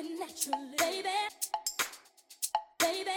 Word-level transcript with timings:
it 0.00 0.18
naturally, 0.18 0.66
baby. 0.78 1.08
Baby. 2.78 3.10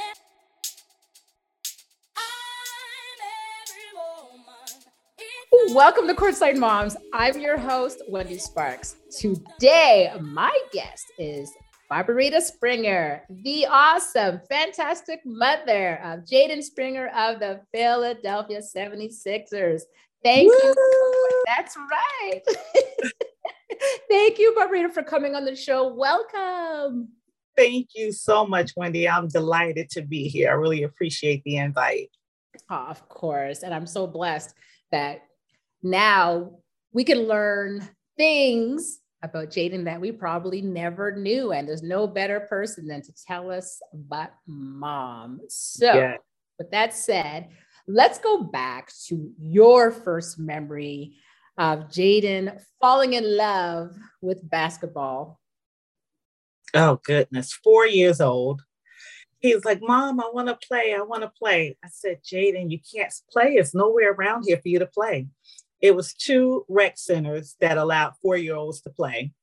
I'm 2.18 3.20
every 3.64 3.90
woman. 3.96 4.84
If 5.18 5.74
Welcome 5.76 6.08
to 6.08 6.14
Courtside 6.14 6.58
Moms. 6.58 6.98
I'm 7.14 7.40
your 7.40 7.58
host, 7.58 8.02
Wendy 8.10 8.38
Sparks. 8.38 8.98
Today, 9.18 10.12
my 10.20 10.58
guest 10.74 11.06
is 11.18 11.50
Barbarita 11.90 12.42
Springer, 12.42 13.24
the 13.30 13.66
awesome, 13.68 14.42
fantastic 14.50 15.22
mother 15.26 16.02
of 16.04 16.26
Jaden 16.26 16.62
Springer 16.62 17.08
of 17.16 17.40
the 17.40 17.62
Philadelphia 17.72 18.60
76ers. 18.60 19.84
Thank 20.22 20.52
you. 20.52 21.44
That's 21.46 21.78
right. 21.78 22.42
Thank 24.10 24.40
you, 24.40 24.54
Barbarita, 24.58 24.92
for 24.94 25.04
coming 25.04 25.36
on 25.36 25.46
the 25.46 25.56
show. 25.56 25.94
Welcome. 25.94 27.10
Thank 27.56 27.90
you 27.96 28.12
so 28.12 28.46
much, 28.46 28.72
Wendy. 28.76 29.08
I'm 29.08 29.28
delighted 29.28 29.90
to 29.92 30.02
be 30.02 30.28
here. 30.28 30.50
I 30.50 30.54
really 30.54 30.84
appreciate 30.84 31.44
the 31.44 31.58
invite. 31.58 32.10
Oh, 32.70 32.86
of 32.90 33.08
course. 33.10 33.64
And 33.64 33.74
I'm 33.74 33.86
so 33.86 34.08
blessed 34.08 34.56
that 34.92 35.24
now 35.84 36.52
we 36.94 37.04
can 37.04 37.28
learn 37.28 37.88
things 38.18 39.00
about 39.22 39.50
Jaden 39.50 39.86
that 39.86 40.02
we 40.02 40.12
probably 40.12 40.62
never 40.62 41.16
knew. 41.16 41.52
And 41.52 41.68
there's 41.68 41.84
no 41.84 42.08
better 42.08 42.42
person 42.42 42.88
than 42.88 43.02
to 43.04 43.14
tell 43.28 43.52
us 43.52 43.80
about 43.94 44.32
mom. 44.48 45.40
So, 45.48 45.94
Yeah. 45.94 46.18
with 46.60 46.72
that 46.72 46.94
said, 46.94 47.50
let's 47.88 48.20
go 48.20 48.44
back 48.44 48.92
to 49.08 49.32
your 49.40 49.92
first 49.92 50.40
memory 50.40 51.16
of 51.58 51.90
Jaden 51.90 52.62
falling 52.82 53.14
in 53.14 53.38
love 53.38 53.92
with 54.22 54.50
basketball. 54.50 55.40
Oh, 56.74 57.00
goodness. 57.06 57.54
Four 57.54 57.86
years 57.86 58.20
old. 58.20 58.62
He 59.40 59.54
was 59.54 59.66
like, 59.66 59.82
Mom, 59.82 60.20
I 60.20 60.30
want 60.34 60.48
to 60.48 60.68
play. 60.68 60.96
I 60.98 61.02
want 61.02 61.24
to 61.24 61.32
play. 61.38 61.78
I 61.84 61.90
said, 61.92 62.22
Jaden, 62.24 62.72
you 62.72 62.80
can't 62.94 63.14
play. 63.30 63.54
It's 63.54 63.76
nowhere 63.76 64.14
around 64.14 64.46
here 64.48 64.58
for 64.58 64.70
you 64.70 64.80
to 64.80 64.88
play. 64.88 65.28
It 65.82 65.96
was 65.96 66.14
two 66.14 66.66
rec 66.70 66.98
centers 66.98 67.56
that 67.60 67.78
allowed 67.78 68.14
four 68.22 68.38
year 68.38 68.56
olds 68.56 68.82
to 68.82 68.90
play. 68.90 69.34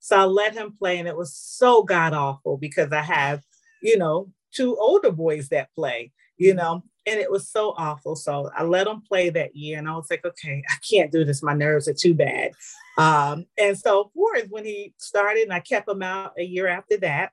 So 0.00 0.18
I 0.18 0.24
let 0.24 0.54
him 0.54 0.72
play, 0.72 0.98
and 0.98 1.08
it 1.08 1.16
was 1.16 1.34
so 1.34 1.82
god 1.82 2.12
awful 2.12 2.58
because 2.58 2.92
I 2.92 3.00
have, 3.00 3.42
you 3.80 3.96
know, 3.96 4.30
two 4.52 4.76
older 4.76 5.10
boys 5.10 5.48
that 5.48 5.72
play, 5.74 6.12
you 6.36 6.52
know, 6.52 6.82
and 7.06 7.20
it 7.20 7.30
was 7.30 7.48
so 7.48 7.74
awful. 7.76 8.16
So 8.16 8.50
I 8.56 8.62
let 8.62 8.86
him 8.86 9.02
play 9.02 9.30
that 9.30 9.54
year, 9.54 9.78
and 9.78 9.88
I 9.88 9.96
was 9.96 10.10
like, 10.10 10.24
okay, 10.24 10.62
I 10.68 10.74
can't 10.88 11.12
do 11.12 11.24
this. 11.24 11.42
My 11.42 11.54
nerves 11.54 11.88
are 11.88 11.94
too 11.94 12.14
bad. 12.14 12.52
Um, 12.96 13.46
and 13.58 13.76
so, 13.76 14.10
course, 14.34 14.48
when 14.50 14.64
he 14.64 14.94
started, 14.98 15.44
and 15.44 15.52
I 15.52 15.60
kept 15.60 15.88
him 15.88 16.02
out 16.02 16.32
a 16.38 16.44
year 16.44 16.66
after 16.66 16.96
that, 16.98 17.32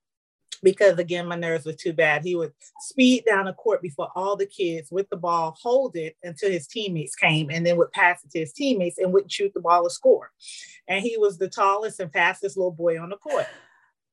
because 0.64 1.00
again, 1.00 1.28
my 1.28 1.36
nerves 1.36 1.66
were 1.66 1.74
too 1.74 1.94
bad. 1.94 2.24
He 2.24 2.36
would 2.36 2.54
speed 2.82 3.24
down 3.26 3.46
the 3.46 3.54
court 3.54 3.82
before 3.82 4.10
all 4.16 4.36
the 4.36 4.46
kids 4.46 4.92
with 4.92 5.10
the 5.10 5.18
ball, 5.18 5.58
hold 5.60 5.96
it 5.96 6.16
until 6.24 6.52
his 6.52 6.68
teammates 6.68 7.16
came, 7.16 7.50
and 7.50 7.66
then 7.66 7.78
would 7.78 7.92
pass 7.92 8.24
it 8.24 8.32
to 8.32 8.40
his 8.40 8.54
teammates 8.54 8.98
and 8.98 9.12
wouldn't 9.12 9.32
shoot 9.32 9.54
the 9.54 9.60
ball 9.60 9.86
or 9.86 9.90
score. 9.90 10.32
And 10.88 11.04
he 11.04 11.18
was 11.18 11.38
the 11.38 11.50
tallest 11.50 12.00
and 12.00 12.12
fastest 12.12 12.58
little 12.58 12.72
boy 12.72 13.02
on 13.02 13.10
the 13.10 13.18
court. 13.18 13.48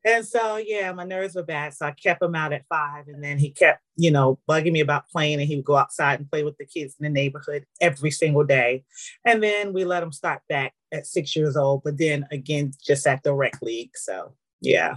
And 0.08 0.26
so, 0.26 0.56
yeah, 0.56 0.90
my 0.92 1.04
nerves 1.04 1.34
were 1.34 1.42
bad. 1.42 1.74
So 1.74 1.84
I 1.84 1.90
kept 1.90 2.22
him 2.22 2.34
out 2.34 2.54
at 2.54 2.64
five. 2.66 3.08
And 3.08 3.22
then 3.22 3.38
he 3.38 3.50
kept, 3.50 3.82
you 3.96 4.10
know, 4.10 4.38
bugging 4.48 4.72
me 4.72 4.80
about 4.80 5.08
playing. 5.10 5.38
And 5.38 5.46
he 5.46 5.56
would 5.56 5.66
go 5.66 5.76
outside 5.76 6.18
and 6.18 6.30
play 6.30 6.44
with 6.44 6.56
the 6.56 6.64
kids 6.64 6.94
in 6.98 7.04
the 7.04 7.10
neighborhood 7.10 7.66
every 7.78 8.10
single 8.10 8.44
day. 8.44 8.84
And 9.26 9.42
then 9.42 9.74
we 9.74 9.84
let 9.84 10.02
him 10.02 10.12
start 10.12 10.40
back 10.48 10.72
at 10.92 11.06
six 11.06 11.36
years 11.36 11.58
old, 11.58 11.82
but 11.84 11.98
then 11.98 12.26
again, 12.30 12.72
just 12.82 13.06
at 13.06 13.22
the 13.22 13.34
rec 13.34 13.60
league. 13.60 13.90
So, 13.96 14.32
yeah. 14.62 14.96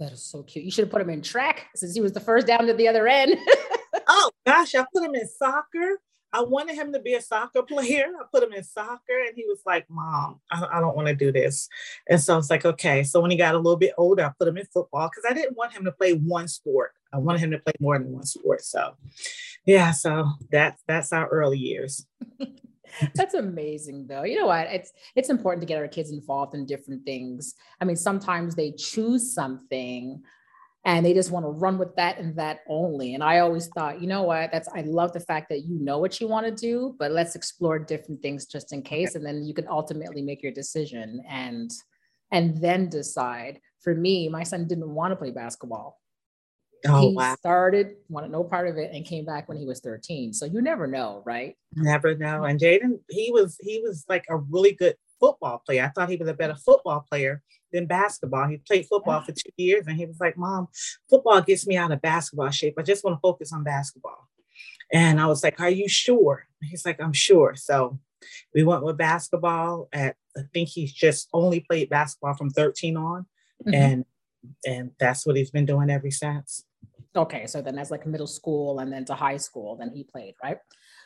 That 0.00 0.12
is 0.12 0.24
so 0.24 0.42
cute. 0.42 0.64
You 0.64 0.72
should 0.72 0.86
have 0.86 0.92
put 0.92 1.02
him 1.02 1.10
in 1.10 1.22
track 1.22 1.68
since 1.76 1.94
he 1.94 2.00
was 2.00 2.12
the 2.12 2.20
first 2.20 2.48
down 2.48 2.66
to 2.66 2.74
the 2.74 2.88
other 2.88 3.06
end. 3.06 3.36
Oh 4.12 4.30
gosh, 4.44 4.74
I 4.74 4.84
put 4.92 5.04
him 5.04 5.14
in 5.14 5.28
soccer. 5.28 6.00
I 6.32 6.42
wanted 6.42 6.76
him 6.76 6.92
to 6.92 7.00
be 7.00 7.14
a 7.14 7.20
soccer 7.20 7.62
player. 7.68 8.06
I 8.18 8.24
put 8.32 8.42
him 8.42 8.52
in 8.52 8.64
soccer, 8.64 9.18
and 9.26 9.34
he 9.34 9.44
was 9.46 9.60
like, 9.66 9.86
"Mom, 9.88 10.40
I, 10.50 10.66
I 10.74 10.80
don't 10.80 10.96
want 10.96 11.08
to 11.08 11.14
do 11.14 11.32
this." 11.32 11.68
And 12.08 12.20
so 12.20 12.34
I 12.34 12.36
was 12.36 12.50
like, 12.50 12.64
"Okay." 12.64 13.02
So 13.02 13.20
when 13.20 13.30
he 13.30 13.36
got 13.36 13.54
a 13.54 13.58
little 13.58 13.76
bit 13.76 13.94
older, 13.98 14.24
I 14.24 14.30
put 14.38 14.48
him 14.48 14.56
in 14.56 14.66
football 14.66 15.08
because 15.08 15.28
I 15.28 15.34
didn't 15.34 15.56
want 15.56 15.72
him 15.72 15.84
to 15.84 15.92
play 15.92 16.12
one 16.12 16.48
sport. 16.48 16.92
I 17.12 17.18
wanted 17.18 17.40
him 17.40 17.50
to 17.52 17.58
play 17.58 17.72
more 17.80 17.98
than 17.98 18.12
one 18.12 18.26
sport. 18.26 18.62
So, 18.62 18.94
yeah. 19.66 19.90
So 19.90 20.26
that's 20.50 20.82
that's 20.86 21.12
our 21.12 21.28
early 21.28 21.58
years. 21.58 22.06
That's 23.14 23.34
amazing 23.34 24.08
though. 24.08 24.24
You 24.24 24.36
know 24.36 24.46
what? 24.46 24.66
It's 24.66 24.92
it's 25.14 25.30
important 25.30 25.62
to 25.62 25.66
get 25.66 25.78
our 25.78 25.88
kids 25.88 26.10
involved 26.10 26.54
in 26.54 26.66
different 26.66 27.04
things. 27.04 27.54
I 27.80 27.84
mean, 27.84 27.96
sometimes 27.96 28.54
they 28.54 28.72
choose 28.72 29.32
something 29.32 30.22
and 30.84 31.04
they 31.04 31.12
just 31.12 31.30
want 31.30 31.44
to 31.44 31.50
run 31.50 31.78
with 31.78 31.94
that 31.96 32.18
and 32.18 32.34
that 32.36 32.60
only. 32.66 33.14
And 33.14 33.22
I 33.22 33.40
always 33.40 33.68
thought, 33.68 34.00
you 34.00 34.06
know 34.06 34.22
what? 34.22 34.50
That's 34.50 34.68
I 34.74 34.80
love 34.82 35.12
the 35.12 35.20
fact 35.20 35.50
that 35.50 35.64
you 35.64 35.78
know 35.78 35.98
what 35.98 36.20
you 36.20 36.28
want 36.28 36.46
to 36.46 36.52
do, 36.52 36.96
but 36.98 37.12
let's 37.12 37.36
explore 37.36 37.78
different 37.78 38.22
things 38.22 38.46
just 38.46 38.72
in 38.72 38.82
case 38.82 39.14
and 39.14 39.24
then 39.24 39.44
you 39.44 39.52
can 39.52 39.68
ultimately 39.68 40.22
make 40.22 40.42
your 40.42 40.52
decision 40.52 41.22
and 41.28 41.70
and 42.32 42.60
then 42.60 42.88
decide. 42.88 43.60
For 43.80 43.94
me, 43.94 44.28
my 44.28 44.42
son 44.42 44.66
didn't 44.68 44.90
want 44.94 45.12
to 45.12 45.16
play 45.16 45.30
basketball. 45.30 45.98
Oh 46.86 47.10
he 47.10 47.14
wow, 47.14 47.34
started, 47.38 47.96
wanted 48.08 48.30
no 48.30 48.42
part 48.42 48.68
of 48.68 48.78
it, 48.78 48.90
and 48.94 49.04
came 49.04 49.26
back 49.26 49.48
when 49.48 49.58
he 49.58 49.66
was 49.66 49.80
13. 49.80 50.32
So 50.32 50.46
you 50.46 50.62
never 50.62 50.86
know, 50.86 51.22
right? 51.26 51.56
never 51.74 52.14
know. 52.14 52.44
And 52.44 52.58
Jaden, 52.58 53.00
he 53.10 53.30
was 53.32 53.58
he 53.60 53.82
was 53.84 54.04
like 54.08 54.24
a 54.30 54.36
really 54.36 54.72
good 54.72 54.96
football 55.20 55.62
player. 55.64 55.84
I 55.84 55.88
thought 55.88 56.08
he 56.08 56.16
was 56.16 56.28
a 56.28 56.34
better 56.34 56.56
football 56.56 57.04
player 57.08 57.42
than 57.72 57.86
basketball. 57.86 58.48
He 58.48 58.56
played 58.56 58.86
football 58.86 59.20
for 59.20 59.32
two 59.32 59.50
years, 59.56 59.86
and 59.86 59.96
he 59.96 60.06
was 60.06 60.18
like, 60.18 60.36
"Mom, 60.36 60.68
football 61.08 61.40
gets 61.42 61.66
me 61.66 61.76
out 61.76 61.92
of 61.92 62.02
basketball 62.02 62.50
shape. 62.50 62.74
I 62.78 62.82
just 62.82 63.04
want 63.04 63.16
to 63.16 63.20
focus 63.20 63.52
on 63.52 63.62
basketball." 63.62 64.28
And 64.92 65.20
I 65.20 65.26
was 65.26 65.44
like, 65.44 65.60
"Are 65.60 65.70
you 65.70 65.88
sure?" 65.88 66.46
He's 66.62 66.84
like, 66.84 67.00
"I'm 67.00 67.12
sure." 67.12 67.54
So 67.54 68.00
we 68.54 68.64
went 68.64 68.82
with 68.84 68.96
basketball. 68.96 69.88
At 69.92 70.16
I 70.36 70.42
think 70.52 70.68
he's 70.68 70.92
just 70.92 71.28
only 71.32 71.60
played 71.60 71.90
basketball 71.90 72.34
from 72.34 72.50
13 72.50 72.96
on, 72.96 73.26
Mhm. 73.66 73.74
and 73.74 74.04
and 74.66 74.90
that's 74.98 75.26
what 75.26 75.36
he's 75.36 75.50
been 75.50 75.66
doing 75.66 75.90
ever 75.90 76.10
since. 76.10 76.64
Okay, 77.14 77.46
so 77.46 77.60
then 77.60 77.74
that's 77.74 77.90
like 77.90 78.06
middle 78.06 78.26
school 78.26 78.78
and 78.78 78.90
then 78.92 79.04
to 79.04 79.14
high 79.14 79.36
school, 79.36 79.76
then 79.76 79.90
he 79.90 80.02
played, 80.04 80.34
right? 80.42 80.58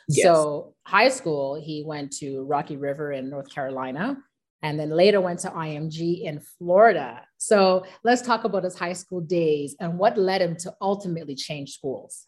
Yes. 0.07 0.23
So 0.23 0.75
high 0.83 1.09
school, 1.09 1.55
he 1.55 1.83
went 1.83 2.11
to 2.17 2.43
Rocky 2.43 2.77
River 2.77 3.11
in 3.11 3.29
North 3.29 3.49
Carolina 3.49 4.17
and 4.61 4.79
then 4.79 4.89
later 4.89 5.21
went 5.21 5.39
to 5.39 5.49
IMG 5.49 6.23
in 6.23 6.39
Florida. 6.39 7.21
So 7.37 7.85
let's 8.03 8.21
talk 8.21 8.43
about 8.43 8.63
his 8.63 8.77
high 8.77 8.93
school 8.93 9.21
days 9.21 9.75
and 9.79 9.97
what 9.97 10.17
led 10.17 10.41
him 10.41 10.55
to 10.57 10.73
ultimately 10.81 11.35
change 11.35 11.71
schools. 11.71 12.27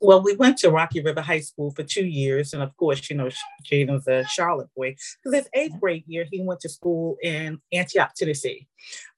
Well, 0.00 0.20
we 0.20 0.34
went 0.34 0.58
to 0.58 0.70
Rocky 0.70 1.00
River 1.00 1.20
High 1.20 1.40
School 1.40 1.70
for 1.70 1.84
two 1.84 2.04
years. 2.04 2.52
And 2.52 2.62
of 2.62 2.76
course, 2.76 3.08
you 3.08 3.16
know, 3.16 3.28
Jaden's 3.64 4.08
a 4.08 4.24
Charlotte 4.26 4.68
boy. 4.76 4.96
Because 5.22 5.38
his 5.38 5.48
eighth 5.54 5.78
grade 5.78 6.02
year, 6.08 6.26
he 6.28 6.42
went 6.42 6.58
to 6.60 6.68
school 6.68 7.16
in 7.22 7.60
Antioch, 7.72 8.12
Tennessee. 8.16 8.66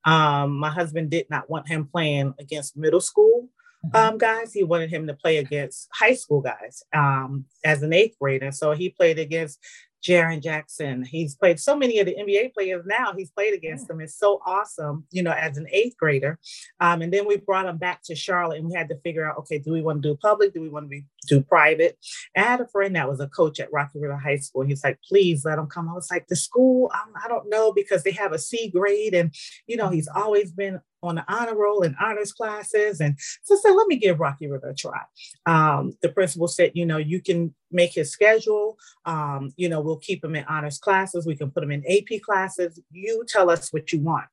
Um, 0.04 0.58
my 0.58 0.68
husband 0.68 1.10
did 1.10 1.30
not 1.30 1.48
want 1.48 1.68
him 1.68 1.86
playing 1.86 2.34
against 2.38 2.76
middle 2.76 3.00
school 3.00 3.48
um, 3.92 4.18
guys. 4.18 4.52
He 4.52 4.62
wanted 4.62 4.90
him 4.90 5.06
to 5.06 5.14
play 5.14 5.38
against 5.38 5.88
high 5.92 6.14
school 6.14 6.40
guys 6.40 6.82
um, 6.94 7.44
as 7.64 7.82
an 7.82 7.92
eighth 7.92 8.16
grader. 8.20 8.52
So 8.52 8.72
he 8.72 8.90
played 8.90 9.18
against 9.18 9.58
Jaren 10.04 10.42
Jackson. 10.42 11.02
He's 11.02 11.34
played 11.34 11.58
so 11.58 11.74
many 11.74 11.98
of 11.98 12.06
the 12.06 12.14
NBA 12.14 12.52
players 12.52 12.84
now. 12.86 13.14
He's 13.16 13.30
played 13.30 13.54
against 13.54 13.88
them. 13.88 14.00
It's 14.00 14.16
so 14.18 14.40
awesome, 14.44 15.06
you 15.10 15.22
know, 15.22 15.32
as 15.32 15.56
an 15.56 15.66
eighth 15.72 15.96
grader. 15.96 16.38
Um, 16.78 17.00
and 17.00 17.12
then 17.12 17.26
we 17.26 17.38
brought 17.38 17.66
him 17.66 17.78
back 17.78 18.02
to 18.04 18.14
Charlotte 18.14 18.58
and 18.58 18.68
we 18.68 18.74
had 18.74 18.90
to 18.90 18.98
figure 18.98 19.24
out, 19.24 19.38
okay, 19.38 19.58
do 19.58 19.72
we 19.72 19.82
want 19.82 20.02
to 20.02 20.10
do 20.10 20.16
public? 20.16 20.52
Do 20.52 20.60
we 20.60 20.68
want 20.68 20.84
to 20.84 20.88
be, 20.88 21.06
do 21.26 21.40
private? 21.40 21.96
And 22.34 22.44
I 22.44 22.48
had 22.48 22.60
a 22.60 22.68
friend 22.68 22.94
that 22.96 23.08
was 23.08 23.20
a 23.20 23.28
coach 23.28 23.58
at 23.60 23.72
Rocky 23.72 23.98
River 23.98 24.16
High 24.16 24.36
School. 24.36 24.62
He's 24.62 24.84
like, 24.84 24.98
please 25.08 25.44
let 25.44 25.58
him 25.58 25.68
come. 25.68 25.88
I 25.88 25.94
was 25.94 26.10
like, 26.10 26.26
the 26.28 26.36
school, 26.36 26.90
um, 26.94 27.14
I 27.24 27.26
don't 27.28 27.48
know, 27.48 27.72
because 27.72 28.02
they 28.02 28.12
have 28.12 28.32
a 28.32 28.38
C 28.38 28.68
grade 28.68 29.14
and, 29.14 29.34
you 29.66 29.76
know, 29.76 29.88
he's 29.88 30.08
always 30.14 30.52
been 30.52 30.80
on 31.08 31.16
the 31.16 31.24
honor 31.28 31.56
roll 31.56 31.82
and 31.82 31.94
honors 32.00 32.32
classes. 32.32 33.00
And 33.00 33.16
so 33.42 33.54
I 33.54 33.58
said, 33.58 33.72
let 33.72 33.86
me 33.86 33.96
give 33.96 34.20
Rocky 34.20 34.48
River 34.48 34.70
a 34.70 34.74
try. 34.74 35.00
Um, 35.46 35.92
the 36.02 36.08
principal 36.08 36.48
said, 36.48 36.72
you 36.74 36.86
know, 36.86 36.98
you 36.98 37.20
can 37.20 37.54
make 37.70 37.94
his 37.94 38.10
schedule. 38.10 38.78
Um, 39.04 39.52
you 39.56 39.68
know, 39.68 39.80
we'll 39.80 39.98
keep 39.98 40.24
him 40.24 40.36
in 40.36 40.44
honors 40.44 40.78
classes. 40.78 41.26
We 41.26 41.36
can 41.36 41.50
put 41.50 41.62
him 41.62 41.70
in 41.70 41.84
AP 41.88 42.20
classes. 42.22 42.80
You 42.90 43.24
tell 43.28 43.50
us 43.50 43.72
what 43.72 43.92
you 43.92 44.00
want. 44.00 44.26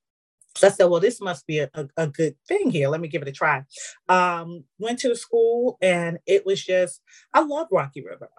So 0.55 0.67
I 0.67 0.71
said, 0.71 0.85
well, 0.85 0.99
this 0.99 1.21
must 1.21 1.47
be 1.47 1.59
a, 1.59 1.69
a, 1.73 1.87
a 1.97 2.07
good 2.07 2.35
thing 2.47 2.71
here. 2.71 2.89
Let 2.89 2.99
me 2.99 3.07
give 3.07 3.21
it 3.21 3.27
a 3.27 3.31
try. 3.31 3.63
Um, 4.09 4.65
went 4.79 4.99
to 4.99 5.09
the 5.09 5.15
school 5.15 5.77
and 5.81 6.19
it 6.25 6.45
was 6.45 6.63
just, 6.63 7.01
I 7.33 7.41
love 7.41 7.67
Rocky 7.71 8.03
River. 8.03 8.29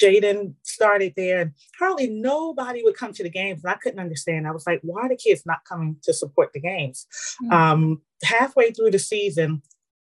Jaden 0.00 0.54
started 0.62 1.14
there 1.16 1.40
and 1.40 1.52
hardly 1.78 2.08
nobody 2.08 2.82
would 2.82 2.96
come 2.96 3.12
to 3.12 3.22
the 3.22 3.30
games. 3.30 3.64
And 3.64 3.72
I 3.72 3.76
couldn't 3.76 4.00
understand. 4.00 4.46
I 4.46 4.52
was 4.52 4.66
like, 4.66 4.80
why 4.82 5.02
are 5.02 5.08
the 5.08 5.16
kids 5.16 5.44
not 5.44 5.64
coming 5.68 5.96
to 6.02 6.12
support 6.12 6.52
the 6.52 6.60
games? 6.60 7.06
Mhm. 7.42 7.52
Um, 7.52 8.02
halfway 8.22 8.70
through 8.70 8.90
the 8.90 8.98
season, 8.98 9.62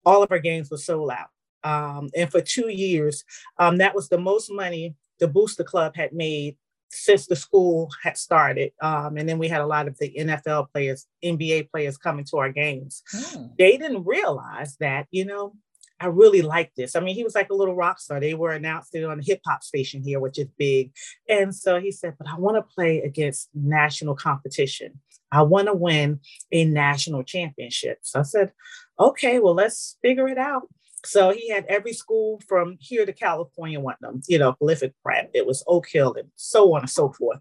all 0.05 0.23
of 0.23 0.31
our 0.31 0.39
games 0.39 0.71
were 0.71 0.79
sold 0.79 1.11
out. 1.11 1.29
Um, 1.65 2.11
and 2.17 2.31
for 2.31 2.41
two 2.41 2.69
years, 2.69 3.25
um, 3.59 3.79
that 3.79 3.95
was 3.95 4.09
the 4.09 4.19
most 4.19 4.51
money 4.51 4.97
the 5.21 5.29
Booster 5.29 5.65
Club 5.65 5.95
had 5.95 6.13
made 6.13 6.57
since 6.91 7.27
the 7.27 7.37
school 7.37 7.89
had 8.03 8.19
started. 8.19 8.73
Um, 8.83 9.17
and 9.17 9.29
then 9.29 9.39
we 9.39 9.49
had 9.49 9.63
a 9.63 9.67
lot 9.67 9.89
of 9.89 9.97
the 9.99 10.13
NFL 10.19 10.71
players, 10.73 11.07
NBA 11.25 11.71
players 11.71 11.97
coming 11.97 12.25
to 12.27 12.37
our 12.37 12.53
games. 12.53 13.03
Hmm. 13.11 13.47
They 13.59 13.79
didn't 13.79 14.05
realize 14.05 14.77
that, 14.79 15.07
you 15.11 15.25
know, 15.25 15.55
I 16.03 16.07
really 16.07 16.43
like 16.43 16.73
this. 16.77 16.97
I 16.97 17.01
mean, 17.01 17.15
he 17.15 17.23
was 17.23 17.35
like 17.35 17.51
a 17.51 17.55
little 17.55 17.77
rock 17.77 18.01
star. 18.01 18.19
They 18.19 18.35
were 18.35 18.51
announced 18.51 18.95
it 18.95 19.05
on 19.05 19.21
a 19.21 19.23
hip 19.23 19.41
hop 19.47 19.63
station 19.63 20.03
here, 20.03 20.19
which 20.19 20.39
is 20.39 20.49
big. 20.59 20.93
And 21.29 21.55
so 21.55 21.81
he 21.81 21.93
said, 21.93 22.15
but 22.19 22.29
I 22.29 22.37
want 22.37 22.57
to 22.57 22.75
play 22.75 23.01
against 23.01 23.51
national 23.55 24.17
competition. 24.17 25.01
I 25.31 25.43
want 25.43 25.69
to 25.69 25.75
win 25.75 26.21
a 26.51 26.65
national 26.65 27.23
championship. 27.23 27.99
So 28.03 28.21
I 28.21 28.23
said, 28.23 28.53
okay, 28.99 29.39
well, 29.39 29.55
let's 29.55 29.97
figure 30.03 30.29
it 30.29 30.39
out. 30.39 30.69
So 31.05 31.31
he 31.31 31.49
had 31.49 31.65
every 31.67 31.93
school 31.93 32.41
from 32.49 32.77
here 32.81 33.05
to 33.07 33.13
California 33.13 33.81
wanting 33.81 34.09
them, 34.09 34.23
you 34.29 34.39
know, 34.39 34.53
prolific 34.53 34.93
prep. 35.05 35.31
It 35.35 35.47
was 35.47 35.65
Oak 35.67 35.89
Hill 35.89 36.15
and 36.15 36.29
so 36.37 36.75
on 36.75 36.83
and 36.83 36.91
so 36.91 37.13
forth. 37.13 37.39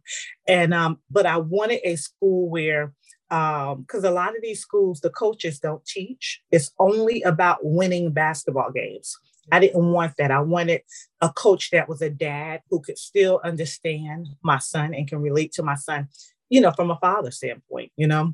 And 0.48 0.74
um, 0.74 1.00
but 1.10 1.26
I 1.26 1.38
wanted 1.38 1.82
a 1.84 1.96
school 1.96 2.50
where 2.50 2.94
um, 3.32 3.82
because 3.82 4.04
a 4.04 4.12
lot 4.12 4.36
of 4.36 4.42
these 4.42 4.60
schools, 4.60 5.00
the 5.00 5.10
coaches 5.10 5.60
don't 5.60 5.86
teach. 5.86 6.42
It's 6.52 6.72
only 6.78 7.22
about 7.24 7.60
winning 7.64 8.12
basketball 8.12 8.72
games. 8.72 9.18
I 9.52 9.60
didn't 9.60 9.92
want 9.92 10.14
that. 10.18 10.32
I 10.32 10.40
wanted 10.42 10.82
a 11.22 11.30
coach 11.30 11.72
that 11.72 11.88
was 11.88 12.02
a 12.02 12.10
dad 12.10 12.62
who 12.70 12.82
could 12.82 12.98
still 12.98 13.40
understand 13.44 14.28
my 14.44 14.60
son 14.60 14.94
and 14.94 15.08
can 15.08 15.22
relate 15.22 15.54
to 15.54 15.64
my 15.64 15.76
son, 15.76 16.10
you 16.50 16.60
know, 16.60 16.72
from 16.72 16.92
a 16.92 16.98
father 16.98 17.32
standpoint, 17.32 17.92
you 17.96 18.06
know. 18.06 18.34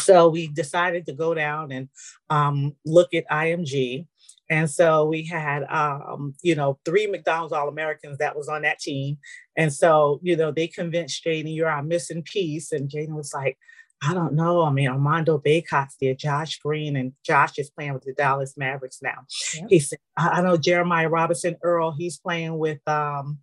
So 0.00 0.30
we 0.30 0.48
decided 0.48 1.04
to 1.06 1.12
go 1.12 1.34
down 1.34 1.70
and 1.70 1.88
um, 2.30 2.74
look 2.86 3.12
at 3.12 3.28
IMG. 3.30 4.06
And 4.48 4.68
so 4.68 5.04
we 5.06 5.24
had, 5.24 5.64
um, 5.64 6.34
you 6.42 6.54
know, 6.54 6.78
three 6.84 7.06
McDonald's 7.06 7.52
All 7.52 7.68
Americans 7.68 8.18
that 8.18 8.36
was 8.36 8.48
on 8.48 8.62
that 8.62 8.80
team. 8.80 9.18
And 9.56 9.72
so, 9.72 10.18
you 10.22 10.36
know, 10.36 10.50
they 10.50 10.66
convinced 10.66 11.24
Jaden, 11.24 11.54
you're 11.54 11.68
our 11.68 11.82
missing 11.82 12.22
piece. 12.22 12.72
And 12.72 12.90
Jaden 12.90 13.14
was 13.14 13.32
like, 13.32 13.58
I 14.02 14.14
don't 14.14 14.32
know. 14.32 14.62
I 14.62 14.70
mean, 14.70 14.88
Armando 14.88 15.38
Bacot's 15.38 15.96
there, 16.00 16.14
Josh 16.14 16.58
Green, 16.58 16.96
and 16.96 17.12
Josh 17.24 17.58
is 17.58 17.70
playing 17.70 17.92
with 17.92 18.04
the 18.04 18.14
Dallas 18.14 18.56
Mavericks 18.56 19.00
now. 19.02 19.26
Yep. 19.56 19.66
He 19.68 19.78
said, 19.78 19.98
I 20.16 20.28
I 20.28 20.42
know 20.42 20.56
Jeremiah 20.56 21.08
Robinson 21.08 21.56
Earl, 21.62 21.92
he's 21.92 22.18
playing 22.18 22.58
with 22.58 22.80
um, 22.88 23.38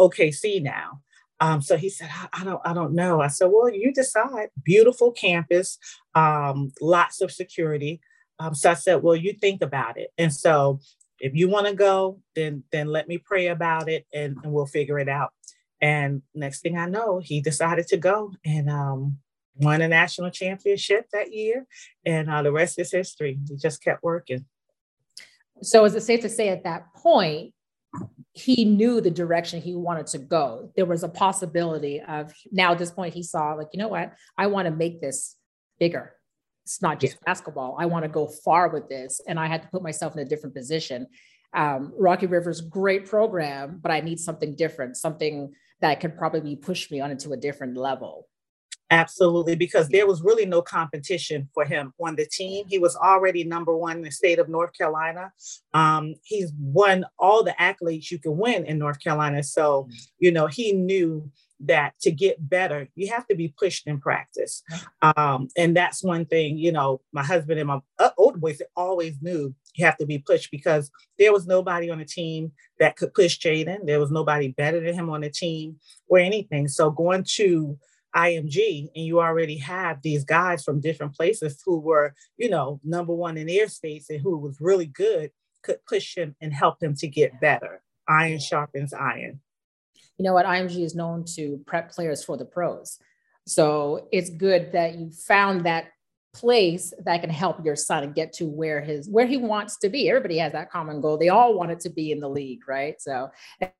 OKC 0.00 0.62
now. 0.62 1.02
Um, 1.40 1.62
so 1.62 1.76
he 1.76 1.88
said, 1.88 2.10
I, 2.12 2.40
I 2.40 2.44
don't, 2.44 2.60
I 2.64 2.72
don't 2.72 2.94
know. 2.94 3.20
I 3.20 3.28
said, 3.28 3.50
well, 3.52 3.72
you 3.72 3.92
decide. 3.92 4.48
Beautiful 4.62 5.12
campus, 5.12 5.78
um, 6.14 6.72
lots 6.80 7.20
of 7.20 7.30
security. 7.30 8.00
Um, 8.38 8.54
so 8.54 8.70
I 8.70 8.74
said, 8.74 9.02
well, 9.02 9.16
you 9.16 9.34
think 9.34 9.62
about 9.62 9.98
it. 9.98 10.10
And 10.16 10.32
so 10.32 10.80
if 11.20 11.34
you 11.34 11.48
want 11.48 11.66
to 11.66 11.74
go, 11.74 12.20
then 12.34 12.62
then 12.72 12.86
let 12.86 13.08
me 13.08 13.18
pray 13.18 13.48
about 13.48 13.88
it 13.88 14.06
and, 14.12 14.36
and 14.42 14.52
we'll 14.52 14.66
figure 14.66 14.98
it 14.98 15.08
out. 15.08 15.32
And 15.80 16.22
next 16.34 16.60
thing 16.60 16.76
I 16.76 16.86
know, 16.86 17.20
he 17.22 17.40
decided 17.40 17.86
to 17.88 17.96
go 17.96 18.32
and 18.44 18.68
um, 18.68 19.18
won 19.58 19.82
a 19.82 19.88
national 19.88 20.30
championship 20.30 21.06
that 21.12 21.32
year. 21.32 21.66
And 22.04 22.30
uh, 22.30 22.42
the 22.42 22.52
rest 22.52 22.78
is 22.78 22.90
history. 22.90 23.38
He 23.48 23.56
just 23.56 23.82
kept 23.82 24.02
working. 24.02 24.46
So 25.62 25.84
is 25.84 25.94
it 25.94 26.02
safe 26.02 26.20
to 26.20 26.28
say 26.28 26.48
at 26.48 26.64
that 26.64 26.94
point, 26.94 27.52
he 28.32 28.64
knew 28.64 29.00
the 29.00 29.10
direction 29.10 29.60
he 29.60 29.74
wanted 29.74 30.06
to 30.08 30.18
go? 30.18 30.72
There 30.76 30.86
was 30.86 31.02
a 31.02 31.08
possibility 31.08 32.00
of 32.00 32.32
now 32.52 32.72
at 32.72 32.78
this 32.78 32.92
point, 32.92 33.14
he 33.14 33.22
saw, 33.22 33.54
like, 33.54 33.68
you 33.72 33.78
know 33.78 33.88
what? 33.88 34.12
I 34.36 34.46
want 34.46 34.66
to 34.66 34.70
make 34.70 35.00
this 35.00 35.36
bigger. 35.80 36.14
It's 36.64 36.80
not 36.82 37.00
just 37.00 37.16
basketball. 37.24 37.76
I 37.78 37.86
want 37.86 38.04
to 38.04 38.08
go 38.08 38.28
far 38.28 38.68
with 38.68 38.88
this. 38.88 39.20
And 39.26 39.40
I 39.40 39.46
had 39.46 39.62
to 39.62 39.68
put 39.68 39.82
myself 39.82 40.14
in 40.14 40.20
a 40.20 40.24
different 40.24 40.54
position. 40.54 41.06
Um, 41.54 41.92
Rocky 41.98 42.26
River's 42.26 42.60
great 42.60 43.06
program, 43.06 43.80
but 43.82 43.90
I 43.90 44.00
need 44.00 44.20
something 44.20 44.54
different, 44.54 44.96
something 44.96 45.54
that 45.80 45.98
could 46.00 46.16
probably 46.16 46.56
push 46.56 46.90
me 46.90 47.00
on 47.00 47.10
into 47.10 47.32
a 47.32 47.36
different 47.36 47.76
level. 47.76 48.28
Absolutely, 48.90 49.54
because 49.54 49.88
there 49.88 50.06
was 50.06 50.22
really 50.22 50.46
no 50.46 50.62
competition 50.62 51.48
for 51.52 51.64
him 51.64 51.92
on 52.00 52.16
the 52.16 52.24
team. 52.24 52.64
He 52.68 52.78
was 52.78 52.96
already 52.96 53.44
number 53.44 53.76
one 53.76 53.98
in 53.98 54.02
the 54.02 54.10
state 54.10 54.38
of 54.38 54.48
North 54.48 54.72
Carolina. 54.76 55.30
Um, 55.74 56.14
he's 56.24 56.52
won 56.58 57.04
all 57.18 57.44
the 57.44 57.54
accolades 57.60 58.10
you 58.10 58.18
can 58.18 58.38
win 58.38 58.64
in 58.64 58.78
North 58.78 58.98
Carolina. 59.02 59.42
So, 59.42 59.88
you 60.18 60.32
know, 60.32 60.46
he 60.46 60.72
knew 60.72 61.30
that 61.60 61.98
to 62.00 62.10
get 62.10 62.48
better, 62.48 62.88
you 62.94 63.08
have 63.08 63.26
to 63.26 63.34
be 63.34 63.52
pushed 63.58 63.86
in 63.86 64.00
practice. 64.00 64.62
Um, 65.02 65.48
and 65.56 65.76
that's 65.76 66.02
one 66.04 66.24
thing, 66.24 66.56
you 66.56 66.72
know, 66.72 67.00
my 67.12 67.24
husband 67.24 67.58
and 67.58 67.68
my 67.68 67.80
uh, 67.98 68.10
older 68.16 68.38
boys 68.38 68.62
always 68.76 69.16
knew 69.20 69.54
you 69.74 69.84
have 69.84 69.96
to 69.98 70.06
be 70.06 70.18
pushed 70.18 70.50
because 70.50 70.90
there 71.18 71.32
was 71.32 71.46
nobody 71.46 71.90
on 71.90 71.98
the 71.98 72.04
team 72.04 72.52
that 72.78 72.96
could 72.96 73.12
push 73.12 73.38
Jaden. 73.38 73.86
There 73.86 74.00
was 74.00 74.10
nobody 74.10 74.48
better 74.48 74.80
than 74.80 74.94
him 74.94 75.10
on 75.10 75.22
the 75.22 75.30
team 75.30 75.76
or 76.08 76.18
anything. 76.18 76.68
So 76.68 76.90
going 76.90 77.24
to 77.34 77.76
IMG 78.14 78.88
and 78.94 79.04
you 79.04 79.20
already 79.20 79.58
have 79.58 80.02
these 80.02 80.24
guys 80.24 80.64
from 80.64 80.80
different 80.80 81.14
places 81.14 81.60
who 81.64 81.78
were, 81.78 82.14
you 82.36 82.48
know, 82.48 82.80
number 82.84 83.14
one 83.14 83.36
in 83.36 83.46
their 83.46 83.68
states 83.68 84.10
and 84.10 84.20
who 84.20 84.36
was 84.38 84.60
really 84.60 84.86
good 84.86 85.30
could 85.62 85.84
push 85.86 86.16
him 86.16 86.34
and 86.40 86.52
help 86.52 86.82
him 86.82 86.94
to 86.96 87.08
get 87.08 87.40
better. 87.40 87.82
Iron 88.08 88.38
sharpens 88.38 88.92
iron. 88.92 89.40
You 90.16 90.24
know 90.24 90.34
what? 90.34 90.46
IMG 90.46 90.84
is 90.84 90.94
known 90.94 91.24
to 91.36 91.60
prep 91.66 91.92
players 91.92 92.24
for 92.24 92.36
the 92.36 92.44
pros. 92.44 92.98
So 93.46 94.08
it's 94.12 94.30
good 94.30 94.72
that 94.72 94.96
you 94.96 95.10
found 95.10 95.64
that 95.64 95.86
place 96.34 96.92
that 97.04 97.20
can 97.20 97.30
help 97.30 97.64
your 97.64 97.76
son 97.76 98.12
get 98.12 98.32
to 98.34 98.46
where 98.46 98.80
his 98.80 99.08
where 99.08 99.26
he 99.26 99.36
wants 99.36 99.78
to 99.78 99.88
be. 99.88 100.08
Everybody 100.08 100.38
has 100.38 100.52
that 100.52 100.70
common 100.70 101.00
goal. 101.00 101.16
They 101.16 101.30
all 101.30 101.54
want 101.54 101.70
it 101.70 101.80
to 101.80 101.90
be 101.90 102.12
in 102.12 102.20
the 102.20 102.28
league, 102.28 102.68
right? 102.68 103.00
So 103.00 103.30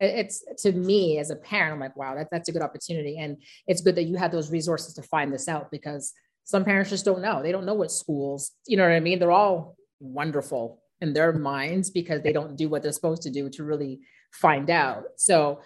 it's 0.01 0.45
to 0.63 0.73
me 0.73 1.19
as 1.19 1.31
a 1.31 1.37
parent, 1.37 1.75
I'm 1.75 1.81
like, 1.81 1.97
wow, 1.97 2.15
that, 2.15 2.29
that's 2.31 2.49
a 2.49 2.53
good 2.53 2.63
opportunity. 2.63 3.19
And 3.19 3.37
it's 3.67 3.83
good 3.83 3.97
that 3.97 4.05
you 4.05 4.17
have 4.17 4.33
those 4.33 4.51
resources 4.51 4.95
to 4.95 5.03
find 5.03 5.33
this 5.33 5.49
out 5.49 5.71
because 5.71 6.13
some 6.45 6.65
parents 6.65 6.91
just 6.91 7.05
don't 7.05 7.23
know. 7.23 7.43
They 7.43 7.53
don't 7.53 7.67
know 7.67 7.75
what 7.75 7.93
schools, 7.93 8.53
you 8.67 8.77
know 8.77 8.85
what 8.85 8.93
I 8.93 9.01
mean? 9.01 9.19
They're 9.19 9.31
all 9.31 9.77
wonderful 10.01 10.83
in 11.01 11.13
their 11.13 11.33
minds 11.33 11.91
because 11.91 12.23
they 12.23 12.33
don't 12.33 12.57
do 12.57 12.69
what 12.69 12.83
they're 12.83 12.93
supposed 12.93 13.23
to 13.23 13.31
do 13.31 13.49
to 13.51 13.65
really 13.65 14.01
find 14.33 14.71
out. 14.71 15.05
So 15.17 15.61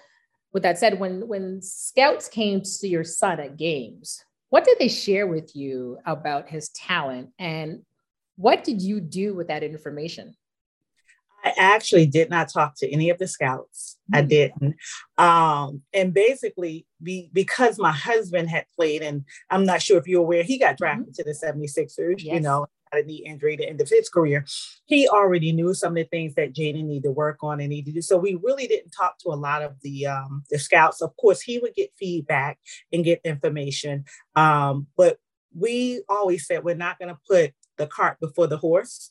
with 0.52 0.62
that 0.64 0.78
said, 0.78 0.98
when 0.98 1.26
when 1.28 1.62
scouts 1.62 2.28
came 2.28 2.60
to 2.60 2.88
your 2.88 3.04
son 3.04 3.40
at 3.40 3.56
games, 3.56 4.22
what 4.52 4.66
did 4.66 4.78
they 4.78 4.88
share 4.88 5.26
with 5.26 5.56
you 5.56 5.96
about 6.04 6.46
his 6.46 6.68
talent 6.68 7.30
and 7.38 7.80
what 8.36 8.64
did 8.64 8.82
you 8.82 9.00
do 9.00 9.34
with 9.34 9.48
that 9.48 9.62
information? 9.62 10.34
I 11.42 11.54
actually 11.56 12.04
did 12.04 12.28
not 12.28 12.52
talk 12.52 12.74
to 12.76 12.92
any 12.92 13.08
of 13.08 13.16
the 13.16 13.26
scouts. 13.26 13.96
I 14.12 14.20
Mm. 14.20 14.28
didn't. 14.28 14.76
Um, 15.16 15.82
and 15.94 16.12
basically, 16.12 16.86
be, 17.02 17.30
because 17.32 17.78
my 17.78 17.92
husband 17.92 18.50
had 18.50 18.66
played, 18.76 19.00
and 19.00 19.24
I'm 19.48 19.64
not 19.64 19.80
sure 19.80 19.96
if 19.96 20.06
you're 20.06 20.20
aware, 20.20 20.42
he 20.42 20.58
got 20.58 20.76
drafted 20.76 21.14
to 21.14 21.24
the 21.24 21.32
76ers, 21.34 22.22
you 22.22 22.38
know, 22.38 22.66
a 22.92 23.02
knee 23.02 23.22
injury 23.26 23.56
the 23.56 23.68
end 23.68 23.80
of 23.80 23.88
his 23.88 24.08
career. 24.08 24.44
He 24.86 25.08
already 25.08 25.52
knew 25.52 25.74
some 25.74 25.92
of 25.92 25.96
the 25.96 26.04
things 26.04 26.34
that 26.34 26.54
Jaden 26.54 26.84
needed 26.84 27.04
to 27.04 27.10
work 27.10 27.38
on 27.42 27.60
and 27.60 27.70
needed 27.70 27.86
to 27.86 27.92
do. 27.94 28.02
So 28.02 28.16
we 28.16 28.38
really 28.42 28.66
didn't 28.66 28.90
talk 28.90 29.18
to 29.20 29.28
a 29.30 29.34
lot 29.34 29.62
of 29.62 29.76
the 29.82 30.06
um, 30.06 30.44
the 30.50 30.58
scouts. 30.58 31.02
Of 31.02 31.16
course, 31.16 31.40
he 31.40 31.58
would 31.58 31.74
get 31.74 31.90
feedback 31.98 32.58
and 32.92 33.04
get 33.04 33.20
information. 33.24 34.04
Um, 34.36 34.86
but 34.96 35.18
we 35.54 36.02
always 36.08 36.46
said 36.46 36.64
we're 36.64 36.74
not 36.74 36.98
going 36.98 37.10
to 37.14 37.20
put 37.28 37.52
the 37.78 37.86
cart 37.86 38.18
before 38.20 38.46
the 38.46 38.58
horse 38.58 39.10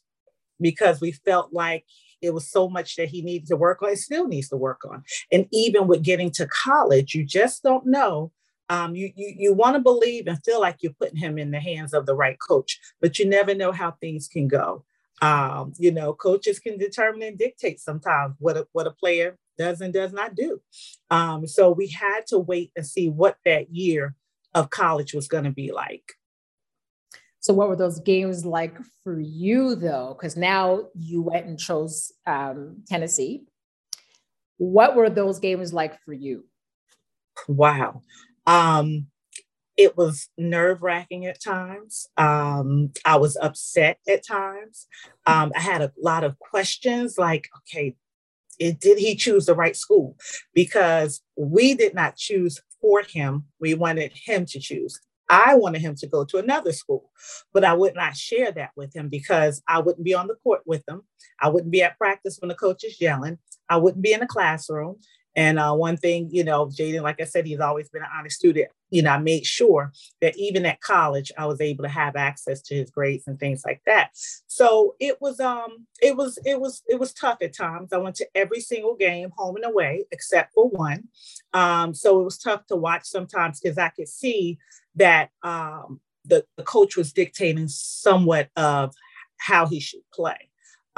because 0.59 1.01
we 1.01 1.11
felt 1.11 1.53
like 1.53 1.85
it 2.21 2.33
was 2.33 2.50
so 2.50 2.69
much 2.69 2.95
that 2.95 3.09
he 3.09 3.21
needed 3.21 3.47
to 3.47 3.57
work 3.57 3.81
on, 3.81 3.89
it 3.89 3.97
still 3.97 4.27
needs 4.27 4.50
to 4.50 4.57
work 4.57 4.81
on. 4.89 5.03
And 5.31 5.47
even 5.51 5.88
with 5.88 6.03
getting 6.03 6.29
to 6.31 6.47
college, 6.47 7.15
you 7.15 7.25
just 7.25 7.63
don't 7.63 7.85
know. 7.85 8.31
Um, 8.72 8.96
you 8.96 9.12
you, 9.18 9.34
you 9.38 9.54
want 9.54 9.75
to 9.75 9.82
believe 9.82 10.28
and 10.28 10.40
feel 10.46 10.62
like 10.62 10.78
you're 10.80 10.94
putting 10.94 11.18
him 11.18 11.38
in 11.38 11.51
the 11.51 11.60
hands 11.60 11.94
of 11.94 12.06
the 12.06 12.16
right 12.16 12.38
coach, 12.40 12.80
but 13.01 13.20
you 13.20 13.28
never 13.28 13.54
know 13.54 13.74
how 13.74 13.92
things 13.92 14.30
can 14.30 14.48
go. 14.48 14.86
Um, 15.22 15.74
you 15.78 15.92
know, 15.92 16.13
coaches 16.13 16.60
can 16.60 16.78
determine 16.78 17.22
and 17.22 17.38
dictate 17.38 17.82
sometimes 17.82 18.36
what 18.40 18.56
a, 18.56 18.68
what 18.72 18.88
a 18.88 18.92
player 18.92 19.38
does 19.58 19.82
and 19.82 19.94
does 19.94 20.13
not 20.13 20.36
do. 20.36 20.62
Um, 21.10 21.46
so 21.48 21.70
we 21.70 21.90
had 21.90 22.22
to 22.28 22.40
wait 22.40 22.72
and 22.78 22.88
see 22.88 23.10
what 23.10 23.36
that 23.44 23.75
year 23.75 24.16
of 24.56 24.70
college 24.70 25.13
was 25.13 25.28
going 25.28 25.44
to 25.44 25.51
be 25.51 25.74
like. 25.74 26.13
So, 27.42 27.54
what 27.54 27.68
were 27.68 27.75
those 27.75 28.00
games 28.00 28.46
like 28.46 28.78
for 29.04 29.20
you, 29.20 29.75
though? 29.75 30.16
Because 30.18 30.38
now 30.38 30.86
you 30.96 31.24
went 31.24 31.48
and 31.48 31.60
chose 31.60 32.13
um, 32.25 32.84
Tennessee. 32.88 33.44
What 34.58 34.96
were 34.96 35.10
those 35.10 35.40
games 35.40 35.74
like 35.74 36.00
for 36.06 36.13
you? 36.13 36.46
Wow. 37.48 38.04
Um, 38.45 39.07
it 39.77 39.98
was 39.98 40.29
nerve 40.38 40.81
wracking 40.81 41.25
at 41.25 41.41
times. 41.41 42.07
Um, 42.17 42.91
I 43.05 43.17
was 43.17 43.38
upset 43.41 44.00
at 44.07 44.25
times. 44.25 44.88
Um, 45.25 45.51
I 45.55 45.62
had 45.62 45.81
a 45.81 45.91
lot 46.01 46.24
of 46.24 46.38
questions 46.39 47.17
like, 47.17 47.50
okay, 47.60 47.95
it, 48.60 48.79
did 48.79 49.00
he 49.00 49.15
choose 49.15 49.45
the 49.45 49.55
right 49.55 49.75
school? 49.75 50.17
Because 50.53 51.21
we 51.36 51.74
did 51.74 51.95
not 51.95 52.17
choose 52.17 52.60
for 52.79 53.03
him, 53.03 53.45
we 53.60 53.74
wanted 53.74 54.12
him 54.13 54.45
to 54.48 54.60
choose. 54.60 55.00
I 55.29 55.55
wanted 55.55 55.81
him 55.81 55.95
to 55.95 56.07
go 56.07 56.25
to 56.25 56.38
another 56.38 56.74
school, 56.74 57.10
but 57.53 57.63
I 57.63 57.74
would 57.74 57.95
not 57.95 58.17
share 58.17 58.51
that 58.51 58.71
with 58.75 58.93
him 58.93 59.07
because 59.07 59.63
I 59.65 59.79
wouldn't 59.79 60.03
be 60.03 60.13
on 60.13 60.27
the 60.27 60.36
court 60.43 60.62
with 60.65 60.83
him. 60.88 61.03
I 61.39 61.48
wouldn't 61.48 61.71
be 61.71 61.81
at 61.81 61.98
practice 61.98 62.38
when 62.41 62.50
the 62.50 62.55
coach 62.55 62.83
is 62.83 63.00
yelling. 63.00 63.38
I 63.69 63.77
wouldn't 63.77 64.03
be 64.03 64.12
in 64.12 64.19
the 64.19 64.27
classroom. 64.27 64.98
And 65.35 65.59
uh, 65.59 65.73
one 65.73 65.97
thing, 65.97 66.29
you 66.31 66.43
know, 66.43 66.65
Jaden, 66.65 67.03
like 67.03 67.21
I 67.21 67.25
said, 67.25 67.45
he's 67.45 67.59
always 67.59 67.89
been 67.89 68.01
an 68.01 68.09
honest 68.13 68.38
student. 68.38 68.67
You 68.89 69.01
know, 69.03 69.11
I 69.11 69.17
made 69.17 69.45
sure 69.45 69.93
that 70.19 70.38
even 70.38 70.65
at 70.65 70.81
college, 70.81 71.31
I 71.38 71.45
was 71.45 71.61
able 71.61 71.83
to 71.83 71.89
have 71.89 72.17
access 72.17 72.61
to 72.63 72.75
his 72.75 72.91
grades 72.91 73.27
and 73.27 73.39
things 73.39 73.63
like 73.65 73.81
that. 73.85 74.09
So 74.47 74.95
it 75.00 75.21
was, 75.21 75.39
um, 75.39 75.88
it 76.01 76.17
was, 76.17 76.38
it 76.43 76.59
was, 76.59 76.83
it 76.88 77.00
was 77.00 77.13
tough 77.13 77.38
at 77.41 77.55
times. 77.55 77.93
I 77.93 77.97
went 77.97 78.17
to 78.17 78.27
every 78.35 78.59
single 78.59 78.95
game, 78.95 79.31
home 79.38 79.55
and 79.55 79.65
away, 79.65 80.05
except 80.11 80.53
for 80.53 80.67
one. 80.67 81.05
Um, 81.53 81.93
so 81.93 82.19
it 82.19 82.25
was 82.25 82.38
tough 82.38 82.67
to 82.67 82.75
watch 82.75 83.05
sometimes 83.05 83.61
because 83.61 83.77
I 83.77 83.89
could 83.89 84.09
see 84.09 84.57
that 84.95 85.29
um, 85.43 86.01
the, 86.25 86.45
the 86.57 86.63
coach 86.63 86.97
was 86.97 87.13
dictating 87.13 87.69
somewhat 87.69 88.50
of 88.57 88.93
how 89.38 89.65
he 89.65 89.79
should 89.79 90.01
play 90.13 90.50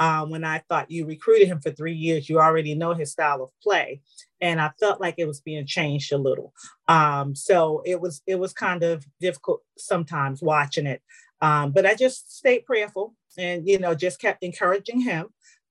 um, 0.04 0.28
when 0.28 0.44
I 0.44 0.58
thought 0.68 0.90
you 0.90 1.06
recruited 1.06 1.48
him 1.48 1.62
for 1.62 1.70
three 1.70 1.94
years, 1.94 2.28
you 2.28 2.38
already 2.38 2.74
know 2.74 2.92
his 2.92 3.10
style 3.10 3.42
of 3.42 3.50
play, 3.62 4.02
and 4.38 4.60
I 4.60 4.70
felt 4.78 5.00
like 5.00 5.14
it 5.16 5.26
was 5.26 5.40
being 5.40 5.66
changed 5.66 6.12
a 6.12 6.18
little. 6.18 6.52
Um, 6.88 7.34
so 7.34 7.82
it 7.86 8.02
was 8.02 8.20
it 8.26 8.38
was 8.38 8.52
kind 8.52 8.82
of 8.82 9.06
difficult 9.18 9.62
sometimes 9.78 10.42
watching 10.42 10.84
it, 10.86 11.00
um, 11.40 11.72
but 11.72 11.86
I 11.86 11.94
just 11.94 12.36
stayed 12.36 12.66
prayerful 12.66 13.14
and 13.38 13.66
you 13.66 13.78
know 13.78 13.94
just 13.94 14.20
kept 14.20 14.42
encouraging 14.42 15.00
him 15.00 15.28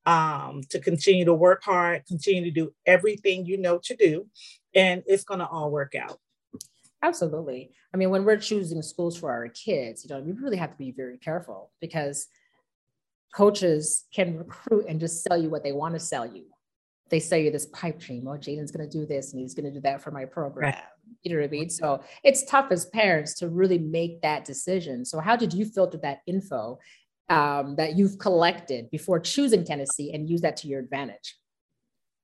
um, 0.08 0.62
to 0.72 0.80
continue 0.80 1.26
to 1.26 1.34
work 1.36 1.64
hard, 1.64 2.08
continue 2.08 2.44
to 2.44 2.52
do 2.52 2.74
everything 2.88 3.46
you 3.46 3.60
know 3.60 3.80
to 3.84 3.96
do, 3.96 4.26
and 4.74 5.04
it's 5.06 5.24
going 5.24 5.42
to 5.42 5.48
all 5.48 5.70
work 5.70 5.94
out. 5.94 6.18
Absolutely. 7.04 7.70
I 7.94 7.98
mean, 7.98 8.10
when 8.10 8.24
we're 8.24 8.38
choosing 8.38 8.82
schools 8.82 9.16
for 9.16 9.30
our 9.30 9.50
kids, 9.50 10.04
you 10.04 10.10
know, 10.10 10.22
we 10.22 10.32
really 10.32 10.58
have 10.58 10.72
to 10.72 10.78
be 10.78 10.92
very 10.92 11.20
careful 11.20 11.70
because 11.82 12.30
coaches 13.34 14.06
can 14.14 14.38
recruit 14.38 14.86
and 14.88 15.00
just 15.00 15.24
sell 15.24 15.42
you 15.42 15.50
what 15.50 15.64
they 15.64 15.72
want 15.72 15.94
to 15.96 16.00
sell 16.00 16.26
you. 16.26 16.46
They 17.10 17.20
sell 17.20 17.40
you 17.40 17.52
this 17.52 17.66
pipe 17.68 18.00
dream. 18.00 18.28
Oh, 18.28 18.32
Jaden's 18.32 18.72
going 18.72 18.88
to 18.90 18.98
do 18.98 19.06
this 19.06 19.34
and 19.34 19.42
he's 19.42 19.54
going 19.54 19.66
to 19.66 19.72
do 19.72 19.82
that 19.82 20.02
for 20.02 20.12
my 20.12 20.26
program. 20.26 20.72
Right. 20.72 20.84
You 21.24 21.34
know 21.34 21.42
what 21.42 21.48
I 21.48 21.50
mean? 21.50 21.70
So 21.70 22.02
it's 22.24 22.46
tough 22.46 22.72
as 22.72 22.86
parents 22.88 23.34
to 23.36 23.50
really 23.50 23.78
make 23.78 24.22
that 24.22 24.46
decision. 24.46 25.06
So 25.06 25.20
how 25.20 25.36
did 25.36 25.54
you 25.54 25.66
filter 25.66 25.98
that 26.00 26.22
info 26.26 26.80
um, 27.30 27.76
that 27.76 27.98
you've 27.98 28.18
collected 28.20 28.90
before 28.90 29.20
choosing 29.20 29.64
Tennessee 29.64 30.12
and 30.14 30.30
use 30.30 30.42
that 30.42 30.58
to 30.58 30.68
your 30.68 30.80
advantage? 30.80 31.36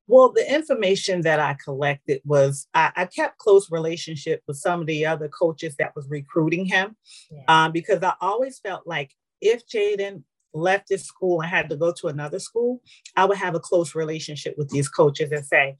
Well, 0.08 0.32
the 0.32 0.52
information 0.52 1.22
that 1.22 1.40
I 1.40 1.56
collected 1.64 2.22
was 2.26 2.68
I, 2.74 2.92
I, 2.96 3.06
kept 3.06 3.38
close 3.38 3.70
relationship 3.70 4.42
with 4.48 4.58
some 4.58 4.82
of 4.82 4.88
the 4.88 5.06
other 5.06 5.28
coaches 5.28 5.76
that 5.78 5.96
was 5.96 6.08
recruiting 6.10 6.66
him 6.66 6.96
yeah. 7.30 7.44
um, 7.48 7.72
because 7.72 8.02
I 8.02 8.14
always 8.20 8.58
felt 8.58 8.88
like 8.88 9.12
if 9.40 9.68
Jaden 9.68 10.24
left 10.54 10.88
this 10.90 11.06
school 11.06 11.42
and 11.42 11.50
had 11.50 11.70
to 11.70 11.76
go 11.76 11.92
to 11.94 12.08
another 12.08 12.40
school, 12.40 12.82
I 13.16 13.26
would 13.26 13.38
have 13.38 13.56
a 13.56 13.60
close 13.60 13.96
relationship 13.96 14.56
with 14.58 14.70
these 14.70 14.90
coaches 14.90 15.32
and 15.32 15.46
say, 15.46 15.78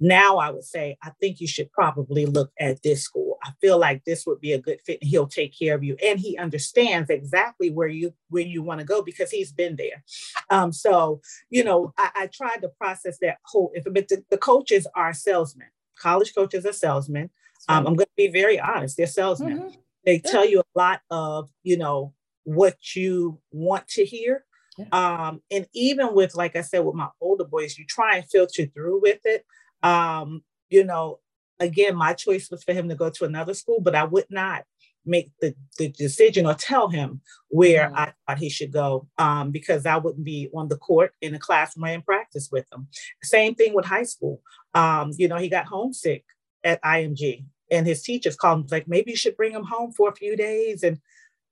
now 0.00 0.36
I 0.36 0.50
would 0.50 0.64
say, 0.64 0.96
I 1.02 1.10
think 1.20 1.40
you 1.40 1.48
should 1.48 1.72
probably 1.72 2.24
look 2.24 2.52
at 2.60 2.82
this 2.82 3.02
school. 3.02 3.38
I 3.42 3.50
feel 3.60 3.78
like 3.78 4.04
this 4.04 4.26
would 4.26 4.40
be 4.40 4.52
a 4.52 4.60
good 4.60 4.80
fit 4.86 4.98
and 5.00 5.10
he'll 5.10 5.26
take 5.26 5.58
care 5.58 5.74
of 5.74 5.82
you. 5.82 5.96
And 6.02 6.20
he 6.20 6.38
understands 6.38 7.10
exactly 7.10 7.70
where 7.70 7.88
you 7.88 8.14
where 8.28 8.44
you 8.44 8.62
want 8.62 8.78
to 8.80 8.86
go 8.86 9.02
because 9.02 9.30
he's 9.30 9.52
been 9.52 9.76
there. 9.76 10.04
Um, 10.50 10.72
so, 10.72 11.20
you 11.50 11.64
know, 11.64 11.92
I, 11.98 12.10
I 12.14 12.26
tried 12.28 12.58
to 12.62 12.68
process 12.68 13.18
that 13.22 13.38
whole 13.44 13.72
if 13.74 13.84
but 13.84 14.08
the, 14.08 14.24
the 14.30 14.38
coaches 14.38 14.86
are 14.94 15.12
salesmen. 15.12 15.68
College 15.98 16.32
coaches 16.32 16.64
are 16.64 16.72
salesmen. 16.72 17.30
Um, 17.68 17.86
I'm 17.86 17.94
going 17.94 18.06
to 18.06 18.12
be 18.16 18.28
very 18.28 18.60
honest, 18.60 18.96
they're 18.96 19.06
salesmen. 19.06 19.58
Mm-hmm. 19.58 19.78
They 20.04 20.20
tell 20.20 20.48
you 20.48 20.60
a 20.60 20.78
lot 20.78 21.00
of, 21.10 21.50
you 21.64 21.76
know, 21.76 22.14
what 22.48 22.96
you 22.96 23.38
want 23.52 23.86
to 23.88 24.04
hear. 24.04 24.44
Yeah. 24.78 24.86
Um, 24.92 25.42
and 25.50 25.66
even 25.74 26.14
with, 26.14 26.34
like 26.34 26.56
I 26.56 26.62
said, 26.62 26.80
with 26.80 26.94
my 26.94 27.08
older 27.20 27.44
boys, 27.44 27.76
you 27.76 27.84
try 27.86 28.16
and 28.16 28.30
filter 28.30 28.64
through 28.66 29.02
with 29.02 29.20
it. 29.24 29.44
Um, 29.82 30.42
you 30.70 30.84
know, 30.84 31.18
again, 31.60 31.94
my 31.94 32.14
choice 32.14 32.50
was 32.50 32.64
for 32.64 32.72
him 32.72 32.88
to 32.88 32.94
go 32.94 33.10
to 33.10 33.24
another 33.24 33.52
school, 33.54 33.80
but 33.80 33.94
I 33.94 34.04
would 34.04 34.26
not 34.30 34.64
make 35.04 35.30
the, 35.40 35.54
the 35.78 35.88
decision 35.88 36.46
or 36.46 36.54
tell 36.54 36.88
him 36.88 37.20
where 37.48 37.86
mm-hmm. 37.86 37.96
I 37.96 38.12
thought 38.26 38.38
he 38.38 38.50
should 38.50 38.72
go 38.72 39.08
um, 39.18 39.50
because 39.50 39.84
I 39.84 39.96
wouldn't 39.96 40.24
be 40.24 40.48
on 40.54 40.68
the 40.68 40.76
court 40.76 41.12
in 41.20 41.34
a 41.34 41.38
classroom 41.38 41.84
and 41.84 42.04
practice 42.04 42.48
with 42.50 42.66
him. 42.72 42.88
Same 43.22 43.54
thing 43.54 43.74
with 43.74 43.84
high 43.84 44.04
school. 44.04 44.40
Um, 44.74 45.10
you 45.16 45.28
know, 45.28 45.36
he 45.36 45.48
got 45.48 45.66
homesick 45.66 46.24
at 46.64 46.82
IMG 46.82 47.44
and 47.70 47.86
his 47.86 48.02
teachers 48.02 48.36
called 48.36 48.60
him 48.60 48.66
like, 48.70 48.88
maybe 48.88 49.10
you 49.10 49.16
should 49.16 49.36
bring 49.36 49.52
him 49.52 49.64
home 49.64 49.92
for 49.92 50.08
a 50.08 50.14
few 50.14 50.36
days. 50.36 50.82
And 50.82 50.98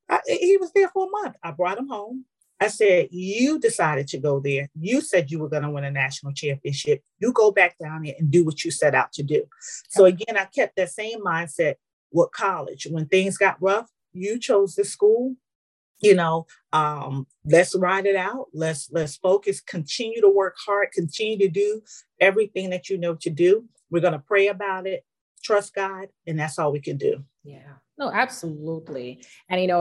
I, 0.09 0.21
he 0.27 0.57
was 0.57 0.73
there 0.73 0.89
for 0.89 1.07
a 1.07 1.23
month. 1.23 1.37
I 1.43 1.51
brought 1.51 1.79
him 1.79 1.89
home. 1.89 2.25
I 2.61 2.69
said, 2.69 3.09
You 3.11 3.59
decided 3.59 4.09
to 4.09 4.19
go 4.19 4.41
there. 4.41 4.69
You 4.75 5.01
said 5.01 5.31
you 5.31 5.39
were 5.39 5.49
going 5.49 5.63
to 5.63 5.71
win 5.71 5.85
a 5.85 5.91
national 5.91 6.33
championship. 6.33 7.03
You 7.19 7.33
go 7.33 7.51
back 7.51 7.77
down 7.79 8.03
there 8.03 8.15
and 8.19 8.31
do 8.31 8.45
what 8.45 8.65
you 8.65 8.71
set 8.71 8.95
out 8.95 9.13
to 9.15 9.23
do. 9.23 9.45
So, 9.89 10.05
again, 10.05 10.37
I 10.39 10.45
kept 10.47 10.77
that 10.77 10.91
same 10.91 11.21
mindset 11.21 11.75
with 12.13 12.31
college. 12.33 12.87
When 12.91 13.07
things 13.07 13.37
got 13.37 13.61
rough, 13.61 13.91
you 14.13 14.39
chose 14.39 14.75
the 14.75 14.85
school. 14.85 15.37
You 16.01 16.15
know, 16.15 16.47
um, 16.73 17.27
let's 17.45 17.75
ride 17.75 18.07
it 18.07 18.17
out. 18.17 18.49
Let's 18.53 18.91
let's 18.93 19.17
focus. 19.17 19.61
Continue 19.61 20.21
to 20.21 20.29
work 20.29 20.57
hard. 20.65 20.93
Continue 20.93 21.39
to 21.39 21.49
do 21.49 21.83
everything 22.21 22.71
that 22.71 22.91
you 22.91 22.99
know 22.99 23.15
to 23.17 23.31
do. 23.31 23.65
We're 23.91 24.01
going 24.01 24.13
to 24.13 24.19
pray 24.19 24.49
about 24.49 24.87
it. 24.87 25.05
Trust 25.43 25.75
God, 25.75 26.09
and 26.27 26.39
that's 26.39 26.59
all 26.59 26.73
we 26.73 26.81
can 26.81 26.97
do. 26.99 27.25
Yeah. 27.47 27.75
No, 27.99 28.11
absolutely. 28.11 29.25
And 29.49 29.61
you 29.61 29.69
know, 29.69 29.81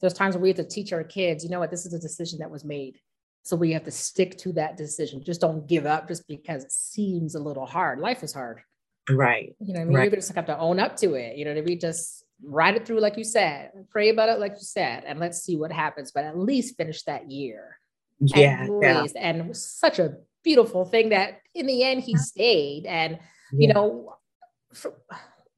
there's 0.00 0.12
times 0.12 0.34
where 0.34 0.42
we 0.42 0.48
have 0.48 0.56
to 0.56 0.64
teach 0.64 0.92
our 0.92 1.04
kids, 1.04 1.44
you 1.44 1.50
know 1.50 1.60
what, 1.60 1.70
this 1.70 1.86
is 1.86 1.94
a 1.94 1.98
decision 1.98 2.40
that 2.40 2.50
was 2.50 2.64
made. 2.64 2.98
So 3.42 3.54
we 3.56 3.72
have 3.72 3.84
to 3.84 3.92
stick 3.92 4.36
to 4.38 4.52
that 4.54 4.76
decision. 4.76 5.22
Just 5.22 5.40
don't 5.40 5.68
give 5.68 5.86
up 5.86 6.08
just 6.08 6.26
because 6.26 6.64
it 6.64 6.72
seems 6.72 7.36
a 7.36 7.38
little 7.38 7.64
hard. 7.64 8.00
Life 8.00 8.24
is 8.24 8.32
hard. 8.32 8.60
Right. 9.08 9.54
You 9.60 9.74
know, 9.74 9.82
I 9.82 9.84
mean, 9.84 9.96
right. 9.96 10.10
you 10.10 10.16
just 10.16 10.34
have 10.34 10.46
to 10.46 10.58
own 10.58 10.80
up 10.80 10.96
to 10.96 11.14
it. 11.14 11.36
You 11.36 11.44
know, 11.44 11.54
to 11.54 11.62
be 11.62 11.76
just 11.76 12.24
ride 12.42 12.74
it 12.74 12.84
through, 12.84 12.98
like 12.98 13.16
you 13.16 13.22
said, 13.22 13.70
pray 13.88 14.08
about 14.08 14.28
it, 14.28 14.40
like 14.40 14.54
you 14.54 14.64
said, 14.64 15.04
and 15.06 15.20
let's 15.20 15.42
see 15.42 15.56
what 15.56 15.70
happens. 15.70 16.10
But 16.10 16.24
at 16.24 16.36
least 16.36 16.76
finish 16.76 17.04
that 17.04 17.30
year. 17.30 17.78
Yeah. 18.18 18.66
yeah. 18.82 19.06
And 19.16 19.38
it 19.38 19.46
was 19.46 19.64
such 19.64 20.00
a 20.00 20.16
beautiful 20.42 20.84
thing 20.84 21.10
that 21.10 21.38
in 21.54 21.66
the 21.66 21.84
end 21.84 22.02
he 22.02 22.16
stayed. 22.16 22.84
And, 22.86 23.20
yeah. 23.52 23.68
you 23.68 23.72
know, 23.72 24.16
for, 24.74 24.92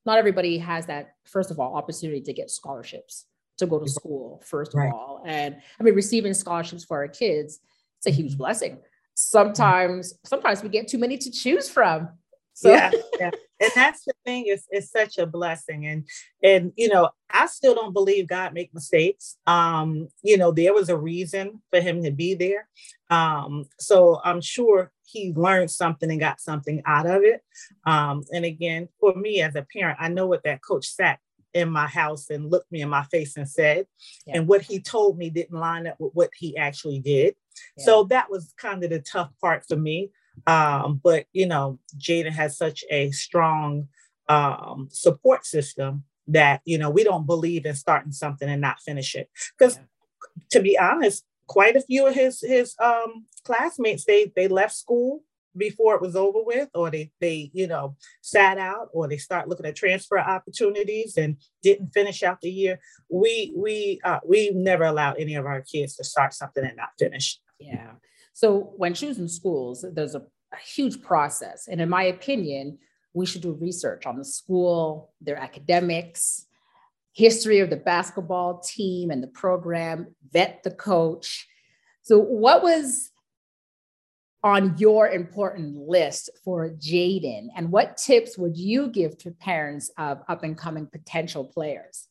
not 0.09 0.19
everybody 0.19 0.59
has 0.59 0.87
that 0.87 1.15
first 1.25 1.53
of 1.53 1.61
all 1.61 1.77
opportunity 1.77 2.21
to 2.21 2.33
get 2.33 2.51
scholarships 2.51 3.27
to 3.59 3.67
go 3.67 3.79
to 3.79 3.89
school 3.89 4.43
first 4.45 4.75
of 4.75 4.79
right. 4.79 4.93
all. 4.93 5.23
And 5.25 5.57
i 5.79 5.83
mean 5.85 5.95
receiving 5.95 6.35
scholarships 6.35 6.85
for 6.85 6.97
our 6.97 7.09
kids 7.09 7.61
it's 7.99 8.07
a 8.07 8.11
huge 8.11 8.33
mm-hmm. 8.33 8.39
blessing. 8.39 8.79
Sometimes 9.15 10.15
sometimes 10.25 10.63
we 10.63 10.69
get 10.69 10.89
too 10.89 10.99
many 10.99 11.19
to 11.19 11.31
choose 11.31 11.69
from. 11.69 12.09
So. 12.55 12.71
yeah, 12.71 12.91
yeah. 13.21 13.31
And 13.61 13.73
that's 13.75 14.05
the 14.05 14.13
thing 14.25 14.47
is 14.47 14.65
it's 14.71 14.91
such 14.91 15.19
a 15.19 15.27
blessing. 15.27 15.87
And 15.87 16.07
and 16.45 16.73
you 16.77 16.89
know 16.89 17.11
i 17.31 17.47
still 17.47 17.75
don't 17.75 17.93
believe 17.93 18.29
god 18.29 18.55
make 18.55 18.73
mistakes. 18.73 19.37
Um 19.47 20.09
you 20.23 20.37
know 20.37 20.53
there 20.53 20.73
was 20.73 20.89
a 20.89 20.97
reason 20.97 21.61
for 21.71 21.81
him 21.81 22.05
to 22.05 22.13
be 22.13 22.35
there. 22.35 22.69
Um 23.11 23.65
so 23.81 24.21
i'm 24.25 24.41
sure 24.41 24.93
he 25.11 25.33
learned 25.35 25.71
something 25.71 26.11
and 26.11 26.21
got 26.21 26.41
something 26.41 26.83
out 26.87 27.07
of 27.07 27.23
it 27.23 27.43
um 27.87 28.23
and 28.33 28.45
again 28.45 28.89
for 29.01 29.15
me 29.15 29.41
as 29.41 29.55
a 29.55 29.67
parent 29.73 29.99
i 30.01 30.09
know 30.09 30.27
what 30.27 30.43
that 30.45 30.63
coach 30.63 30.87
sat 30.87 31.19
in 31.55 31.71
my 31.71 31.87
house 31.87 32.29
and 32.31 32.51
looked 32.51 32.71
me 32.71 32.83
in 32.83 32.89
my 32.89 33.03
face 33.05 33.37
and 33.37 33.49
said 33.49 33.87
yeah. 34.27 34.37
and 34.37 34.47
what 34.47 34.61
he 34.61 34.79
told 34.79 35.17
me 35.17 35.31
didn't 35.31 35.59
line 35.59 35.87
up 35.87 35.97
with 35.99 36.13
what 36.13 36.31
he 36.37 36.57
actually 36.57 36.99
did 36.99 37.35
yeah. 37.77 37.85
so 37.85 38.05
that 38.05 38.31
was 38.31 38.55
kind 38.59 38.85
of 38.85 38.91
the 38.91 39.01
tough 39.01 39.31
part 39.41 39.65
for 39.67 39.77
me 39.77 40.11
um, 40.47 41.01
but 41.03 41.27
you 41.33 41.47
know, 41.47 41.79
Jaden 41.97 42.33
has 42.33 42.57
such 42.57 42.85
a 42.91 43.11
strong 43.11 43.89
um, 44.29 44.89
support 44.91 45.47
system 45.47 46.05
that 46.27 46.61
you 46.65 46.79
know 46.79 46.91
we 46.91 47.05
don't 47.05 47.27
believe 47.27 47.65
in 47.65 47.75
starting 47.75 48.13
something 48.13 48.49
and 48.49 48.61
not 48.61 48.81
finish 48.81 49.15
it. 49.15 49.29
Because 49.59 49.77
yeah. 49.77 49.83
to 50.53 50.61
be 50.61 50.79
honest, 50.79 51.25
quite 51.49 51.75
a 51.75 51.81
few 51.81 52.07
of 52.07 52.15
his 52.15 52.41
his 52.41 52.75
um, 52.83 53.27
classmates 53.45 54.05
they 54.05 54.31
they 54.37 54.47
left 54.47 54.75
school 54.75 55.23
before 55.57 55.97
it 55.97 56.03
was 56.03 56.15
over 56.15 56.43
with 56.43 56.69
or 56.75 56.91
they 56.91 57.11
they 57.21 57.51
you 57.53 57.67
know 57.67 57.97
sat 58.21 58.59
out 58.59 58.89
or 58.93 59.09
they 59.09 59.17
start 59.17 59.49
looking 59.49 59.67
at 59.67 59.75
transfer 59.75 60.19
opportunities 60.19 61.17
and 61.17 61.37
didn't 61.63 61.91
finish 61.93 62.23
out 62.23 62.41
the 62.41 62.51
year. 62.51 62.79
We 63.11 63.53
we 63.57 64.01
uh, 64.05 64.21
we 64.25 64.51
never 64.51 64.85
allow 64.85 65.15
any 65.15 65.35
of 65.35 65.47
our 65.47 65.63
kids 65.63 65.97
to 65.97 66.05
start 66.05 66.35
something 66.35 66.65
and 66.65 66.77
not 66.77 66.91
finish. 66.99 67.41
Yeah. 67.59 67.93
So 68.35 68.73
when 68.77 68.95
choosing 68.95 69.27
schools, 69.27 69.85
there's 69.93 70.15
a, 70.15 70.21
a 70.53 70.59
huge 70.65 71.03
process. 71.03 71.67
And 71.69 71.81
in 71.81 71.89
my 71.89 72.05
opinion, 72.05 72.79
we 73.13 73.27
should 73.27 73.43
do 73.43 73.53
research 73.53 74.07
on 74.07 74.17
the 74.17 74.25
school, 74.25 75.13
their 75.21 75.37
academics, 75.37 76.47
history 77.19 77.59
of 77.59 77.69
the 77.69 77.77
basketball 77.77 78.61
team 78.61 79.11
and 79.11 79.21
the 79.21 79.29
program, 79.29 80.15
vet 80.31 80.61
the 80.63 80.71
coach. 80.71 81.49
So, 82.03 82.17
what 82.17 82.63
was 82.63 83.11
on 84.45 84.77
your 84.79 85.09
important 85.09 85.77
list 85.77 86.31
for 86.45 86.71
Jaden? 86.71 87.49
And 87.57 87.73
what 87.73 87.97
tips 87.97 88.39
would 88.39 88.57
you 88.57 88.89
give 88.89 89.19
to 89.19 89.33
parents 89.33 89.91
of 89.99 90.21
up 90.29 90.45
and 90.45 90.57
coming 90.57 90.87
potential 90.87 91.45
players? 91.45 92.07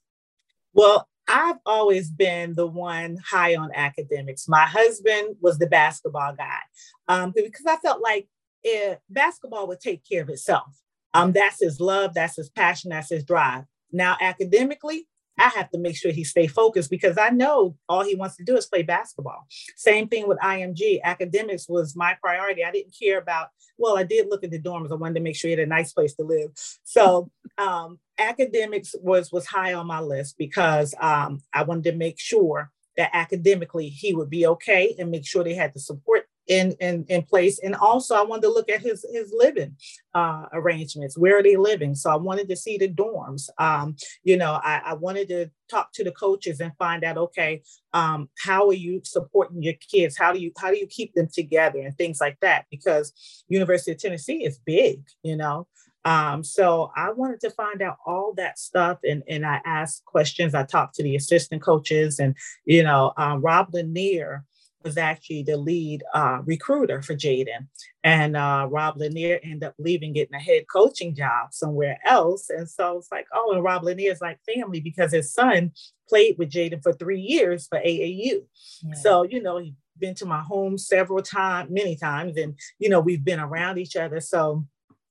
Well, 0.73 1.07
I've 1.29 1.59
always 1.65 2.09
been 2.09 2.53
the 2.53 2.67
one 2.67 3.17
high 3.25 3.55
on 3.55 3.71
academics. 3.73 4.49
My 4.49 4.65
husband 4.65 5.37
was 5.39 5.57
the 5.57 5.67
basketball 5.67 6.35
guy 6.35 6.59
um, 7.07 7.31
because 7.33 7.65
I 7.65 7.77
felt 7.77 8.01
like 8.01 8.27
it, 8.61 8.99
basketball 9.09 9.67
would 9.67 9.79
take 9.79 10.03
care 10.07 10.23
of 10.23 10.29
itself. 10.29 10.81
Um, 11.13 11.31
that's 11.31 11.61
his 11.61 11.79
love, 11.79 12.13
that's 12.13 12.35
his 12.35 12.49
passion, 12.49 12.89
that's 12.89 13.09
his 13.09 13.23
drive. 13.23 13.63
Now, 13.91 14.17
academically, 14.21 15.07
I 15.37 15.49
have 15.49 15.69
to 15.71 15.77
make 15.77 15.95
sure 15.95 16.11
he 16.11 16.23
stay 16.23 16.47
focused 16.47 16.89
because 16.89 17.17
I 17.17 17.29
know 17.29 17.77
all 17.87 18.03
he 18.03 18.15
wants 18.15 18.37
to 18.37 18.43
do 18.43 18.57
is 18.57 18.65
play 18.65 18.81
basketball. 18.81 19.45
Same 19.75 20.07
thing 20.07 20.27
with 20.27 20.39
IMG. 20.39 21.01
Academics 21.03 21.69
was 21.69 21.95
my 21.95 22.15
priority. 22.21 22.63
I 22.63 22.71
didn't 22.71 22.95
care 22.99 23.19
about, 23.19 23.49
well, 23.77 23.97
I 23.97 24.03
did 24.03 24.27
look 24.29 24.43
at 24.43 24.51
the 24.51 24.59
dorms. 24.59 24.91
I 24.91 24.95
wanted 24.95 25.15
to 25.15 25.21
make 25.21 25.35
sure 25.35 25.49
he 25.49 25.55
had 25.55 25.59
a 25.59 25.67
nice 25.67 25.93
place 25.93 26.15
to 26.15 26.23
live. 26.23 26.49
So 26.83 27.29
um, 27.57 27.99
academics 28.17 28.95
was 28.99 29.31
was 29.31 29.45
high 29.45 29.73
on 29.73 29.85
my 29.85 29.99
list 29.99 30.37
because 30.37 30.95
um, 30.99 31.43
I 31.53 31.63
wanted 31.63 31.91
to 31.91 31.97
make 31.97 32.19
sure 32.19 32.71
that 32.97 33.11
academically 33.13 33.89
he 33.89 34.15
would 34.15 34.29
be 34.29 34.47
okay 34.47 34.95
and 34.97 35.11
make 35.11 35.25
sure 35.25 35.43
they 35.43 35.53
had 35.53 35.73
the 35.73 35.79
support 35.79 36.27
in, 36.47 36.73
in, 36.79 37.05
in 37.09 37.23
place. 37.23 37.59
And 37.59 37.75
also 37.75 38.15
I 38.15 38.23
wanted 38.23 38.43
to 38.43 38.53
look 38.53 38.69
at 38.69 38.81
his, 38.81 39.05
his 39.11 39.33
living 39.35 39.75
uh, 40.13 40.45
arrangements. 40.53 41.17
Where 41.17 41.37
are 41.37 41.43
they 41.43 41.57
living? 41.57 41.95
So 41.95 42.09
I 42.09 42.15
wanted 42.15 42.49
to 42.49 42.55
see 42.55 42.77
the 42.77 42.89
dorms. 42.89 43.49
Um, 43.57 43.95
you 44.23 44.37
know, 44.37 44.59
I, 44.63 44.81
I, 44.85 44.93
wanted 44.93 45.27
to 45.29 45.49
talk 45.69 45.91
to 45.93 46.03
the 46.03 46.11
coaches 46.11 46.59
and 46.59 46.71
find 46.77 47.03
out, 47.03 47.17
okay, 47.17 47.61
um, 47.93 48.29
how 48.39 48.67
are 48.67 48.73
you 48.73 49.01
supporting 49.03 49.61
your 49.61 49.73
kids? 49.73 50.17
How 50.17 50.31
do 50.31 50.39
you, 50.39 50.51
how 50.57 50.71
do 50.71 50.77
you 50.77 50.87
keep 50.87 51.13
them 51.13 51.27
together 51.31 51.79
and 51.79 51.97
things 51.97 52.19
like 52.21 52.37
that? 52.41 52.65
Because 52.71 53.13
University 53.47 53.91
of 53.91 53.99
Tennessee 53.99 54.45
is 54.45 54.59
big, 54.65 55.01
you 55.23 55.35
know? 55.35 55.67
Um, 56.07 56.41
so 56.41 56.89
I 56.95 57.11
wanted 57.11 57.41
to 57.41 57.49
find 57.49 57.81
out 57.81 57.97
all 58.05 58.33
that 58.37 58.57
stuff 58.57 58.99
and, 59.03 59.23
and 59.27 59.45
I 59.45 59.59
asked 59.65 60.05
questions. 60.05 60.55
I 60.55 60.63
talked 60.63 60.95
to 60.95 61.03
the 61.03 61.17
assistant 61.17 61.61
coaches 61.61 62.17
and, 62.17 62.33
you 62.63 62.81
know, 62.81 63.11
um, 63.17 63.41
Rob 63.41 63.73
Lanier, 63.73 64.45
was 64.83 64.97
actually 64.97 65.43
the 65.43 65.57
lead 65.57 66.03
uh, 66.13 66.39
recruiter 66.45 67.01
for 67.01 67.15
Jaden. 67.15 67.67
And 68.03 68.37
uh, 68.37 68.67
Rob 68.69 68.97
Lanier 68.97 69.39
ended 69.43 69.63
up 69.63 69.75
leaving, 69.77 70.13
getting 70.13 70.35
a 70.35 70.39
head 70.39 70.65
coaching 70.71 71.15
job 71.15 71.53
somewhere 71.53 71.99
else. 72.05 72.49
And 72.49 72.69
so 72.69 72.97
it's 72.97 73.11
like, 73.11 73.27
oh, 73.33 73.53
and 73.53 73.63
Rob 73.63 73.83
Lanier 73.83 74.11
is 74.11 74.21
like 74.21 74.39
family 74.55 74.79
because 74.79 75.11
his 75.11 75.33
son 75.33 75.71
played 76.07 76.37
with 76.37 76.51
Jaden 76.51 76.81
for 76.81 76.93
three 76.93 77.19
years 77.19 77.67
for 77.67 77.79
AAU. 77.79 78.41
Yeah. 78.83 78.93
So, 78.95 79.23
you 79.23 79.41
know, 79.41 79.57
he's 79.57 79.73
been 79.97 80.15
to 80.15 80.25
my 80.25 80.41
home 80.41 80.77
several 80.77 81.21
times, 81.21 81.69
many 81.71 81.95
times, 81.95 82.37
and, 82.37 82.57
you 82.79 82.89
know, 82.89 82.99
we've 82.99 83.25
been 83.25 83.39
around 83.39 83.77
each 83.79 83.95
other. 83.95 84.19
So 84.19 84.65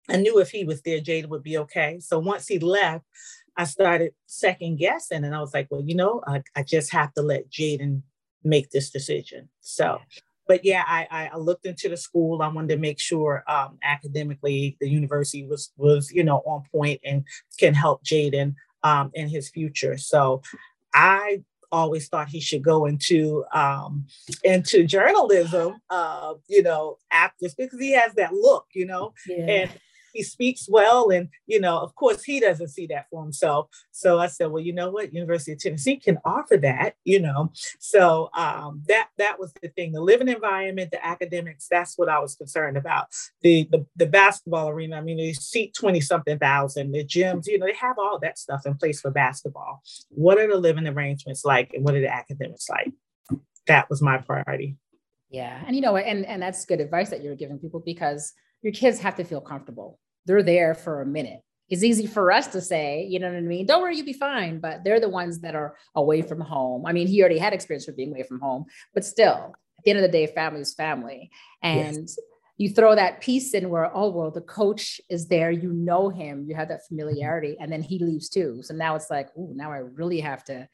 I 0.09 0.17
knew 0.17 0.39
if 0.39 0.51
he 0.51 0.65
was 0.65 0.83
there, 0.83 1.01
Jaden 1.01 1.29
would 1.29 1.43
be 1.43 1.59
okay. 1.59 1.99
So 2.01 2.19
once 2.19 2.47
he 2.47 2.59
left, 2.59 3.05
I 3.57 3.65
started 3.65 4.13
second 4.27 4.77
guessing 4.77 5.25
and 5.25 5.35
I 5.35 5.41
was 5.41 5.55
like, 5.55 5.69
well, 5.71 5.83
you 5.83 5.97
know, 5.97 6.23
I, 6.27 6.43
I 6.55 6.63
just 6.63 6.93
have 6.93 7.13
to 7.15 7.23
let 7.23 7.51
Jaden 7.51 8.03
make 8.47 8.71
this 8.71 8.91
decision. 8.91 9.49
So, 9.61 10.01
but 10.49 10.65
yeah, 10.65 10.85
I, 10.87 11.31
I 11.33 11.37
looked 11.37 11.67
into 11.67 11.89
the 11.89 11.97
school. 11.97 12.41
I 12.41 12.49
wanted 12.49 12.75
to 12.75 12.77
make 12.79 13.01
sure 13.01 13.43
um, 13.49 13.79
academically 13.83 14.77
the 14.81 14.89
university 14.89 15.45
was 15.47 15.73
was 15.77 16.11
you 16.13 16.25
know 16.25 16.39
on 16.47 16.63
point 16.73 17.01
and 17.05 17.25
can 17.59 17.75
help 17.75 18.05
Jaden 18.05 18.55
um, 18.83 19.11
in 19.15 19.29
his 19.29 19.51
future. 19.51 19.99
So, 19.99 20.43
I 20.95 21.43
always 21.73 22.09
thought 22.09 22.29
he 22.29 22.41
should 22.41 22.63
go 22.63 22.87
into 22.87 23.45
um, 23.53 24.07
into 24.45 24.85
journalism. 24.85 25.81
Uh, 25.91 26.35
you 26.49 26.63
know, 26.63 26.99
after 27.11 27.47
because 27.57 27.81
he 27.81 27.93
has 27.93 28.15
that 28.15 28.33
look. 28.33 28.67
You 28.73 28.87
know, 28.87 29.15
yeah. 29.27 29.45
and 29.47 29.71
he 30.17 30.23
speaks 30.23 30.67
well 30.69 31.11
and 31.11 31.29
you 31.47 31.61
know 31.61 31.79
of 31.79 31.95
course 31.95 32.25
he 32.25 32.41
doesn't 32.41 32.69
see 32.69 32.87
that 32.87 33.07
for 33.11 33.23
himself. 33.23 33.69
So 33.93 34.19
i 34.19 34.27
said 34.27 34.51
well 34.51 34.63
you 34.63 34.73
know 34.73 34.91
what? 34.91 35.13
University 35.13 35.53
of 35.53 35.59
tennessee 35.59 35.97
can 35.97 36.19
offer 36.25 36.57
that 36.59 36.95
you 37.05 37.21
know. 37.21 37.53
So 37.79 38.31
um, 38.35 38.83
that 38.89 39.09
that 39.19 39.39
was 39.39 39.53
the 39.63 39.69
thing 39.69 39.93
the 39.93 40.01
living 40.01 40.29
environment 40.29 40.91
the 40.91 41.05
academics 41.05 41.69
that's 41.69 41.97
what 41.99 42.09
i 42.09 42.19
was 42.19 42.35
concerned 42.35 42.77
about. 42.77 43.09
The 43.43 43.69
the, 43.71 43.87
the 43.97 44.07
basketball 44.07 44.69
arena 44.69 44.97
i 44.97 45.01
mean 45.01 45.19
they 45.19 45.33
seat 45.33 45.75
20 45.75 46.01
something 46.01 46.39
thousand 46.39 46.93
the 46.93 47.05
gyms 47.05 47.47
you 47.47 47.59
know 47.59 47.67
they 47.67 47.75
have 47.75 47.99
all 47.99 48.19
that 48.21 48.39
stuff 48.39 48.67
in 48.67 48.75
place 48.77 49.01
for 49.01 49.11
basketball. 49.11 49.83
What 50.09 50.39
are 50.39 50.49
the 50.49 50.57
living 50.57 50.87
arrangements 50.87 51.45
like 51.45 51.73
and 51.75 51.85
what 51.85 51.95
are 51.95 52.01
the 52.01 52.13
academics 52.13 52.69
like? 52.69 52.93
That 53.67 53.91
was 53.91 54.01
my 54.01 54.19
priority. 54.19 54.77
Yeah 55.31 55.63
and 55.67 55.75
you 55.75 55.83
know 55.83 55.97
and 55.97 56.25
and 56.27 56.41
that's 56.41 56.65
good 56.65 56.81
advice 56.81 57.11
that 57.11 57.23
you're 57.23 57.35
giving 57.35 57.59
people 57.59 57.81
because 57.81 58.33
your 58.63 58.73
kids 58.73 58.99
have 59.01 59.17
to 59.17 59.25
feel 59.25 59.41
comfortable 59.41 59.99
they're 60.27 60.43
there 60.43 60.75
for 60.75 61.01
a 61.01 61.07
minute. 61.07 61.41
It's 61.69 61.83
easy 61.83 62.07
for 62.07 62.31
us 62.31 62.47
to 62.49 62.61
say, 62.61 63.07
you 63.09 63.19
know 63.19 63.29
what 63.29 63.39
I 63.39 63.41
mean? 63.41 63.67
Don't 63.67 63.83
worry, 63.83 63.97
you'll 63.97 64.07
be 64.07 64.13
fine. 64.13 64.61
But 64.61 64.85
they're 64.85 65.01
the 65.01 65.09
ones 65.09 65.41
that 65.41 65.57
are 65.57 65.77
away 65.95 66.23
from 66.23 66.41
home. 66.41 66.87
I 66.87 66.93
mean, 66.93 67.09
he 67.09 67.21
already 67.21 67.39
had 67.39 67.53
experience 67.53 67.87
with 67.87 67.97
being 67.97 68.13
away 68.13 68.23
from 68.23 68.41
home, 68.41 68.67
but 68.95 69.05
still, 69.05 69.55
at 69.79 69.85
the 69.85 69.91
end 69.91 69.99
of 69.99 70.03
the 70.03 70.09
day, 70.09 70.27
family 70.27 70.61
is 70.61 70.75
family. 70.75 71.31
And 71.63 71.97
yes. 71.97 72.19
you 72.57 72.71
throw 72.71 72.95
that 72.95 73.21
piece 73.21 73.53
in 73.53 73.69
where, 73.69 73.91
oh, 73.95 74.11
well, 74.11 74.31
the 74.31 74.43
coach 74.43 75.01
is 75.11 75.27
there, 75.27 75.51
you 75.51 75.73
know 75.73 76.09
him, 76.09 76.45
you 76.49 76.55
have 76.55 76.69
that 76.69 76.87
familiarity, 76.87 77.57
and 77.59 77.73
then 77.73 77.83
he 77.83 77.99
leaves 77.99 78.29
too. 78.29 78.61
So 78.63 78.73
now 78.73 78.95
it's 78.95 79.11
like, 79.11 79.29
oh, 79.37 79.51
now 79.55 79.73
I 79.73 79.79
really 79.79 80.21
have 80.21 80.45
to, 80.45 80.69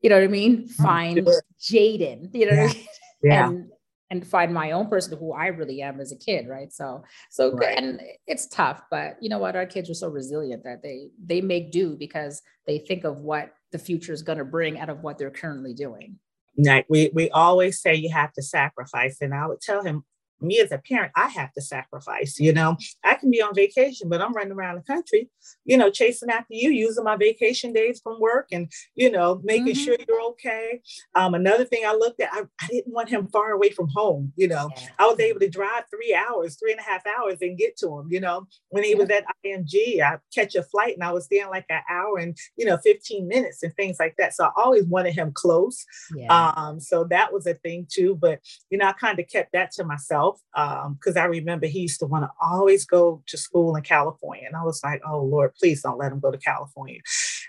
you 0.00 0.08
know 0.08 0.16
what 0.16 0.24
I 0.24 0.28
mean? 0.28 0.68
Find 0.68 1.28
Jaden, 1.60 2.34
you 2.34 2.46
know 2.46 2.54
yeah. 2.54 2.62
I 2.62 2.66
mean? 2.66 2.86
Yeah. 3.22 3.48
And 3.48 3.70
and 4.10 4.26
find 4.26 4.52
my 4.52 4.72
own 4.72 4.88
person 4.88 5.16
who 5.18 5.32
I 5.32 5.46
really 5.46 5.82
am 5.82 6.00
as 6.00 6.10
a 6.12 6.16
kid, 6.16 6.48
right? 6.48 6.72
So, 6.72 7.04
so 7.30 7.52
right. 7.52 7.78
and 7.78 8.00
it's 8.26 8.48
tough, 8.48 8.82
but 8.90 9.16
you 9.20 9.28
know 9.28 9.38
what? 9.38 9.56
Our 9.56 9.66
kids 9.66 9.88
are 9.88 9.94
so 9.94 10.08
resilient 10.08 10.64
that 10.64 10.82
they 10.82 11.10
they 11.24 11.40
make 11.40 11.70
do 11.70 11.96
because 11.96 12.42
they 12.66 12.78
think 12.78 13.04
of 13.04 13.18
what 13.18 13.52
the 13.72 13.78
future 13.78 14.12
is 14.12 14.22
going 14.22 14.38
to 14.38 14.44
bring 14.44 14.78
out 14.78 14.88
of 14.88 15.02
what 15.02 15.16
they're 15.16 15.30
currently 15.30 15.74
doing. 15.74 16.18
Like 16.58 16.86
we 16.88 17.10
we 17.14 17.30
always 17.30 17.80
say 17.80 17.94
you 17.94 18.12
have 18.12 18.32
to 18.34 18.42
sacrifice, 18.42 19.18
and 19.20 19.32
I 19.32 19.46
would 19.46 19.60
tell 19.60 19.82
him 19.82 20.04
me 20.42 20.60
as 20.60 20.72
a 20.72 20.78
parent, 20.78 21.12
I 21.16 21.28
have 21.28 21.52
to 21.54 21.60
sacrifice. 21.60 22.38
You 22.38 22.52
know, 22.52 22.76
I 23.04 23.14
can 23.14 23.30
be 23.30 23.42
on 23.42 23.54
vacation, 23.54 24.08
but 24.08 24.20
I'm 24.20 24.32
running 24.32 24.52
around 24.52 24.76
the 24.76 24.82
country, 24.82 25.28
you 25.64 25.76
know, 25.76 25.90
chasing 25.90 26.30
after 26.30 26.54
you, 26.54 26.70
using 26.70 27.04
my 27.04 27.16
vacation 27.16 27.72
days 27.72 28.00
from 28.02 28.20
work 28.20 28.48
and, 28.52 28.70
you 28.94 29.10
know, 29.10 29.40
making 29.44 29.74
mm-hmm. 29.74 29.84
sure 29.84 29.96
you're 30.08 30.22
okay. 30.30 30.80
Um, 31.14 31.34
another 31.34 31.64
thing 31.64 31.82
I 31.86 31.94
looked 31.94 32.20
at, 32.20 32.30
I, 32.32 32.42
I, 32.60 32.66
didn't 32.68 32.92
want 32.92 33.08
him 33.08 33.28
far 33.28 33.52
away 33.52 33.70
from 33.70 33.88
home. 33.88 34.32
You 34.36 34.48
know, 34.48 34.70
yeah. 34.76 34.88
I 34.98 35.06
was 35.06 35.20
able 35.20 35.40
to 35.40 35.48
drive 35.48 35.84
three 35.90 36.14
hours, 36.14 36.56
three 36.56 36.72
and 36.72 36.80
a 36.80 36.84
half 36.84 37.02
hours 37.06 37.38
and 37.40 37.58
get 37.58 37.76
to 37.78 37.98
him. 37.98 38.08
You 38.10 38.20
know, 38.20 38.46
when 38.68 38.84
he 38.84 38.90
yeah. 38.90 38.96
was 38.96 39.10
at 39.10 39.24
IMG, 39.44 40.00
I 40.02 40.18
catch 40.34 40.54
a 40.54 40.62
flight 40.62 40.94
and 40.94 41.04
I 41.04 41.12
was 41.12 41.28
there 41.28 41.44
in 41.44 41.50
like 41.50 41.66
an 41.68 41.82
hour 41.90 42.18
and, 42.18 42.36
you 42.56 42.66
know, 42.66 42.78
15 42.78 43.26
minutes 43.28 43.62
and 43.62 43.74
things 43.74 43.98
like 43.98 44.14
that. 44.18 44.34
So 44.34 44.44
I 44.44 44.50
always 44.56 44.84
wanted 44.84 45.14
him 45.14 45.32
close. 45.32 45.84
Yeah. 46.14 46.52
Um, 46.56 46.80
so 46.80 47.04
that 47.04 47.32
was 47.32 47.46
a 47.46 47.54
thing 47.54 47.86
too. 47.90 48.16
But, 48.20 48.40
you 48.70 48.78
know, 48.78 48.86
I 48.86 48.92
kind 48.92 49.18
of 49.18 49.28
kept 49.28 49.52
that 49.52 49.72
to 49.72 49.84
myself 49.84 50.29
because 50.54 51.16
um, 51.16 51.22
I 51.22 51.24
remember 51.24 51.66
he 51.66 51.80
used 51.80 52.00
to 52.00 52.06
want 52.06 52.24
to 52.24 52.30
always 52.40 52.84
go 52.84 53.22
to 53.26 53.36
school 53.36 53.76
in 53.76 53.82
California. 53.82 54.44
And 54.46 54.56
I 54.56 54.64
was 54.64 54.80
like, 54.82 55.00
oh, 55.06 55.22
Lord, 55.22 55.54
please 55.54 55.82
don't 55.82 55.98
let 55.98 56.12
him 56.12 56.20
go 56.20 56.30
to 56.30 56.38
California. 56.38 57.00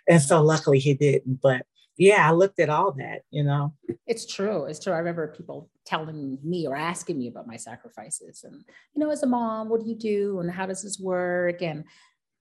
And 0.08 0.22
so 0.22 0.42
luckily 0.42 0.80
he 0.80 0.94
didn't. 0.94 1.42
But 1.42 1.66
yeah, 1.98 2.28
I 2.28 2.32
looked 2.32 2.60
at 2.60 2.70
all 2.70 2.94
that, 2.94 3.22
you 3.30 3.44
know. 3.44 3.74
It's 4.08 4.26
true. 4.26 4.66
It's 4.66 4.80
true. 4.80 4.94
I 4.94 4.98
remember 4.98 5.28
people 5.28 5.70
telling 5.86 6.40
me 6.44 6.68
or 6.68 6.76
asking 6.76 7.20
me 7.20 7.28
about 7.28 7.48
my 7.48 7.58
sacrifices. 7.58 8.44
And, 8.44 8.64
you 8.96 9.00
know, 9.00 9.12
as 9.12 9.24
a 9.24 9.28
mom, 9.28 9.70
what 9.70 9.82
do 9.82 9.90
you 9.90 9.96
do? 9.96 10.40
And 10.40 10.50
how 10.50 10.66
does 10.66 10.82
this 10.82 11.00
work? 11.00 11.62
And 11.62 11.84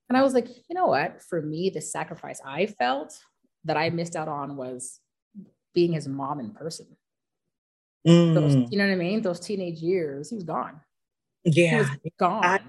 and 0.08 0.16
I 0.16 0.22
was 0.22 0.34
like, 0.34 0.48
you 0.48 0.74
know 0.74 0.86
what? 0.86 1.22
For 1.22 1.40
me, 1.40 1.70
the 1.70 1.80
sacrifice 1.80 2.40
I 2.44 2.66
felt 2.66 3.16
that 3.64 3.76
I 3.76 3.90
missed 3.90 4.16
out 4.16 4.26
on 4.26 4.56
was 4.56 4.98
being 5.72 5.92
his 5.92 6.08
mom 6.08 6.40
in 6.40 6.50
person. 6.50 6.88
Mm. 8.06 8.34
Those, 8.34 8.54
you 8.70 8.78
know 8.78 8.86
what 8.86 8.92
I 8.92 8.96
mean? 8.96 9.22
Those 9.22 9.40
teenage 9.40 9.80
years, 9.80 10.30
he 10.30 10.36
was 10.36 10.44
gone. 10.44 10.80
Yeah, 11.44 11.78
was 11.78 12.12
gone. 12.18 12.44
I, 12.44 12.60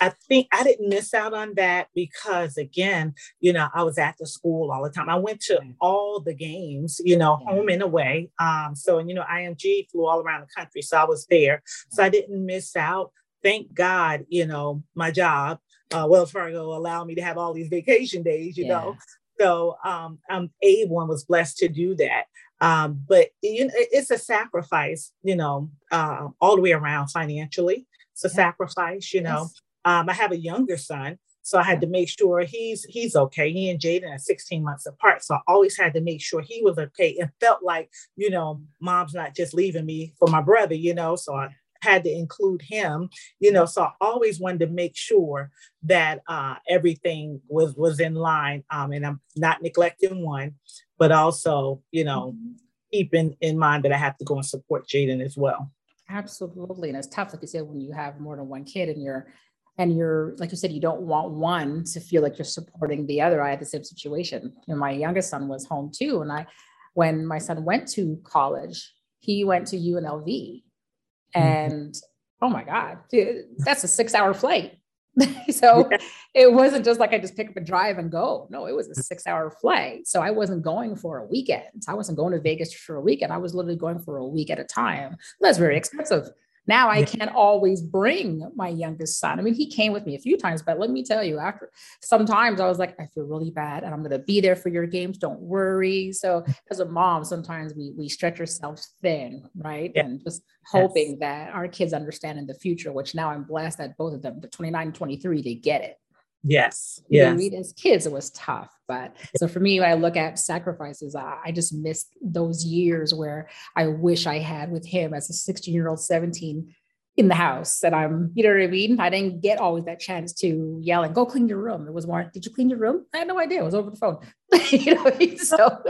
I 0.00 0.12
think 0.26 0.48
I 0.52 0.62
didn't 0.62 0.88
miss 0.88 1.12
out 1.12 1.34
on 1.34 1.54
that 1.54 1.88
because 1.94 2.56
again, 2.56 3.14
you 3.40 3.52
know, 3.52 3.68
I 3.74 3.82
was 3.82 3.98
at 3.98 4.16
the 4.18 4.26
school 4.26 4.70
all 4.70 4.82
the 4.82 4.90
time. 4.90 5.08
I 5.08 5.16
went 5.16 5.40
to 5.42 5.60
all 5.80 6.20
the 6.20 6.34
games, 6.34 7.00
you 7.04 7.16
know, 7.16 7.38
yeah. 7.40 7.50
home 7.50 7.68
and 7.68 7.82
away. 7.82 8.30
Um, 8.38 8.74
so 8.74 8.98
and 8.98 9.08
you 9.08 9.14
know, 9.14 9.24
IMG 9.30 9.90
flew 9.90 10.06
all 10.06 10.20
around 10.20 10.42
the 10.42 10.60
country, 10.60 10.82
so 10.82 10.96
I 10.96 11.04
was 11.04 11.26
there. 11.26 11.62
So 11.90 12.02
I 12.02 12.08
didn't 12.08 12.44
miss 12.44 12.74
out. 12.74 13.12
Thank 13.42 13.72
God, 13.74 14.24
you 14.28 14.46
know, 14.46 14.82
my 14.94 15.10
job, 15.10 15.58
uh, 15.92 16.06
Wells 16.08 16.30
Fargo 16.30 16.76
allowed 16.76 17.06
me 17.06 17.14
to 17.16 17.22
have 17.22 17.38
all 17.38 17.54
these 17.54 17.68
vacation 17.68 18.22
days, 18.22 18.56
you 18.56 18.66
yeah. 18.66 18.72
know. 18.72 18.96
So 19.38 19.76
um, 19.84 20.18
able 20.62 21.00
and 21.00 21.08
was 21.08 21.24
blessed 21.24 21.56
to 21.58 21.68
do 21.68 21.94
that. 21.96 22.24
Um, 22.60 23.02
but 23.08 23.28
you 23.42 23.66
know, 23.66 23.72
it's 23.74 24.10
a 24.10 24.18
sacrifice, 24.18 25.12
you 25.22 25.36
know, 25.36 25.70
uh, 25.90 26.28
all 26.40 26.56
the 26.56 26.62
way 26.62 26.72
around 26.72 27.08
financially. 27.08 27.86
It's 28.12 28.24
a 28.24 28.28
yeah. 28.28 28.34
sacrifice, 28.34 29.12
you 29.12 29.22
know. 29.22 29.42
Yes. 29.42 29.62
Um, 29.84 30.10
I 30.10 30.12
have 30.12 30.32
a 30.32 30.38
younger 30.38 30.76
son, 30.76 31.18
so 31.42 31.58
I 31.58 31.62
had 31.62 31.80
to 31.80 31.86
make 31.86 32.08
sure 32.08 32.40
he's 32.40 32.84
he's 32.84 33.16
okay. 33.16 33.50
He 33.50 33.70
and 33.70 33.80
Jaden 33.80 34.14
are 34.14 34.18
16 34.18 34.62
months 34.62 34.86
apart, 34.86 35.24
so 35.24 35.36
I 35.36 35.40
always 35.46 35.76
had 35.76 35.94
to 35.94 36.00
make 36.00 36.20
sure 36.20 36.42
he 36.42 36.62
was 36.62 36.78
okay. 36.78 37.10
It 37.10 37.30
felt 37.40 37.62
like, 37.62 37.90
you 38.16 38.30
know, 38.30 38.60
mom's 38.80 39.14
not 39.14 39.34
just 39.34 39.54
leaving 39.54 39.86
me 39.86 40.12
for 40.18 40.28
my 40.28 40.42
brother, 40.42 40.74
you 40.74 40.94
know. 40.94 41.16
So 41.16 41.34
I 41.34 41.48
had 41.82 42.04
to 42.04 42.12
include 42.12 42.62
him, 42.62 43.08
you 43.38 43.52
know. 43.52 43.64
So 43.64 43.82
I 43.84 43.92
always 44.00 44.38
wanted 44.38 44.60
to 44.60 44.66
make 44.66 44.96
sure 44.96 45.50
that 45.84 46.20
uh, 46.28 46.56
everything 46.68 47.40
was 47.48 47.74
was 47.74 48.00
in 48.00 48.14
line, 48.14 48.64
um, 48.70 48.92
and 48.92 49.06
I'm 49.06 49.20
not 49.34 49.62
neglecting 49.62 50.22
one, 50.22 50.56
but 51.00 51.10
also, 51.10 51.82
you 51.90 52.04
know, 52.04 52.34
mm-hmm. 52.36 52.52
keeping 52.92 53.34
in 53.40 53.58
mind 53.58 53.84
that 53.84 53.92
I 53.92 53.96
have 53.96 54.16
to 54.18 54.24
go 54.24 54.36
and 54.36 54.46
support 54.46 54.86
Jaden 54.86 55.24
as 55.24 55.36
well. 55.36 55.72
Absolutely. 56.10 56.90
And 56.90 56.98
it's 56.98 57.08
tough, 57.08 57.32
like 57.32 57.42
you 57.42 57.48
said, 57.48 57.62
when 57.62 57.80
you 57.80 57.92
have 57.92 58.20
more 58.20 58.36
than 58.36 58.48
one 58.48 58.64
kid 58.64 58.90
and 58.90 59.02
you're 59.02 59.32
and 59.78 59.96
you're 59.96 60.34
like 60.36 60.50
you 60.50 60.58
said, 60.58 60.72
you 60.72 60.80
don't 60.80 61.00
want 61.00 61.30
one 61.30 61.84
to 61.84 62.00
feel 62.00 62.22
like 62.22 62.36
you're 62.36 62.44
supporting 62.44 63.06
the 63.06 63.22
other. 63.22 63.40
I 63.40 63.50
had 63.50 63.60
the 63.60 63.64
same 63.64 63.82
situation. 63.82 64.52
You 64.66 64.74
know, 64.74 64.78
my 64.78 64.90
youngest 64.90 65.30
son 65.30 65.48
was 65.48 65.64
home 65.64 65.90
too. 65.94 66.20
And 66.20 66.30
I 66.30 66.46
when 66.92 67.24
my 67.24 67.38
son 67.38 67.64
went 67.64 67.88
to 67.92 68.20
college, 68.24 68.92
he 69.20 69.42
went 69.44 69.68
to 69.68 69.76
UNLV. 69.76 70.26
Mm-hmm. 70.26 71.40
And 71.40 71.94
mm-hmm. 71.94 72.44
oh 72.44 72.50
my 72.50 72.64
God, 72.64 72.98
dude, 73.10 73.44
that's 73.58 73.84
a 73.84 73.88
six-hour 73.88 74.34
flight. 74.34 74.79
so 75.50 75.88
yeah. 75.90 75.98
it 76.34 76.52
wasn't 76.52 76.84
just 76.84 77.00
like 77.00 77.12
I 77.12 77.18
just 77.18 77.36
pick 77.36 77.50
up 77.50 77.56
a 77.56 77.60
drive 77.60 77.98
and 77.98 78.10
go. 78.10 78.46
No, 78.50 78.66
it 78.66 78.74
was 78.74 78.88
a 78.88 78.94
six 78.94 79.26
hour 79.26 79.50
flight. 79.50 80.06
So 80.06 80.20
I 80.20 80.30
wasn't 80.30 80.62
going 80.62 80.96
for 80.96 81.18
a 81.18 81.26
weekend. 81.26 81.82
I 81.88 81.94
wasn't 81.94 82.18
going 82.18 82.32
to 82.32 82.40
Vegas 82.40 82.72
for 82.72 82.96
a 82.96 83.00
weekend. 83.00 83.32
I 83.32 83.38
was 83.38 83.54
literally 83.54 83.76
going 83.78 83.98
for 83.98 84.18
a 84.18 84.26
week 84.26 84.50
at 84.50 84.58
a 84.58 84.64
time. 84.64 85.16
That's 85.40 85.58
very 85.58 85.74
mm-hmm. 85.74 85.78
expensive. 85.78 86.30
Now 86.70 86.88
I 86.88 87.02
can't 87.02 87.34
always 87.34 87.82
bring 87.82 88.48
my 88.54 88.68
youngest 88.68 89.18
son. 89.18 89.40
I 89.40 89.42
mean, 89.42 89.54
he 89.54 89.68
came 89.68 89.92
with 89.92 90.06
me 90.06 90.14
a 90.14 90.20
few 90.20 90.36
times, 90.36 90.62
but 90.62 90.78
let 90.78 90.88
me 90.88 91.02
tell 91.02 91.24
you, 91.24 91.40
after 91.40 91.72
sometimes 92.00 92.60
I 92.60 92.68
was 92.68 92.78
like, 92.78 92.94
I 93.00 93.06
feel 93.12 93.24
really 93.24 93.50
bad 93.50 93.82
and 93.82 93.92
I'm 93.92 94.02
going 94.02 94.12
to 94.12 94.20
be 94.20 94.40
there 94.40 94.54
for 94.54 94.68
your 94.68 94.86
games. 94.86 95.18
Don't 95.18 95.40
worry. 95.40 96.12
So 96.12 96.42
mm. 96.42 96.54
as 96.70 96.78
a 96.78 96.84
mom, 96.84 97.24
sometimes 97.24 97.74
we, 97.74 97.92
we 97.98 98.08
stretch 98.08 98.38
ourselves 98.38 98.94
thin, 99.02 99.42
right? 99.56 99.90
Yeah. 99.96 100.04
And 100.04 100.22
just 100.22 100.42
hoping 100.70 101.10
yes. 101.10 101.18
that 101.18 101.54
our 101.54 101.66
kids 101.66 101.92
understand 101.92 102.38
in 102.38 102.46
the 102.46 102.54
future, 102.54 102.92
which 102.92 103.16
now 103.16 103.30
I'm 103.30 103.42
blessed 103.42 103.78
that 103.78 103.96
both 103.96 104.14
of 104.14 104.22
them, 104.22 104.38
the 104.40 104.46
29 104.46 104.80
and 104.80 104.94
23, 104.94 105.42
they 105.42 105.54
get 105.54 105.82
it. 105.82 105.96
Yes. 106.42 107.02
Yeah. 107.08 107.36
As 107.58 107.72
kids, 107.74 108.06
it 108.06 108.12
was 108.12 108.30
tough. 108.30 108.70
But 108.88 109.14
so 109.36 109.46
for 109.46 109.60
me, 109.60 109.78
when 109.78 109.88
I 109.90 109.94
look 109.94 110.16
at 110.16 110.38
sacrifices, 110.38 111.14
I, 111.14 111.38
I 111.46 111.52
just 111.52 111.74
miss 111.74 112.06
those 112.22 112.64
years 112.64 113.14
where 113.14 113.48
I 113.76 113.88
wish 113.88 114.26
I 114.26 114.38
had 114.38 114.70
with 114.70 114.86
him 114.86 115.12
as 115.14 115.28
a 115.30 115.32
16 115.32 115.72
year 115.72 115.88
old, 115.88 116.00
17 116.00 116.74
in 117.16 117.28
the 117.28 117.34
house. 117.34 117.84
And 117.84 117.94
I'm, 117.94 118.32
you 118.34 118.42
know 118.42 118.50
what 118.50 118.62
I 118.62 118.68
mean? 118.68 118.98
I 118.98 119.10
didn't 119.10 119.42
get 119.42 119.58
always 119.58 119.84
that 119.84 120.00
chance 120.00 120.32
to 120.34 120.78
yell 120.82 121.02
and 121.02 121.14
go 121.14 121.26
clean 121.26 121.48
your 121.48 121.58
room. 121.58 121.86
It 121.86 121.92
was 121.92 122.06
more, 122.06 122.30
did 122.32 122.46
you 122.46 122.52
clean 122.52 122.70
your 122.70 122.78
room? 122.78 123.04
I 123.14 123.18
had 123.18 123.28
no 123.28 123.38
idea. 123.38 123.60
It 123.60 123.64
was 123.64 123.74
over 123.74 123.90
the 123.90 123.96
phone. 123.96 124.18
you 124.70 124.94
know, 124.94 125.36
so 125.36 125.82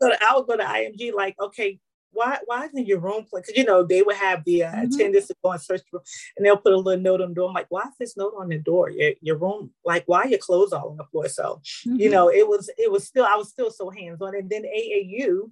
I 0.00 0.34
would 0.36 0.46
go 0.46 0.56
to 0.56 0.64
IMG 0.64 1.12
like, 1.12 1.36
okay, 1.40 1.78
why 2.12 2.38
why 2.46 2.66
isn't 2.66 2.86
your 2.86 2.98
room 2.98 3.24
clean? 3.28 3.42
Because 3.42 3.56
you 3.56 3.64
know 3.64 3.84
they 3.84 4.02
would 4.02 4.16
have 4.16 4.44
the 4.44 4.64
uh, 4.64 4.72
mm-hmm. 4.72 4.94
attendants 4.94 5.28
to 5.28 5.34
go 5.42 5.52
and 5.52 5.60
search 5.60 5.82
the 5.82 5.98
room, 5.98 6.02
and 6.36 6.46
they'll 6.46 6.56
put 6.56 6.72
a 6.72 6.76
little 6.76 7.00
note 7.00 7.20
on 7.20 7.30
the 7.30 7.34
door. 7.34 7.48
I'm 7.48 7.54
like, 7.54 7.66
why 7.68 7.82
is 7.82 7.94
this 7.98 8.16
note 8.16 8.34
on 8.36 8.48
the 8.48 8.58
door? 8.58 8.90
Your, 8.90 9.12
your 9.20 9.36
room, 9.36 9.70
like, 9.84 10.04
why 10.06 10.22
are 10.22 10.28
your 10.28 10.38
clothes 10.38 10.72
all 10.72 10.90
on 10.90 10.96
the 10.96 11.04
floor? 11.04 11.28
So, 11.28 11.60
mm-hmm. 11.86 11.96
you 11.96 12.10
know, 12.10 12.28
it 12.30 12.46
was 12.46 12.70
it 12.78 12.90
was 12.90 13.06
still 13.06 13.24
I 13.24 13.36
was 13.36 13.48
still 13.50 13.70
so 13.70 13.90
hands 13.90 14.20
on. 14.20 14.34
And 14.34 14.48
then 14.48 14.62
AAU, 14.64 15.50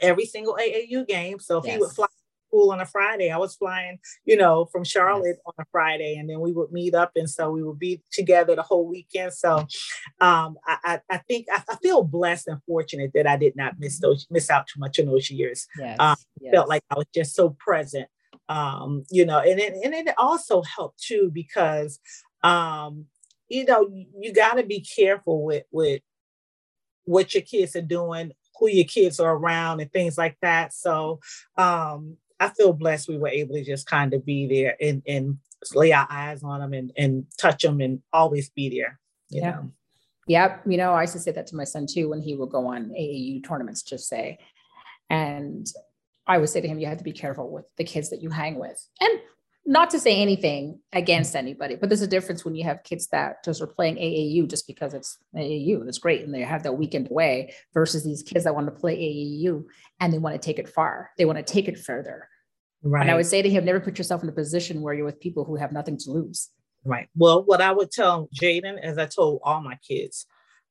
every 0.00 0.26
single 0.26 0.56
AAU 0.56 1.06
game. 1.06 1.38
So 1.38 1.58
if 1.58 1.66
yes. 1.66 1.74
he 1.74 1.80
would 1.80 1.92
fly 1.92 2.06
on 2.62 2.80
a 2.80 2.86
Friday. 2.86 3.30
I 3.30 3.38
was 3.38 3.54
flying, 3.54 3.98
you 4.24 4.36
know, 4.36 4.66
from 4.66 4.84
Charlotte 4.84 5.38
on 5.46 5.54
a 5.58 5.64
Friday, 5.70 6.16
and 6.16 6.28
then 6.28 6.40
we 6.40 6.52
would 6.52 6.72
meet 6.72 6.94
up, 6.94 7.12
and 7.16 7.28
so 7.28 7.50
we 7.50 7.62
would 7.62 7.78
be 7.78 8.02
together 8.12 8.54
the 8.54 8.62
whole 8.62 8.86
weekend. 8.86 9.32
So, 9.32 9.66
um, 10.20 10.56
I, 10.66 11.00
I 11.10 11.18
think 11.18 11.46
I, 11.52 11.62
I, 11.68 11.76
feel 11.76 12.02
blessed 12.02 12.48
and 12.48 12.60
fortunate 12.66 13.12
that 13.14 13.26
I 13.26 13.36
did 13.36 13.56
not 13.56 13.74
miss 13.78 14.00
those 14.00 14.26
miss 14.30 14.50
out 14.50 14.66
too 14.66 14.80
much 14.80 14.98
in 14.98 15.06
those 15.06 15.30
years. 15.30 15.66
Yes, 15.78 15.96
um, 15.98 16.16
yes. 16.40 16.54
Felt 16.54 16.68
like 16.68 16.82
I 16.90 16.94
was 16.96 17.06
just 17.14 17.34
so 17.34 17.56
present, 17.58 18.08
um, 18.48 19.04
you 19.10 19.26
know, 19.26 19.38
and 19.38 19.60
it, 19.60 19.74
and 19.82 19.94
it 19.94 20.14
also 20.18 20.62
helped 20.62 21.02
too 21.02 21.30
because, 21.32 21.98
um, 22.42 23.06
you 23.48 23.64
know, 23.64 23.88
you 24.18 24.32
got 24.32 24.54
to 24.54 24.62
be 24.62 24.80
careful 24.80 25.44
with 25.44 25.64
with 25.70 26.02
what 27.04 27.34
your 27.34 27.42
kids 27.42 27.76
are 27.76 27.82
doing 27.82 28.32
who 28.58 28.68
your 28.68 28.84
kids 28.84 29.20
are 29.20 29.34
around 29.34 29.80
and 29.80 29.92
things 29.92 30.16
like 30.16 30.36
that. 30.42 30.72
So 30.72 31.20
um, 31.56 32.16
I 32.40 32.48
feel 32.50 32.72
blessed 32.72 33.08
we 33.08 33.18
were 33.18 33.28
able 33.28 33.54
to 33.54 33.64
just 33.64 33.86
kind 33.86 34.12
of 34.12 34.24
be 34.24 34.46
there 34.46 34.76
and, 34.80 35.02
and 35.06 35.38
lay 35.74 35.92
our 35.92 36.06
eyes 36.10 36.42
on 36.42 36.60
them 36.60 36.72
and, 36.72 36.92
and 36.96 37.26
touch 37.38 37.62
them 37.62 37.80
and 37.80 38.02
always 38.12 38.50
be 38.50 38.68
there, 38.68 38.98
you 39.30 39.40
yeah. 39.40 39.50
know. 39.50 39.70
Yep. 40.26 40.62
You 40.66 40.76
know, 40.76 40.92
I 40.92 41.02
used 41.02 41.12
to 41.14 41.18
say 41.18 41.32
that 41.32 41.46
to 41.48 41.56
my 41.56 41.64
son 41.64 41.86
too 41.86 42.08
when 42.08 42.20
he 42.20 42.34
would 42.34 42.50
go 42.50 42.66
on 42.66 42.90
AAU 42.90 43.46
tournaments, 43.46 43.82
just 43.82 44.08
say. 44.08 44.38
And 45.10 45.66
I 46.26 46.38
would 46.38 46.48
say 46.48 46.60
to 46.60 46.68
him, 46.68 46.78
you 46.78 46.86
have 46.86 46.98
to 46.98 47.04
be 47.04 47.12
careful 47.12 47.50
with 47.50 47.66
the 47.76 47.84
kids 47.84 48.10
that 48.10 48.22
you 48.22 48.30
hang 48.30 48.58
with. 48.58 48.82
And 49.00 49.20
not 49.66 49.90
to 49.90 49.98
say 49.98 50.20
anything 50.20 50.80
against 50.92 51.34
mm. 51.34 51.38
anybody, 51.38 51.76
but 51.76 51.88
there's 51.88 52.02
a 52.02 52.06
difference 52.06 52.44
when 52.44 52.54
you 52.54 52.64
have 52.64 52.82
kids 52.84 53.08
that 53.08 53.42
just 53.44 53.62
are 53.62 53.66
playing 53.66 53.96
AAU 53.96 54.48
just 54.48 54.66
because 54.66 54.92
it's 54.94 55.18
AAU. 55.34 55.88
It's 55.88 55.98
great. 55.98 56.22
And 56.22 56.34
they 56.34 56.42
have 56.42 56.62
that 56.64 56.72
weekend 56.72 57.10
away 57.10 57.54
versus 57.72 58.04
these 58.04 58.22
kids 58.22 58.44
that 58.44 58.54
want 58.54 58.66
to 58.66 58.72
play 58.72 58.96
AAU 58.96 59.64
and 60.00 60.12
they 60.12 60.18
want 60.18 60.34
to 60.34 60.44
take 60.44 60.58
it 60.58 60.68
far. 60.68 61.10
They 61.16 61.24
want 61.24 61.38
to 61.38 61.44
take 61.44 61.68
it 61.68 61.78
further. 61.78 62.28
Right. 62.82 63.02
And 63.02 63.10
I 63.10 63.14
would 63.14 63.26
say 63.26 63.40
to 63.40 63.48
him, 63.48 63.64
never 63.64 63.80
put 63.80 63.96
yourself 63.96 64.22
in 64.22 64.28
a 64.28 64.32
position 64.32 64.82
where 64.82 64.92
you're 64.92 65.06
with 65.06 65.20
people 65.20 65.44
who 65.44 65.56
have 65.56 65.72
nothing 65.72 65.96
to 65.98 66.10
lose. 66.10 66.50
Right. 66.84 67.08
Well, 67.16 67.42
what 67.42 67.62
I 67.62 67.72
would 67.72 67.90
tell 67.90 68.28
Jaden, 68.38 68.78
as 68.78 68.98
I 68.98 69.06
told 69.06 69.40
all 69.42 69.62
my 69.62 69.78
kids, 69.86 70.26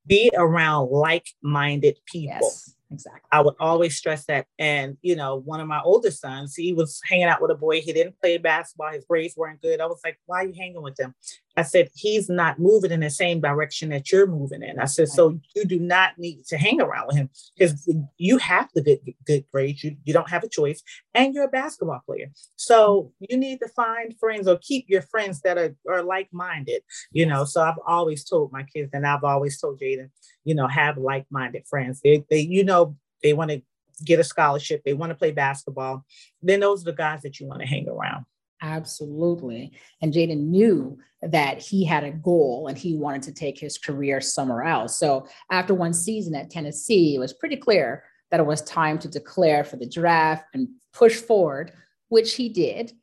be 0.06 0.30
around 0.36 0.92
like-minded 0.92 1.98
people. 2.06 2.36
Yes. 2.42 2.76
Exactly. 2.94 3.22
I 3.32 3.42
would 3.42 3.56
always 3.60 3.98
stress 3.98 4.26
that. 4.26 4.46
And, 4.60 4.98
you 5.02 5.16
know, 5.16 5.38
one 5.38 5.60
of 5.60 5.68
my 5.68 5.82
older 5.82 6.12
sons, 6.12 6.56
he 6.56 6.74
was 6.74 7.02
hanging 7.06 7.26
out 7.26 7.42
with 7.42 7.50
a 7.50 7.56
boy. 7.56 7.82
He 7.82 7.92
didn't 7.92 8.20
play 8.22 8.38
basketball. 8.38 8.92
His 8.92 9.04
grades 9.06 9.36
weren't 9.36 9.62
good. 9.62 9.82
I 9.82 9.88
was 9.88 10.00
like, 10.06 10.20
why 10.28 10.44
are 10.44 10.48
you 10.48 10.54
hanging 10.54 10.82
with 10.82 11.00
him? 11.00 11.16
I 11.56 11.62
said, 11.62 11.90
he's 11.94 12.30
not 12.30 12.58
moving 12.60 12.92
in 12.92 13.02
the 13.02 13.10
same 13.10 13.40
direction 13.40 13.90
that 13.90 14.12
you're 14.12 14.26
moving 14.26 14.64
in. 14.64 14.80
I 14.80 14.86
said, 14.86 15.10
so 15.10 15.40
you 15.56 15.66
do 15.66 15.80
not 15.80 16.18
need 16.18 16.46
to 16.46 16.58
hang 16.58 16.82
around 16.82 17.08
with 17.08 17.16
him 17.16 17.30
because 17.58 17.88
you 18.18 18.38
have 18.40 18.70
the 18.74 18.82
good, 18.82 19.00
good 19.26 19.46
grades. 19.52 19.84
You, 19.84 19.96
you 20.04 20.14
don't 20.14 20.30
have 20.30 20.44
a 20.44 20.50
choice 20.50 20.82
and 21.14 21.34
you're 21.34 21.44
a 21.44 21.50
basketball 21.50 22.02
player. 22.06 22.32
So 22.56 23.12
you 23.20 23.38
need 23.38 23.60
to 23.60 23.68
find 23.68 24.18
friends 24.20 24.48
or 24.48 24.58
keep 24.58 24.90
your 24.90 25.04
friends 25.04 25.42
that 25.42 25.58
are, 25.58 25.76
are 25.88 26.02
like-minded, 26.02 26.82
you 27.12 27.26
know? 27.26 27.46
So 27.46 27.62
I've 27.62 27.80
always 27.86 28.24
told 28.24 28.52
my 28.52 28.64
kids 28.64 28.90
and 28.94 29.06
I've 29.06 29.24
always 29.24 29.60
told 29.60 29.80
Jaden, 29.80 30.10
you 30.44 30.56
know, 30.56 30.68
have 30.68 30.98
like-minded 30.98 31.68
friends. 31.68 32.02
They, 32.02 32.26
they 32.30 32.40
you 32.40 32.64
know, 32.64 32.98
they 33.22 33.34
want 33.34 33.52
to 33.52 33.62
get 34.04 34.20
a 34.20 34.24
scholarship, 34.24 34.82
they 34.84 34.94
want 34.94 35.12
to 35.12 35.16
play 35.16 35.32
basketball, 35.32 36.04
then 36.42 36.60
those 36.60 36.82
are 36.82 36.86
the 36.86 36.94
guys 36.94 37.22
that 37.22 37.40
you 37.40 37.48
want 37.48 37.62
to 37.62 37.68
hang 37.68 37.88
around. 37.88 38.26
Absolutely. 38.64 39.74
And 40.02 40.14
Jaden 40.14 40.48
knew 40.48 40.98
that 41.22 41.60
he 41.60 41.84
had 41.84 42.06
a 42.06 42.12
goal 42.12 42.68
and 42.68 42.78
he 42.78 42.96
wanted 42.96 43.24
to 43.24 43.34
take 43.34 43.60
his 43.60 43.78
career 43.78 44.22
somewhere 44.22 44.64
else. 44.64 44.98
So 44.98 45.28
after 45.52 45.74
one 45.74 45.94
season 45.94 46.34
at 46.34 46.50
Tennessee, 46.50 47.14
it 47.14 47.20
was 47.20 47.34
pretty 47.34 47.58
clear 47.58 48.06
that 48.32 48.40
it 48.40 48.46
was 48.46 48.62
time 48.62 48.98
to 49.00 49.10
declare 49.10 49.66
for 49.66 49.76
the 49.76 49.88
draft 49.88 50.46
and 50.54 50.70
push 50.94 51.18
forward, 51.18 51.74
which 52.08 52.36
he 52.36 52.48
did. 52.48 52.94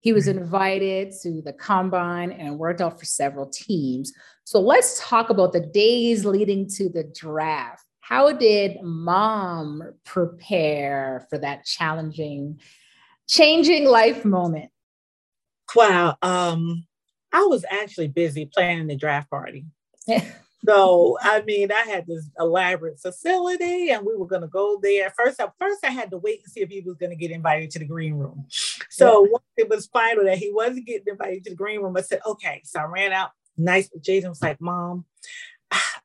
He 0.00 0.14
was 0.14 0.26
mm-hmm. 0.26 0.38
invited 0.38 1.12
to 1.22 1.42
the 1.42 1.52
combine 1.52 2.32
and 2.32 2.58
worked 2.58 2.80
out 2.80 2.98
for 2.98 3.04
several 3.04 3.46
teams. 3.46 4.14
So 4.44 4.58
let's 4.58 5.06
talk 5.06 5.28
about 5.28 5.52
the 5.52 5.60
days 5.60 6.24
leading 6.24 6.66
to 6.76 6.88
the 6.88 7.04
draft. 7.04 7.84
How 8.00 8.32
did 8.32 8.82
mom 8.82 9.82
prepare 10.04 11.26
for 11.28 11.36
that 11.38 11.66
challenging, 11.66 12.58
changing 13.28 13.84
life 13.84 14.24
moment? 14.24 14.70
Wow. 15.74 16.16
Um, 16.22 16.86
I 17.32 17.42
was 17.44 17.64
actually 17.70 18.08
busy 18.08 18.46
planning 18.46 18.86
the 18.86 18.96
draft 18.96 19.30
party. 19.30 19.66
so 20.66 21.18
I 21.20 21.42
mean, 21.42 21.70
I 21.70 21.82
had 21.82 22.06
this 22.06 22.28
elaborate 22.38 22.98
facility, 22.98 23.90
and 23.90 24.04
we 24.04 24.16
were 24.16 24.26
going 24.26 24.42
to 24.42 24.48
go 24.48 24.78
there. 24.82 25.12
First, 25.16 25.40
first 25.58 25.84
I 25.84 25.90
had 25.90 26.10
to 26.10 26.18
wait 26.18 26.40
and 26.44 26.52
see 26.52 26.60
if 26.60 26.68
he 26.68 26.80
was 26.80 26.96
going 26.96 27.10
to 27.10 27.16
get 27.16 27.30
invited 27.30 27.70
to 27.72 27.78
the 27.78 27.84
green 27.84 28.14
room. 28.14 28.46
So 28.88 29.24
yeah. 29.24 29.30
once 29.32 29.44
it 29.56 29.68
was 29.68 29.86
final 29.86 30.24
that 30.24 30.38
he 30.38 30.52
wasn't 30.52 30.86
getting 30.86 31.06
invited 31.06 31.44
to 31.44 31.50
the 31.50 31.56
green 31.56 31.80
room, 31.80 31.96
I 31.96 32.02
said, 32.02 32.20
"Okay." 32.26 32.62
So 32.64 32.80
I 32.80 32.84
ran 32.84 33.12
out. 33.12 33.30
Nice. 33.56 33.88
Jaden 34.00 34.30
was 34.30 34.42
like, 34.42 34.60
"Mom, 34.60 35.04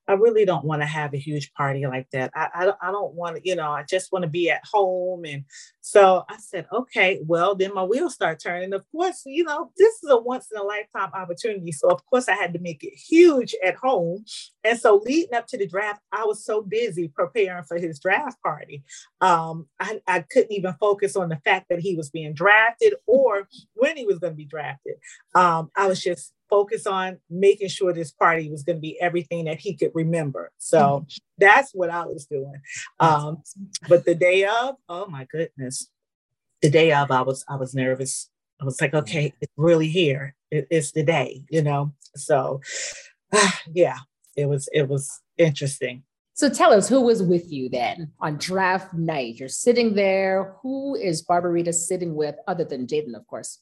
I 0.07 0.13
really 0.13 0.45
don't 0.45 0.65
want 0.65 0.81
to 0.81 0.85
have 0.85 1.13
a 1.13 1.17
huge 1.17 1.53
party 1.53 1.85
like 1.87 2.09
that. 2.11 2.31
I, 2.35 2.49
I, 2.53 2.89
I 2.89 2.91
don't 2.91 3.13
want 3.13 3.37
to, 3.37 3.41
you 3.43 3.55
know, 3.55 3.71
I 3.71 3.83
just 3.83 4.11
want 4.11 4.23
to 4.23 4.29
be 4.29 4.49
at 4.49 4.61
home. 4.71 5.25
And 5.25 5.45
so 5.81 6.23
I 6.29 6.37
said, 6.37 6.67
okay, 6.71 7.19
well, 7.25 7.55
then 7.55 7.73
my 7.73 7.83
wheels 7.83 8.13
start 8.13 8.39
turning. 8.39 8.73
Of 8.73 8.85
course, 8.91 9.23
you 9.25 9.43
know, 9.43 9.71
this 9.77 9.95
is 10.03 10.09
a 10.09 10.17
once 10.17 10.49
in 10.51 10.59
a 10.59 10.63
lifetime 10.63 11.11
opportunity. 11.13 11.71
So, 11.71 11.89
of 11.89 12.05
course, 12.05 12.27
I 12.27 12.35
had 12.35 12.53
to 12.53 12.59
make 12.59 12.83
it 12.83 12.93
huge 12.93 13.55
at 13.63 13.75
home. 13.75 14.25
And 14.63 14.79
so, 14.79 15.01
leading 15.05 15.33
up 15.33 15.47
to 15.47 15.57
the 15.57 15.67
draft, 15.67 16.01
I 16.11 16.23
was 16.25 16.43
so 16.43 16.61
busy 16.61 17.07
preparing 17.07 17.63
for 17.63 17.77
his 17.77 17.99
draft 17.99 18.41
party. 18.41 18.83
Um, 19.21 19.67
I, 19.79 20.01
I 20.07 20.19
couldn't 20.21 20.53
even 20.53 20.73
focus 20.79 21.15
on 21.15 21.29
the 21.29 21.37
fact 21.37 21.67
that 21.69 21.79
he 21.79 21.95
was 21.95 22.09
being 22.09 22.33
drafted 22.33 22.95
or 23.07 23.47
when 23.73 23.97
he 23.97 24.05
was 24.05 24.19
going 24.19 24.33
to 24.33 24.37
be 24.37 24.45
drafted. 24.45 24.95
Um, 25.33 25.71
I 25.75 25.87
was 25.87 26.01
just 26.01 26.33
focus 26.49 26.85
on 26.85 27.17
making 27.29 27.69
sure 27.69 27.93
this 27.93 28.11
party 28.11 28.49
was 28.49 28.63
going 28.63 28.77
to 28.77 28.81
be 28.81 28.99
everything 29.01 29.45
that 29.45 29.59
he 29.59 29.75
could 29.75 29.91
remember. 29.93 30.51
So 30.57 30.79
mm-hmm. 30.79 31.05
that's 31.37 31.71
what 31.73 31.89
I 31.89 32.05
was 32.05 32.25
doing. 32.25 32.61
Um, 32.99 33.43
but 33.87 34.05
the 34.05 34.15
day 34.15 34.45
of, 34.45 34.75
oh 34.89 35.07
my 35.07 35.25
goodness, 35.25 35.89
the 36.61 36.69
day 36.69 36.91
of, 36.93 37.11
I 37.11 37.21
was 37.21 37.45
I 37.47 37.55
was 37.55 37.73
nervous. 37.75 38.29
I 38.61 38.65
was 38.65 38.79
like, 38.79 38.93
okay, 38.93 39.33
it's 39.41 39.51
really 39.57 39.87
here. 39.87 40.35
It, 40.49 40.67
it's 40.69 40.91
the 40.91 41.03
day, 41.03 41.43
you 41.49 41.61
know. 41.61 41.93
So, 42.15 42.61
uh, 43.33 43.51
yeah, 43.73 43.97
it 44.35 44.47
was 44.47 44.69
it 44.73 44.87
was 44.87 45.21
interesting. 45.37 46.03
So 46.33 46.49
tell 46.49 46.73
us 46.73 46.89
who 46.89 46.99
was 46.99 47.23
with 47.23 47.49
you 47.49 47.69
then 47.69 48.11
on 48.19 48.37
draft 48.37 48.93
night. 48.93 49.35
You're 49.39 49.47
sitting 49.47 49.95
there. 49.95 50.55
Who 50.61 50.95
is 50.95 51.23
Barbarita 51.23 51.73
sitting 51.73 52.13
with 52.13 52.35
other 52.45 52.65
than 52.65 52.87
Jaden, 52.87 53.15
of 53.15 53.25
course? 53.25 53.59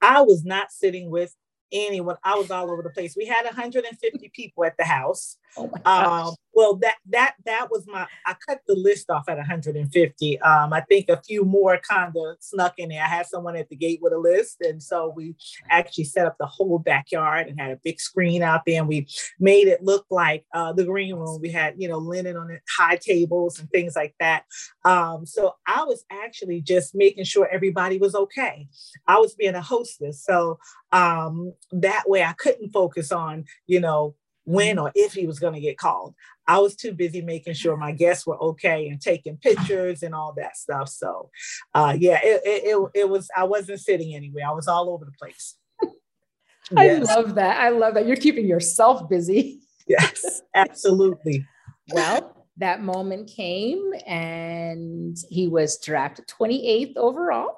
I 0.00 0.20
was 0.20 0.44
not 0.44 0.70
sitting 0.70 1.10
with 1.10 1.34
anyone. 1.72 2.16
I 2.22 2.34
was 2.36 2.50
all 2.50 2.70
over 2.70 2.82
the 2.82 2.90
place. 2.90 3.16
We 3.16 3.26
had 3.26 3.44
150 3.44 4.30
people 4.30 4.64
at 4.64 4.76
the 4.76 4.84
house. 4.84 5.36
Oh. 5.56 5.70
Um, 5.84 6.34
well, 6.54 6.76
that 6.76 6.96
that 7.10 7.34
that 7.44 7.68
was 7.70 7.86
my. 7.86 8.06
I 8.26 8.34
cut 8.46 8.60
the 8.66 8.74
list 8.74 9.10
off 9.10 9.28
at 9.28 9.36
150. 9.36 10.40
Um, 10.40 10.72
I 10.72 10.80
think 10.82 11.08
a 11.08 11.20
few 11.20 11.44
more 11.44 11.78
kind 11.78 12.14
of 12.16 12.36
snuck 12.40 12.74
in 12.78 12.90
there. 12.90 13.02
I 13.02 13.08
had 13.08 13.26
someone 13.26 13.56
at 13.56 13.68
the 13.68 13.76
gate 13.76 13.98
with 14.00 14.12
a 14.12 14.18
list, 14.18 14.60
and 14.60 14.82
so 14.82 15.12
we 15.14 15.34
actually 15.70 16.04
set 16.04 16.26
up 16.26 16.36
the 16.38 16.46
whole 16.46 16.78
backyard 16.78 17.48
and 17.48 17.60
had 17.60 17.72
a 17.72 17.80
big 17.82 18.00
screen 18.00 18.42
out 18.42 18.62
there, 18.66 18.80
and 18.80 18.88
we 18.88 19.08
made 19.40 19.66
it 19.66 19.82
look 19.82 20.06
like 20.10 20.44
uh, 20.54 20.72
the 20.72 20.84
green 20.84 21.16
room. 21.16 21.40
We 21.40 21.50
had 21.50 21.74
you 21.76 21.88
know 21.88 21.98
linen 21.98 22.36
on 22.36 22.58
high 22.76 22.96
tables 22.96 23.58
and 23.58 23.68
things 23.70 23.96
like 23.96 24.14
that. 24.20 24.44
Um, 24.84 25.26
so 25.26 25.54
I 25.66 25.84
was 25.84 26.04
actually 26.10 26.60
just 26.60 26.94
making 26.94 27.24
sure 27.24 27.48
everybody 27.50 27.98
was 27.98 28.14
okay. 28.14 28.68
I 29.06 29.18
was 29.18 29.34
being 29.34 29.54
a 29.54 29.62
hostess, 29.62 30.24
so 30.24 30.58
um, 30.92 31.52
that 31.72 32.04
way 32.06 32.22
I 32.22 32.32
couldn't 32.32 32.72
focus 32.72 33.10
on 33.10 33.44
you 33.66 33.80
know 33.80 34.14
when 34.44 34.78
or 34.78 34.92
if 34.94 35.14
he 35.14 35.26
was 35.26 35.38
going 35.38 35.54
to 35.54 35.60
get 35.60 35.78
called. 35.78 36.14
I 36.46 36.58
was 36.58 36.76
too 36.76 36.92
busy 36.92 37.22
making 37.22 37.54
sure 37.54 37.76
my 37.76 37.92
guests 37.92 38.26
were 38.26 38.40
okay 38.42 38.88
and 38.88 39.00
taking 39.00 39.36
pictures 39.36 40.02
and 40.02 40.14
all 40.14 40.34
that 40.36 40.56
stuff. 40.56 40.88
So, 40.88 41.30
uh, 41.74 41.96
yeah, 41.98 42.20
it, 42.22 42.42
it, 42.44 42.64
it, 42.64 42.90
it 43.02 43.08
was, 43.08 43.30
I 43.36 43.44
wasn't 43.44 43.80
sitting 43.80 44.14
anywhere. 44.14 44.46
I 44.46 44.52
was 44.52 44.68
all 44.68 44.90
over 44.90 45.04
the 45.04 45.12
place. 45.18 45.56
I 46.76 46.84
Yes. 46.86 47.08
love 47.08 47.34
that. 47.36 47.60
I 47.60 47.70
love 47.70 47.94
that. 47.94 48.06
You're 48.06 48.16
keeping 48.16 48.46
yourself 48.46 49.08
busy. 49.08 49.60
Yes, 49.86 50.40
absolutely. 50.54 51.46
Well, 51.92 52.46
that 52.56 52.82
moment 52.82 53.28
came 53.28 53.92
and 54.06 55.14
he 55.28 55.46
was 55.46 55.78
drafted 55.78 56.26
28th 56.26 56.96
overall 56.96 57.50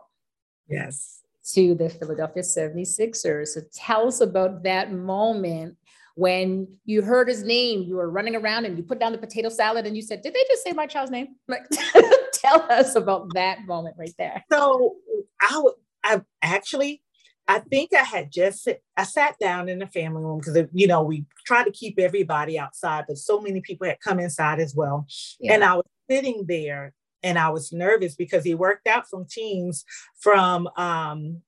Yes. 0.69 1.23
to 1.53 1.77
the 1.77 1.89
Philadelphia 1.89 2.43
76ers. 2.43 3.47
So 3.49 3.61
tell 3.73 4.09
us 4.09 4.21
about 4.21 4.65
that 4.65 4.93
moment 4.93 5.77
when 6.17 6.67
you 6.87 7.03
heard 7.03 7.29
his 7.29 7.45
name, 7.45 7.83
you 7.83 7.97
were 7.97 8.11
running 8.11 8.35
around 8.35 8.65
and 8.65 8.77
you 8.77 8.83
put 8.83 8.99
down 8.99 9.13
the 9.13 9.19
potato 9.19 9.51
salad 9.51 9.87
and 9.87 9.95
you 9.95 10.03
said, 10.03 10.23
Did 10.23 10.33
they 10.35 10.43
just 10.49 10.65
say 10.65 10.73
my 10.73 10.87
child's 10.87 11.11
name? 11.11 11.37
Like, 11.47 11.67
tell 12.33 12.67
us 12.71 12.97
about 12.97 13.33
that 13.35 13.67
moment 13.67 13.97
right 13.99 14.15
there. 14.19 14.43
So 14.51 14.97
I 15.41 15.59
would, 15.59 15.75
I 16.03 16.23
actually, 16.43 17.03
I 17.47 17.59
think 17.59 17.93
I 17.93 18.03
had 18.03 18.33
just, 18.33 18.65
sit, 18.65 18.83
I 18.97 19.05
sat 19.05 19.39
down 19.39 19.69
in 19.69 19.79
the 19.79 19.87
family 19.87 20.25
room 20.25 20.39
because, 20.39 20.59
you 20.73 20.87
know, 20.87 21.03
we 21.03 21.27
try 21.45 21.63
to 21.63 21.71
keep 21.71 21.99
everybody 21.99 22.59
outside, 22.59 23.05
but 23.07 23.19
so 23.19 23.39
many 23.39 23.61
people 23.61 23.87
had 23.87 24.01
come 24.01 24.19
inside 24.19 24.59
as 24.59 24.75
well. 24.75 25.07
And 25.47 25.63
I 25.63 25.75
was 25.75 25.85
sitting 26.11 26.47
there 26.49 26.95
and 27.23 27.39
I 27.39 27.51
was 27.51 27.73
nervous 27.73 28.15
because 28.15 28.43
he 28.43 28.55
worked 28.55 28.87
out 28.87 29.07
from 29.07 29.27
teams 29.27 29.85
from 30.19 30.67
um, 30.79 31.43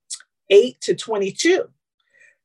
eight 0.51 0.79
to 0.83 0.95
22. 0.95 1.65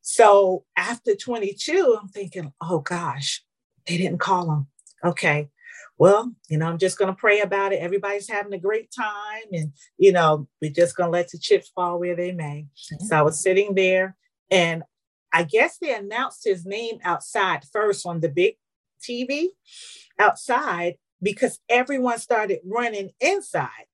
So 0.04 0.66
after 0.78 1.16
22, 1.16 1.98
I'm 2.00 2.10
thinking, 2.10 2.52
oh 2.62 2.80
gosh, 2.80 3.42
they 3.88 3.98
didn't 3.98 4.20
call 4.20 4.52
him. 4.52 4.68
Okay. 5.04 5.50
Well, 5.98 6.34
you 6.50 6.58
know, 6.58 6.68
I'm 6.68 6.78
just 6.78 6.98
going 6.98 7.14
to 7.14 7.20
pray 7.20 7.40
about 7.40 7.72
it. 7.72 7.78
Everybody's 7.78 8.30
having 8.30 8.54
a 8.54 8.60
great 8.60 8.92
time. 8.92 9.44
And, 9.54 9.72
you 9.98 10.12
know, 10.12 10.48
we're 10.62 10.72
just 10.72 10.98
going 10.98 11.08
to 11.08 11.12
let 11.12 11.30
the 11.30 11.38
chips 11.38 11.72
fall 11.74 12.00
where 12.00 12.16
they 12.16 12.34
may. 12.34 12.68
So 12.76 13.16
I 13.16 13.22
was 13.22 13.42
sitting 13.42 13.76
there 13.76 14.18
and 14.52 14.84
I 15.32 15.44
guess 15.44 15.78
they 15.78 15.96
announced 15.96 16.44
his 16.44 16.66
name 16.66 17.00
outside 17.04 17.64
first 17.72 18.06
on 18.06 18.20
the 18.20 18.30
big 18.30 18.56
TV 19.02 19.48
outside 20.20 20.96
because 21.22 21.60
everyone 21.70 22.20
started 22.20 22.60
running 22.66 23.12
inside. 23.22 23.88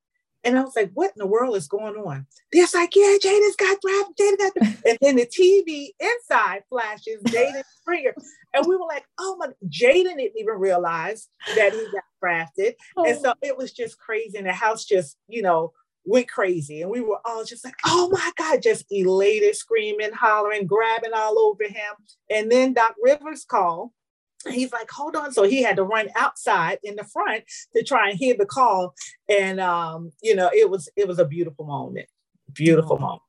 And 0.43 0.57
I 0.57 0.63
was 0.63 0.75
like, 0.75 0.91
what 0.93 1.07
in 1.15 1.19
the 1.19 1.27
world 1.27 1.55
is 1.57 1.67
going 1.67 1.95
on? 1.95 2.25
They're 2.53 2.65
like, 2.73 2.95
yeah, 2.95 3.17
Jaden's 3.21 3.55
got 3.57 3.77
drafted. 3.81 4.15
Jaden 4.17 4.37
got. 4.37 4.53
And 4.87 4.97
then 5.01 5.15
the 5.17 5.25
TV 5.25 5.89
inside 5.99 6.63
flashes 6.69 7.21
Jaden 7.23 7.63
Springer. 7.81 8.13
And 8.53 8.65
we 8.65 8.75
were 8.77 8.87
like, 8.87 9.03
oh 9.19 9.35
my, 9.37 9.47
Jaden 9.67 10.15
didn't 10.17 10.37
even 10.37 10.55
realize 10.57 11.27
that 11.55 11.73
he 11.73 11.83
got 11.91 12.03
drafted. 12.21 12.75
And 12.97 13.17
Oh. 13.17 13.21
so 13.21 13.33
it 13.41 13.57
was 13.57 13.71
just 13.73 13.99
crazy. 13.99 14.37
And 14.37 14.47
the 14.47 14.53
house 14.53 14.85
just, 14.85 15.17
you 15.27 15.41
know, 15.41 15.73
went 16.05 16.29
crazy. 16.29 16.81
And 16.81 16.89
we 16.89 17.01
were 17.01 17.19
all 17.25 17.43
just 17.43 17.65
like, 17.65 17.75
oh 17.85 18.09
my 18.11 18.31
God, 18.37 18.61
just 18.63 18.85
elated, 18.89 19.55
screaming, 19.55 20.13
hollering, 20.13 20.65
grabbing 20.65 21.11
all 21.13 21.37
over 21.37 21.65
him. 21.65 21.93
And 22.29 22.49
then 22.51 22.73
Doc 22.73 22.95
Rivers 23.03 23.45
called. 23.45 23.91
He's 24.47 24.71
like, 24.71 24.89
hold 24.89 25.15
on. 25.15 25.33
So 25.33 25.43
he 25.43 25.61
had 25.63 25.75
to 25.75 25.83
run 25.83 26.07
outside 26.15 26.79
in 26.83 26.95
the 26.95 27.03
front 27.03 27.43
to 27.75 27.83
try 27.83 28.09
and 28.09 28.17
hear 28.17 28.35
the 28.37 28.45
call. 28.45 28.93
And 29.27 29.59
um, 29.59 30.11
you 30.21 30.35
know, 30.35 30.49
it 30.53 30.69
was 30.69 30.89
it 30.95 31.07
was 31.07 31.19
a 31.19 31.25
beautiful 31.25 31.65
moment. 31.65 32.07
Beautiful 32.53 32.95
Oh. 32.95 32.99
moment. 32.99 33.21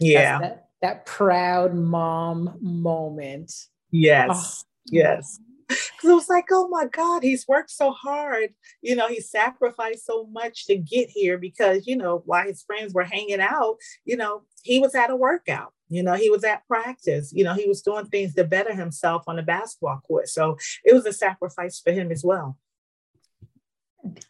Yeah. 0.00 0.38
That, 0.40 0.68
that 0.82 1.06
proud 1.06 1.74
mom 1.74 2.56
moment. 2.60 3.52
Yes. 3.90 4.64
Oh. 4.64 4.68
Yes. 4.86 5.38
Because 5.96 6.10
I 6.10 6.14
was 6.14 6.28
like, 6.28 6.46
oh 6.50 6.68
my 6.68 6.86
God, 6.86 7.22
he's 7.22 7.46
worked 7.48 7.70
so 7.70 7.90
hard. 7.90 8.50
You 8.82 8.96
know, 8.96 9.08
he 9.08 9.20
sacrificed 9.20 10.04
so 10.04 10.26
much 10.30 10.66
to 10.66 10.76
get 10.76 11.08
here 11.08 11.38
because, 11.38 11.86
you 11.86 11.96
know, 11.96 12.22
while 12.26 12.44
his 12.44 12.62
friends 12.62 12.92
were 12.92 13.04
hanging 13.04 13.40
out, 13.40 13.76
you 14.04 14.16
know, 14.16 14.42
he 14.62 14.80
was 14.80 14.94
at 14.94 15.10
a 15.10 15.16
workout. 15.16 15.72
You 15.88 16.02
know, 16.02 16.14
he 16.14 16.30
was 16.30 16.44
at 16.44 16.66
practice. 16.66 17.32
You 17.32 17.44
know, 17.44 17.54
he 17.54 17.68
was 17.68 17.82
doing 17.82 18.06
things 18.06 18.34
to 18.34 18.44
better 18.44 18.74
himself 18.74 19.22
on 19.26 19.36
the 19.36 19.42
basketball 19.42 20.00
court. 20.06 20.28
So 20.28 20.58
it 20.84 20.92
was 20.92 21.06
a 21.06 21.12
sacrifice 21.12 21.80
for 21.80 21.92
him 21.92 22.10
as 22.10 22.24
well. 22.24 22.58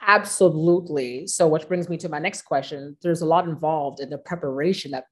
Absolutely. 0.00 1.26
So, 1.26 1.48
which 1.48 1.66
brings 1.66 1.88
me 1.88 1.96
to 1.98 2.08
my 2.08 2.18
next 2.18 2.42
question. 2.42 2.96
There's 3.02 3.22
a 3.22 3.26
lot 3.26 3.48
involved 3.48 4.00
in 4.00 4.10
the 4.10 4.18
preparation 4.18 4.92
that 4.92 5.06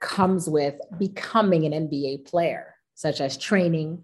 comes 0.00 0.48
with 0.48 0.74
becoming 0.98 1.64
an 1.64 1.88
NBA 1.88 2.26
player, 2.26 2.74
such 2.94 3.20
as 3.20 3.36
training, 3.36 4.02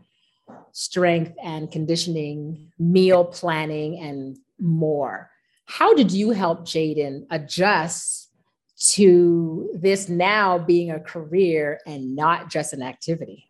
strength 0.72 1.32
and 1.42 1.70
conditioning, 1.70 2.72
meal 2.78 3.24
planning, 3.24 3.98
and 3.98 4.36
more. 4.58 5.30
How 5.66 5.94
did 5.94 6.12
you 6.12 6.30
help 6.30 6.60
Jaden 6.60 7.26
adjust 7.30 8.30
to 8.78 9.70
this 9.74 10.08
now 10.08 10.58
being 10.58 10.90
a 10.90 11.00
career 11.00 11.80
and 11.86 12.14
not 12.14 12.50
just 12.50 12.72
an 12.72 12.82
activity? 12.82 13.48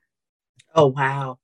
Oh, 0.75 0.87
wow. 0.87 1.39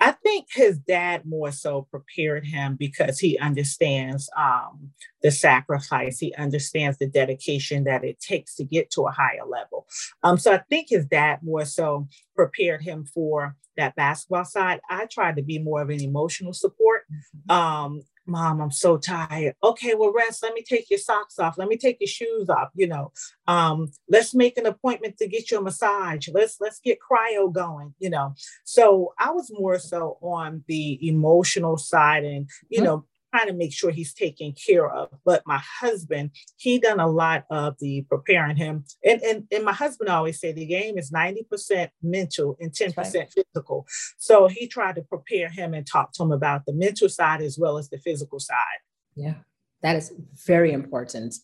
I 0.00 0.12
think 0.12 0.46
his 0.50 0.78
dad 0.78 1.26
more 1.26 1.52
so 1.52 1.86
prepared 1.90 2.46
him 2.46 2.76
because 2.76 3.18
he 3.18 3.38
understands 3.38 4.30
um, 4.36 4.90
the 5.22 5.30
sacrifice. 5.30 6.18
He 6.18 6.34
understands 6.34 6.98
the 6.98 7.06
dedication 7.06 7.84
that 7.84 8.02
it 8.04 8.18
takes 8.18 8.56
to 8.56 8.64
get 8.64 8.90
to 8.92 9.02
a 9.02 9.10
higher 9.10 9.46
level. 9.46 9.86
Um, 10.22 10.38
so 10.38 10.54
I 10.54 10.62
think 10.70 10.88
his 10.88 11.04
dad 11.04 11.40
more 11.42 11.66
so 11.66 12.08
prepared 12.34 12.82
him 12.82 13.04
for 13.04 13.56
that 13.76 13.94
basketball 13.94 14.44
side. 14.44 14.80
I 14.88 15.06
tried 15.06 15.36
to 15.36 15.42
be 15.42 15.58
more 15.58 15.82
of 15.82 15.90
an 15.90 16.00
emotional 16.00 16.52
support. 16.52 17.02
Um, 17.48 18.02
Mom, 18.26 18.60
I'm 18.60 18.70
so 18.70 18.96
tired. 18.96 19.54
Okay, 19.62 19.94
well, 19.94 20.12
rest. 20.12 20.42
Let 20.42 20.54
me 20.54 20.62
take 20.62 20.88
your 20.90 20.98
socks 20.98 21.38
off. 21.38 21.58
Let 21.58 21.68
me 21.68 21.76
take 21.76 21.96
your 22.00 22.08
shoes 22.08 22.48
off. 22.48 22.68
You 22.74 22.86
know, 22.86 23.12
um, 23.48 23.90
let's 24.08 24.34
make 24.34 24.56
an 24.58 24.66
appointment 24.66 25.16
to 25.18 25.26
get 25.28 25.50
you 25.50 25.58
a 25.58 25.62
massage. 25.62 26.28
Let's 26.32 26.56
let's 26.60 26.80
get 26.80 26.98
cryo 27.00 27.52
going. 27.52 27.94
You 27.98 28.10
know, 28.10 28.34
so 28.64 29.14
I 29.18 29.30
was 29.32 29.50
more 29.52 29.78
so 29.78 30.18
on 30.22 30.62
the 30.68 31.08
emotional 31.08 31.76
side 31.76 32.24
and, 32.24 32.48
you 32.68 32.80
Mhm. 32.80 32.84
know, 32.84 33.04
trying 33.30 33.48
to 33.48 33.52
make 33.52 33.72
sure 33.72 33.90
he's 33.90 34.14
taken 34.14 34.52
care 34.52 34.88
of. 34.88 35.10
But 35.24 35.42
my 35.46 35.60
husband, 35.80 36.30
he 36.56 36.78
done 36.78 37.00
a 37.00 37.08
lot 37.08 37.44
of 37.50 37.76
the 37.80 38.02
preparing 38.08 38.56
him. 38.56 38.84
And 39.04 39.20
and, 39.22 39.46
and 39.50 39.64
my 39.64 39.72
husband 39.72 40.08
always 40.08 40.40
say 40.40 40.52
the 40.52 40.66
game 40.66 40.98
is 40.98 41.10
90% 41.10 41.90
mental 42.02 42.56
and 42.60 42.72
10% 42.72 43.32
physical. 43.32 43.86
So 44.18 44.48
he 44.48 44.66
tried 44.66 44.96
to 44.96 45.02
prepare 45.02 45.48
him 45.48 45.74
and 45.74 45.86
talk 45.86 46.12
to 46.14 46.22
him 46.22 46.32
about 46.32 46.66
the 46.66 46.72
mental 46.72 47.08
side 47.08 47.42
as 47.42 47.58
well 47.58 47.78
as 47.78 47.88
the 47.88 47.98
physical 47.98 48.40
side. 48.40 48.80
Yeah, 49.16 49.34
that 49.82 49.96
is 49.96 50.12
very 50.46 50.72
important. 50.72 51.34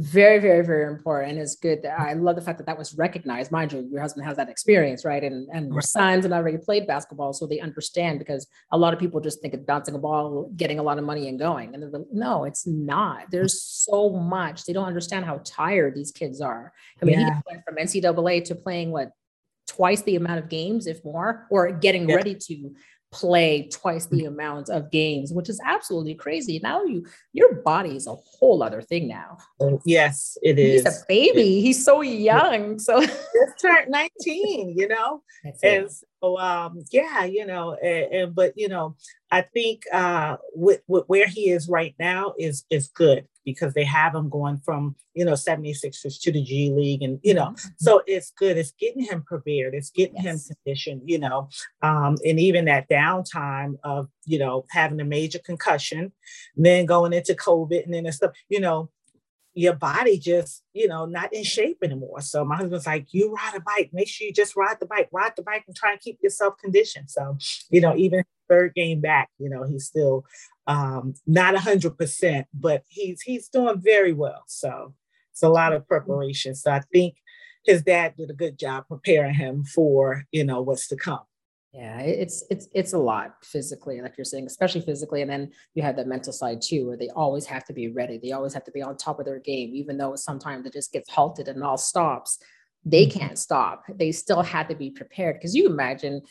Very, 0.00 0.38
very, 0.38 0.64
very 0.64 0.90
important. 0.90 1.36
It's 1.38 1.56
good 1.56 1.82
that 1.82 2.00
I 2.00 2.14
love 2.14 2.34
the 2.34 2.40
fact 2.40 2.56
that 2.56 2.64
that 2.66 2.78
was 2.78 2.94
recognized. 2.94 3.52
Mind 3.52 3.70
you, 3.70 3.86
your 3.92 4.00
husband 4.00 4.24
has 4.24 4.34
that 4.38 4.48
experience, 4.48 5.04
right? 5.04 5.22
And 5.22 5.46
and 5.52 5.66
your 5.66 5.74
Right. 5.76 5.84
sons 5.84 6.24
and 6.24 6.32
already 6.32 6.56
played 6.56 6.86
basketball, 6.86 7.34
so 7.34 7.46
they 7.46 7.60
understand 7.60 8.18
because 8.18 8.46
a 8.72 8.78
lot 8.78 8.94
of 8.94 8.98
people 8.98 9.20
just 9.20 9.42
think 9.42 9.52
of 9.52 9.66
bouncing 9.66 9.94
a 9.94 9.98
ball, 9.98 10.50
getting 10.56 10.78
a 10.78 10.82
lot 10.82 10.96
of 10.96 11.04
money 11.04 11.28
and 11.28 11.38
going. 11.38 11.74
And 11.74 11.82
they're 11.82 11.90
like, 11.90 12.06
no, 12.10 12.44
it's 12.44 12.66
not. 12.66 13.30
There's 13.30 13.60
so 13.62 14.08
much. 14.08 14.64
They 14.64 14.72
don't 14.72 14.86
understand 14.86 15.26
how 15.26 15.42
tired 15.44 15.94
these 15.94 16.12
kids 16.12 16.40
are. 16.40 16.72
I 17.02 17.04
mean, 17.04 17.20
Yeah. 17.20 17.34
he 17.34 17.40
went 17.50 17.64
from 17.66 17.76
NCAA 17.76 18.40
to 18.46 18.54
playing 18.54 18.92
what 18.92 19.10
twice 19.68 20.00
the 20.02 20.16
amount 20.16 20.38
of 20.42 20.48
games, 20.48 20.86
if 20.86 21.04
more, 21.04 21.46
or 21.50 21.70
getting 21.72 22.08
Yeah. 22.08 22.16
ready 22.16 22.34
to 22.34 22.74
play 23.12 23.68
twice 23.72 24.06
the 24.06 24.24
amount 24.26 24.68
of 24.68 24.90
games, 24.90 25.32
which 25.32 25.48
is 25.48 25.60
absolutely 25.64 26.14
crazy. 26.14 26.60
Now 26.62 26.84
you 26.84 27.06
your 27.32 27.54
body 27.56 27.96
is 27.96 28.06
a 28.06 28.14
whole 28.14 28.62
other 28.62 28.82
thing 28.82 29.08
now. 29.08 29.38
Oh, 29.60 29.80
yes, 29.84 30.38
it 30.42 30.58
He's 30.58 30.86
is. 30.86 31.02
a 31.02 31.04
baby. 31.08 31.60
He's 31.60 31.84
so 31.84 32.02
young. 32.02 32.78
So 32.78 33.00
Just 33.00 33.60
turned 33.60 33.90
19, 33.90 34.78
you 34.78 34.88
know? 34.88 35.22
that's 35.44 35.60
it. 35.62 35.92
So 36.22 36.38
um, 36.38 36.84
yeah, 36.92 37.24
you 37.24 37.46
know, 37.46 37.74
and, 37.74 38.12
and, 38.12 38.34
but 38.34 38.52
you 38.56 38.68
know, 38.68 38.96
I 39.30 39.42
think 39.42 39.84
uh, 39.92 40.36
with, 40.54 40.82
with 40.86 41.04
where 41.06 41.26
he 41.26 41.50
is 41.50 41.68
right 41.68 41.94
now 41.98 42.34
is 42.38 42.64
is 42.70 42.88
good 42.88 43.26
because 43.44 43.72
they 43.72 43.84
have 43.84 44.14
him 44.14 44.28
going 44.28 44.58
from 44.58 44.96
you 45.14 45.24
know 45.24 45.32
76ers 45.32 46.20
to 46.20 46.32
the 46.32 46.42
G 46.42 46.70
League, 46.70 47.02
and 47.02 47.20
you 47.22 47.32
know, 47.32 47.46
mm-hmm. 47.46 47.68
so 47.78 48.02
it's 48.06 48.32
good. 48.32 48.58
It's 48.58 48.72
getting 48.72 49.02
him 49.02 49.22
prepared. 49.22 49.74
It's 49.74 49.90
getting 49.90 50.22
yes. 50.22 50.50
him 50.50 50.56
conditioned. 50.64 51.02
You 51.06 51.20
know, 51.20 51.48
um, 51.82 52.16
and 52.24 52.38
even 52.38 52.66
that 52.66 52.88
downtime 52.90 53.78
of 53.82 54.08
you 54.26 54.38
know 54.38 54.66
having 54.70 55.00
a 55.00 55.04
major 55.04 55.38
concussion, 55.38 56.12
then 56.56 56.86
going 56.86 57.12
into 57.12 57.34
COVID, 57.34 57.84
and 57.84 57.94
then 57.94 58.12
stuff. 58.12 58.32
You 58.48 58.60
know, 58.60 58.90
your 59.54 59.74
body 59.74 60.18
just, 60.18 60.62
you 60.72 60.86
know, 60.86 61.06
not 61.06 61.32
in 61.32 61.42
shape 61.42 61.78
anymore. 61.82 62.20
So 62.20 62.44
my 62.44 62.56
husband's 62.56 62.86
like, 62.86 63.08
you 63.12 63.32
ride 63.32 63.54
a 63.56 63.60
bike, 63.60 63.90
make 63.92 64.08
sure 64.08 64.26
you 64.26 64.32
just 64.32 64.56
ride 64.56 64.76
the 64.78 64.86
bike, 64.86 65.08
ride 65.12 65.32
the 65.36 65.42
bike 65.42 65.64
and 65.66 65.76
try 65.76 65.92
and 65.92 66.00
keep 66.00 66.18
yourself 66.22 66.54
conditioned. 66.62 67.10
So, 67.10 67.36
you 67.68 67.80
know, 67.80 67.96
even 67.96 68.24
third 68.48 68.74
game 68.74 69.00
back, 69.00 69.28
you 69.38 69.50
know, 69.50 69.64
he's 69.64 69.86
still 69.86 70.24
um, 70.66 71.14
not 71.26 71.54
a 71.54 71.60
hundred 71.60 71.98
percent, 71.98 72.46
but 72.54 72.84
he's 72.88 73.22
he's 73.22 73.48
doing 73.48 73.80
very 73.80 74.12
well. 74.12 74.44
So 74.46 74.94
it's 75.32 75.42
a 75.42 75.48
lot 75.48 75.72
of 75.72 75.86
preparation. 75.88 76.54
So 76.54 76.70
I 76.70 76.80
think 76.92 77.16
his 77.64 77.82
dad 77.82 78.14
did 78.16 78.30
a 78.30 78.34
good 78.34 78.58
job 78.58 78.84
preparing 78.88 79.34
him 79.34 79.64
for, 79.64 80.24
you 80.30 80.44
know, 80.44 80.62
what's 80.62 80.86
to 80.88 80.96
come. 80.96 81.20
Yeah, 81.72 82.00
it's 82.00 82.44
it's 82.50 82.66
it's 82.74 82.94
a 82.94 82.98
lot 82.98 83.36
physically, 83.44 84.00
like 84.00 84.16
you're 84.18 84.24
saying, 84.24 84.46
especially 84.46 84.80
physically, 84.80 85.22
and 85.22 85.30
then 85.30 85.52
you 85.74 85.82
have 85.84 85.94
that 85.96 86.08
mental 86.08 86.32
side 86.32 86.60
too, 86.60 86.88
where 86.88 86.96
they 86.96 87.10
always 87.10 87.46
have 87.46 87.64
to 87.66 87.72
be 87.72 87.88
ready. 87.88 88.18
They 88.18 88.32
always 88.32 88.52
have 88.54 88.64
to 88.64 88.72
be 88.72 88.82
on 88.82 88.96
top 88.96 89.20
of 89.20 89.24
their 89.24 89.38
game, 89.38 89.70
even 89.74 89.96
though 89.96 90.16
sometimes 90.16 90.66
it 90.66 90.72
just 90.72 90.92
gets 90.92 91.08
halted 91.08 91.46
and 91.46 91.62
all 91.62 91.78
stops. 91.78 92.40
They 92.84 93.06
mm-hmm. 93.06 93.20
can't 93.20 93.38
stop. 93.38 93.84
They 93.88 94.10
still 94.10 94.42
had 94.42 94.68
to 94.70 94.74
be 94.74 94.90
prepared 94.90 95.36
because 95.36 95.54
you 95.54 95.66
imagine 95.66 96.22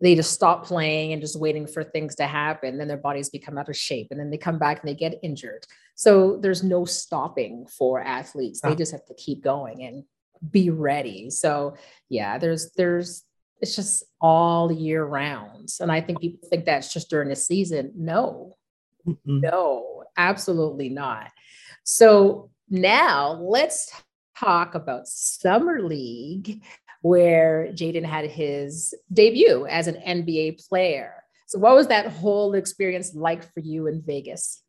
they 0.00 0.14
just 0.14 0.32
stop 0.32 0.64
playing 0.64 1.12
and 1.12 1.20
just 1.20 1.38
waiting 1.38 1.66
for 1.66 1.84
things 1.84 2.14
to 2.16 2.26
happen. 2.26 2.78
Then 2.78 2.88
their 2.88 2.96
bodies 2.96 3.28
become 3.28 3.58
out 3.58 3.68
of 3.68 3.76
shape, 3.76 4.08
and 4.10 4.18
then 4.18 4.30
they 4.30 4.38
come 4.38 4.58
back 4.58 4.80
and 4.80 4.88
they 4.88 4.94
get 4.94 5.20
injured. 5.22 5.66
So 5.94 6.38
there's 6.38 6.64
no 6.64 6.86
stopping 6.86 7.66
for 7.66 8.00
athletes. 8.00 8.62
They 8.62 8.74
just 8.74 8.92
have 8.92 9.04
to 9.06 9.14
keep 9.14 9.44
going 9.44 9.82
and 9.84 10.04
be 10.50 10.70
ready. 10.70 11.28
So 11.28 11.76
yeah, 12.08 12.38
there's 12.38 12.70
there's 12.78 13.25
it's 13.60 13.76
just 13.76 14.04
all 14.20 14.70
year 14.70 15.04
round. 15.04 15.70
And 15.80 15.90
I 15.90 16.00
think 16.00 16.20
people 16.20 16.48
think 16.48 16.64
that's 16.64 16.92
just 16.92 17.10
during 17.10 17.28
the 17.28 17.36
season. 17.36 17.92
No, 17.96 18.56
mm 19.06 19.16
no, 19.26 20.04
absolutely 20.16 20.88
not. 20.88 21.30
So 21.84 22.50
now 22.68 23.32
let's 23.34 23.92
talk 24.38 24.74
about 24.74 25.06
Summer 25.06 25.80
League, 25.80 26.62
where 27.02 27.68
Jaden 27.72 28.04
had 28.04 28.28
his 28.28 28.94
debut 29.12 29.66
as 29.66 29.86
an 29.86 29.96
NBA 29.96 30.66
player. 30.68 31.22
So, 31.46 31.58
what 31.60 31.74
was 31.74 31.86
that 31.88 32.08
whole 32.08 32.54
experience 32.54 33.14
like 33.14 33.44
for 33.54 33.60
you 33.60 33.86
in 33.86 34.02
Vegas? 34.04 34.62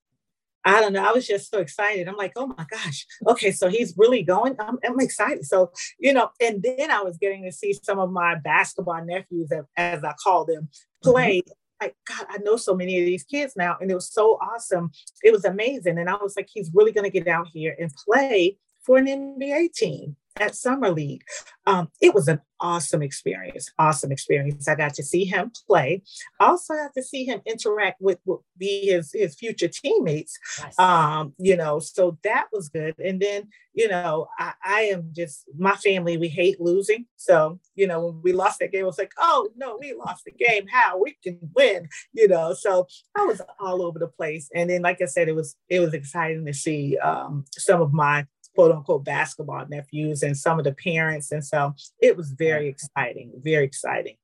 I 0.68 0.82
don't 0.82 0.94
know. 0.94 1.08
I 1.08 1.14
was 1.14 1.26
just 1.26 1.50
so 1.50 1.60
excited. 1.60 2.08
I'm 2.08 2.16
like, 2.16 2.34
oh 2.36 2.48
my 2.48 2.66
gosh. 2.70 3.06
Okay, 3.26 3.52
so 3.52 3.70
he's 3.70 3.94
really 3.98 4.24
going. 4.24 4.56
I'm, 4.60 4.78
I'm 4.86 5.00
excited. 5.00 5.46
So, 5.46 5.72
you 6.00 6.14
know, 6.14 6.30
and 6.42 6.62
then 6.62 6.92
I 6.92 7.02
was 7.02 7.18
getting 7.18 7.44
to 7.44 7.52
see 7.52 7.74
some 7.74 8.00
of 8.00 8.12
my 8.12 8.36
basketball 8.36 9.04
nephews, 9.06 9.52
as 9.78 10.04
I 10.04 10.14
call 10.22 10.46
them, 10.46 10.70
play. 11.04 11.40
Mm-hmm. 11.40 11.52
Like, 11.80 11.96
God, 12.08 12.26
I 12.30 12.38
know 12.40 12.58
so 12.58 12.76
many 12.76 13.00
of 13.00 13.06
these 13.06 13.24
kids 13.24 13.54
now. 13.56 13.78
And 13.80 13.92
it 13.92 13.94
was 13.94 14.12
so 14.12 14.40
awesome. 14.42 14.92
It 15.24 15.32
was 15.32 15.46
amazing. 15.46 16.00
And 16.00 16.10
I 16.10 16.16
was 16.16 16.36
like, 16.36 16.50
he's 16.52 16.72
really 16.74 16.92
going 16.92 17.10
to 17.10 17.20
get 17.20 17.28
out 17.28 17.48
here 17.54 17.76
and 17.80 17.92
play 18.06 18.58
for 18.84 18.98
an 18.98 19.06
NBA 19.06 19.74
team 19.74 20.16
at 20.40 20.56
Summer 20.56 20.90
League. 20.90 21.24
Um, 21.66 21.90
it 22.02 22.14
was 22.14 22.28
an 22.28 22.40
awesome 22.60 23.02
experience. 23.02 23.70
Awesome 23.78 24.12
experience. 24.12 24.68
I 24.68 24.76
got 24.76 24.94
to 24.96 25.04
see 25.04 25.26
him 25.26 25.52
play. 25.68 26.02
Also, 26.40 26.76
got 26.76 26.94
to 26.94 27.04
see 27.04 27.26
him 27.26 27.42
interact 27.46 28.02
with, 28.02 28.20
with 28.26 28.40
be 28.58 28.88
his 28.88 29.12
his 29.14 29.36
future 29.36 29.68
teammates. 29.68 30.40
Yes. 30.60 30.80
Um, 30.80 31.34
you 31.38 31.56
know, 31.56 31.80
so 31.80 32.18
that 32.24 32.48
was 32.52 32.70
good. 32.70 32.96
And 33.00 33.22
then, 33.22 33.50
you 33.74 33.88
know, 33.88 34.28
I, 34.40 34.54
I 34.64 34.82
am 34.84 35.12
just 35.14 35.44
my 35.58 35.76
family. 35.76 36.18
We 36.18 36.30
hate 36.30 36.62
losing. 36.62 37.06
So, 37.18 37.60
you 37.76 37.88
know, 37.88 38.06
when 38.06 38.22
we 38.22 38.32
lost 38.32 38.60
that 38.60 38.72
game, 38.72 38.82
it 38.82 38.86
was 38.86 38.98
like, 38.98 39.14
oh 39.18 39.50
no, 39.56 39.78
we 39.80 39.94
lost 39.94 40.24
the 40.26 40.32
game. 40.32 40.68
How 40.72 40.98
we 40.98 41.18
can 41.24 41.40
win? 41.54 41.90
You 42.14 42.28
know, 42.28 42.54
so 42.54 42.88
I 43.16 43.26
was 43.26 43.42
all 43.60 43.82
over 43.84 44.00
the 44.00 44.08
place. 44.08 44.50
And 44.56 44.70
then, 44.70 44.82
like 44.82 45.02
I 45.02 45.06
said, 45.06 45.28
it 45.28 45.36
was 45.36 45.56
it 45.70 45.82
was 45.82 45.94
exciting 45.94 46.46
to 46.46 46.54
see 46.54 46.98
um, 46.98 47.46
some 47.52 47.82
of 47.82 47.94
my 47.94 48.26
quote 48.58 48.72
unquote 48.72 49.06
basketball 49.06 49.68
nephews 49.70 50.24
and 50.24 50.36
some 50.36 50.58
of 50.58 50.66
the 50.66 50.74
parents. 50.74 51.32
And 51.32 51.46
so 51.46 51.76
it 52.02 52.18
was 52.18 52.32
very 52.32 52.68
exciting, 52.68 53.32
very 53.38 53.64
exciting. 53.64 54.16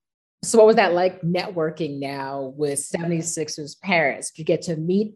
So, 0.41 0.58
what 0.58 0.65
was 0.65 0.76
that 0.78 0.93
like 0.93 1.22
networking 1.22 2.00
now 2.00 2.54
with 2.58 2.80
76ers 2.80 3.80
parents? 3.80 4.32
Did 4.32 4.39
you 4.39 4.46
get 4.46 4.63
to 4.63 4.76
meet 4.76 5.13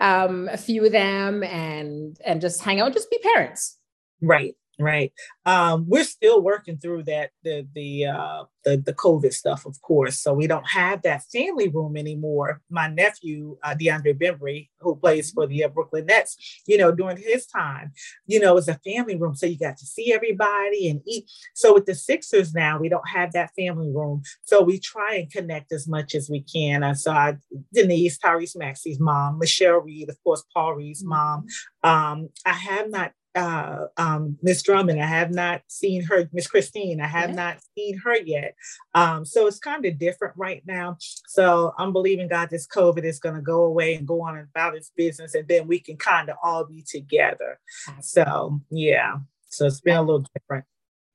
um, 0.00 0.48
a 0.50 0.56
few 0.56 0.86
of 0.86 0.92
them 0.92 1.44
and 1.44 2.18
and 2.24 2.40
just 2.40 2.62
hang 2.62 2.80
out, 2.80 2.94
just 2.94 3.10
be 3.10 3.18
parents? 3.18 3.76
Right. 4.22 4.56
Right. 4.80 5.12
Um, 5.44 5.86
we're 5.88 6.04
still 6.04 6.40
working 6.40 6.78
through 6.78 7.02
that 7.04 7.30
the 7.42 7.66
the 7.74 8.06
uh, 8.06 8.44
the 8.64 8.76
the 8.76 8.92
COVID 8.92 9.32
stuff, 9.32 9.66
of 9.66 9.80
course. 9.82 10.20
So 10.20 10.32
we 10.32 10.46
don't 10.46 10.68
have 10.68 11.02
that 11.02 11.24
family 11.32 11.66
room 11.66 11.96
anymore. 11.96 12.60
My 12.70 12.86
nephew 12.86 13.56
uh, 13.64 13.74
DeAndre 13.74 14.14
Bembry, 14.14 14.68
who 14.78 14.94
plays 14.94 15.32
for 15.32 15.48
the 15.48 15.64
uh, 15.64 15.68
Brooklyn 15.68 16.06
Nets, 16.06 16.62
you 16.68 16.78
know, 16.78 16.92
during 16.92 17.16
his 17.16 17.46
time, 17.46 17.90
you 18.26 18.38
know, 18.38 18.56
it's 18.56 18.68
a 18.68 18.78
family 18.84 19.16
room, 19.16 19.34
so 19.34 19.46
you 19.46 19.58
got 19.58 19.78
to 19.78 19.86
see 19.86 20.12
everybody 20.12 20.88
and 20.88 21.00
eat. 21.08 21.28
So 21.54 21.74
with 21.74 21.86
the 21.86 21.96
Sixers 21.96 22.54
now, 22.54 22.78
we 22.78 22.88
don't 22.88 23.08
have 23.08 23.32
that 23.32 23.50
family 23.58 23.90
room, 23.90 24.22
so 24.42 24.62
we 24.62 24.78
try 24.78 25.16
and 25.16 25.30
connect 25.30 25.72
as 25.72 25.88
much 25.88 26.14
as 26.14 26.30
we 26.30 26.42
can. 26.42 26.84
I 26.84 26.92
saw 26.92 27.32
Denise 27.74 28.18
Tyrese 28.18 28.56
Maxey's 28.56 29.00
mom, 29.00 29.40
Michelle 29.40 29.80
Reed, 29.80 30.08
of 30.08 30.22
course, 30.22 30.44
Paul 30.54 30.74
Reed's 30.74 31.04
mom. 31.04 31.46
Mm-hmm. 31.84 31.88
Um, 31.88 32.28
I 32.46 32.52
have 32.52 32.90
not 32.90 33.12
uh, 33.34 33.86
um, 33.96 34.38
Miss 34.42 34.62
Drummond. 34.62 35.00
I 35.00 35.06
have 35.06 35.30
not 35.30 35.62
seen 35.68 36.02
her, 36.04 36.28
Miss 36.32 36.46
Christine. 36.46 37.00
I 37.00 37.06
have 37.06 37.30
yeah. 37.30 37.36
not 37.36 37.58
seen 37.76 37.98
her 37.98 38.16
yet. 38.16 38.54
Um, 38.94 39.24
so 39.24 39.46
it's 39.46 39.58
kind 39.58 39.84
of 39.84 39.98
different 39.98 40.34
right 40.36 40.62
now. 40.66 40.96
So 41.26 41.74
I'm 41.78 41.92
believing 41.92 42.28
God, 42.28 42.50
this 42.50 42.66
COVID 42.66 43.04
is 43.04 43.18
going 43.18 43.34
to 43.34 43.42
go 43.42 43.64
away 43.64 43.94
and 43.94 44.06
go 44.06 44.22
on 44.22 44.38
about 44.38 44.74
its 44.74 44.92
business, 44.96 45.34
and 45.34 45.46
then 45.48 45.66
we 45.66 45.80
can 45.80 45.96
kind 45.96 46.28
of 46.28 46.36
all 46.42 46.64
be 46.64 46.84
together. 46.86 47.58
So 48.00 48.60
yeah, 48.70 49.18
so 49.48 49.66
it's 49.66 49.80
been 49.80 49.96
a 49.96 50.02
little 50.02 50.24
different. 50.34 50.64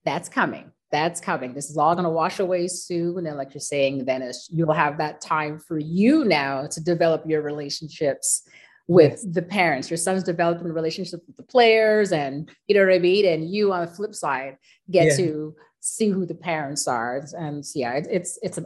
That's 0.06 0.30
coming. 0.30 0.72
That's 0.92 1.20
coming. 1.20 1.56
This 1.56 1.72
is 1.72 1.78
all 1.78 1.96
going 1.96 2.04
to 2.04 2.12
wash 2.12 2.40
away 2.40 2.68
soon. 2.68 3.26
And 3.26 3.36
like 3.36 3.56
you're 3.56 3.62
saying, 3.62 4.06
then 4.06 4.32
you'll 4.52 4.74
have 4.74 5.00
that 5.00 5.22
time 5.22 5.58
for 5.58 5.80
you 5.80 6.24
now 6.24 6.68
to 6.68 6.84
develop 6.84 7.24
your 7.26 7.42
relationships 7.42 8.44
with 8.88 9.34
the 9.34 9.42
parents. 9.42 9.90
Your 9.90 9.98
son's 9.98 10.24
developing 10.24 10.70
a 10.70 10.74
relationship 10.74 11.22
with 11.28 11.38
the 11.38 11.44
players, 11.44 12.12
and 12.12 12.50
you 12.68 12.76
know 12.76 12.86
what 12.86 12.94
I 12.94 13.00
mean. 13.00 13.26
And 13.26 13.50
you, 13.50 13.72
on 13.72 13.86
the 13.86 13.92
flip 13.92 14.14
side, 14.14 14.58
get 14.92 15.06
yeah. 15.06 15.18
to 15.18 15.56
see 15.80 16.10
who 16.10 16.26
the 16.26 16.36
parents 16.36 16.88
are. 16.88 17.24
And 17.38 17.64
yeah, 17.76 17.94
it, 17.94 18.08
it's 18.10 18.40
it's 18.42 18.58
an 18.58 18.66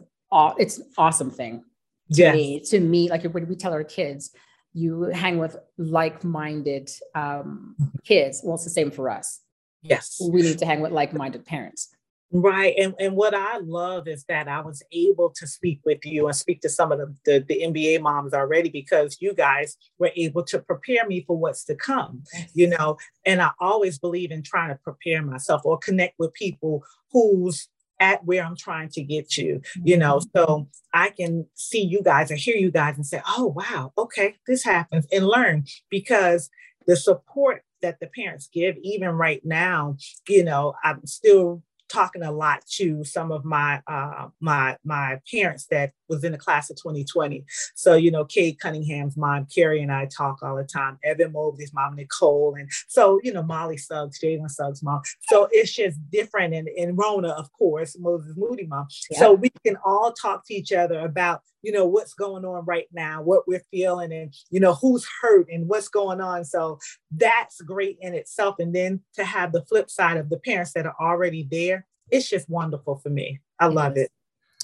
it's 0.57 0.77
an 0.79 0.85
awesome 0.97 1.31
thing 1.31 1.63
to 2.11 2.21
yes. 2.21 2.35
me. 2.35 2.59
To 2.61 2.79
me, 2.79 3.09
like 3.09 3.23
when 3.23 3.47
we 3.47 3.55
tell 3.55 3.73
our 3.73 3.83
kids, 3.83 4.31
you 4.73 5.03
hang 5.03 5.37
with 5.37 5.57
like-minded 5.77 6.89
um, 7.15 7.75
mm-hmm. 7.81 7.97
kids. 8.03 8.41
Well, 8.43 8.55
it's 8.55 8.63
the 8.63 8.69
same 8.69 8.91
for 8.91 9.09
us. 9.09 9.41
Yes, 9.81 10.19
we 10.19 10.41
need 10.41 10.59
to 10.59 10.65
hang 10.65 10.81
with 10.81 10.91
like-minded 10.91 11.45
parents. 11.45 11.89
Right. 12.31 12.73
And, 12.77 12.93
and 12.99 13.15
what 13.15 13.33
I 13.33 13.59
love 13.59 14.07
is 14.07 14.25
that 14.25 14.49
I 14.49 14.59
was 14.59 14.83
able 14.91 15.31
to 15.37 15.47
speak 15.47 15.79
with 15.85 16.05
you 16.05 16.27
and 16.27 16.35
speak 16.35 16.59
to 16.61 16.69
some 16.69 16.91
of 16.91 16.99
the, 16.99 17.15
the, 17.25 17.45
the, 17.47 17.61
NBA 17.61 18.01
moms 18.01 18.33
already 18.33 18.69
because 18.69 19.17
you 19.21 19.33
guys 19.33 19.77
were 19.97 20.11
able 20.13 20.43
to 20.45 20.59
prepare 20.59 21.07
me 21.07 21.23
for 21.25 21.37
what's 21.37 21.63
to 21.65 21.75
come, 21.75 22.23
you 22.53 22.67
know. 22.67 22.97
And 23.25 23.41
I 23.41 23.51
always 23.61 23.97
believe 23.97 24.31
in 24.31 24.43
trying 24.43 24.69
to 24.69 24.79
prepare 24.83 25.21
myself 25.21 25.61
or 25.63 25.77
connect 25.77 26.15
with 26.19 26.33
people 26.33 26.83
who's 27.11 27.69
at 27.99 28.25
where 28.25 28.43
I'm 28.43 28.57
trying 28.57 28.89
to 28.89 29.01
get 29.01 29.37
you, 29.37 29.61
you 29.83 29.97
know, 29.97 30.17
mm-hmm. 30.17 30.37
so 30.37 30.67
I 30.93 31.09
can 31.09 31.45
see 31.55 31.81
you 31.81 32.01
guys 32.03 32.29
or 32.29 32.35
hear 32.35 32.55
you 32.55 32.71
guys 32.71 32.95
and 32.97 33.05
say, 33.05 33.21
oh, 33.27 33.53
wow, 33.55 33.93
okay, 33.97 34.35
this 34.45 34.63
happens 34.63 35.07
and 35.11 35.25
learn 35.25 35.65
because 35.89 36.49
the 36.85 36.95
support 36.95 37.63
that 37.81 37.99
the 37.99 38.07
parents 38.07 38.49
give, 38.51 38.75
even 38.81 39.09
right 39.09 39.41
now, 39.43 39.95
you 40.27 40.43
know, 40.43 40.73
I'm 40.83 41.05
still 41.05 41.63
talking 41.89 42.23
a 42.23 42.31
lot 42.31 42.65
to 42.65 43.03
some 43.03 43.31
of 43.31 43.45
my 43.45 43.81
uh, 43.87 44.27
my 44.39 44.77
my 44.83 45.19
parents 45.31 45.67
that 45.67 45.91
was 46.09 46.23
in 46.23 46.31
the 46.31 46.37
class 46.37 46.69
of 46.69 46.77
2020. 46.77 47.45
So 47.75 47.95
you 47.95 48.11
know, 48.11 48.25
Cade 48.25 48.59
Cunningham's 48.59 49.17
mom, 49.17 49.47
Carrie, 49.53 49.81
and 49.81 49.91
I 49.91 50.05
talk 50.05 50.41
all 50.41 50.55
the 50.55 50.63
time. 50.63 50.99
Evan 51.03 51.31
Mobley's 51.31 51.73
mom, 51.73 51.95
Nicole, 51.95 52.55
and 52.55 52.69
so 52.87 53.19
you 53.23 53.33
know, 53.33 53.43
Molly 53.43 53.77
Suggs, 53.77 54.19
Jalen 54.19 54.49
Suggs' 54.49 54.83
mom. 54.83 55.01
So 55.29 55.47
it's 55.51 55.73
just 55.73 55.99
different. 56.11 56.53
And, 56.53 56.67
and 56.67 56.97
Rona, 56.97 57.29
of 57.29 57.51
course, 57.53 57.97
Moses 57.99 58.33
Moody 58.35 58.65
mom. 58.65 58.87
Yeah. 59.09 59.19
So 59.19 59.33
we 59.33 59.49
can 59.65 59.77
all 59.85 60.13
talk 60.13 60.45
to 60.47 60.53
each 60.53 60.71
other 60.71 60.99
about 60.99 61.41
you 61.63 61.71
know 61.71 61.85
what's 61.85 62.13
going 62.13 62.45
on 62.45 62.63
right 62.65 62.87
now 62.91 63.21
what 63.21 63.47
we're 63.47 63.63
feeling 63.71 64.13
and 64.13 64.33
you 64.49 64.59
know 64.59 64.73
who's 64.75 65.07
hurt 65.21 65.47
and 65.51 65.67
what's 65.67 65.87
going 65.87 66.21
on. 66.21 66.45
So 66.45 66.79
that's 67.11 67.61
great 67.61 67.97
in 68.01 68.13
itself. 68.13 68.55
And 68.59 68.73
then 68.73 69.01
to 69.15 69.23
have 69.23 69.51
the 69.51 69.65
flip 69.65 69.89
side 69.89 70.17
of 70.17 70.29
the 70.29 70.39
parents 70.39 70.73
that 70.73 70.85
are 70.85 70.95
already 70.99 71.47
there 71.49 71.85
it's 72.11 72.29
just 72.29 72.49
wonderful 72.49 72.97
for 72.97 73.09
me. 73.09 73.39
I 73.59 73.67
love 73.67 73.97
it. 73.97 74.11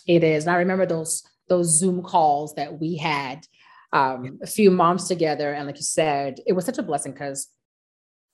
It 0.07 0.23
is. 0.23 0.45
And 0.45 0.55
I 0.55 0.59
remember 0.59 0.85
those 0.85 1.23
those 1.49 1.77
Zoom 1.77 2.01
calls 2.01 2.55
that 2.55 2.79
we 2.79 2.95
had, 2.95 3.45
um, 3.91 4.39
a 4.41 4.47
few 4.47 4.71
moms 4.71 5.07
together. 5.07 5.53
And 5.53 5.67
like 5.67 5.75
you 5.75 5.83
said, 5.83 6.39
it 6.47 6.53
was 6.53 6.65
such 6.65 6.77
a 6.77 6.83
blessing 6.83 7.11
because 7.11 7.49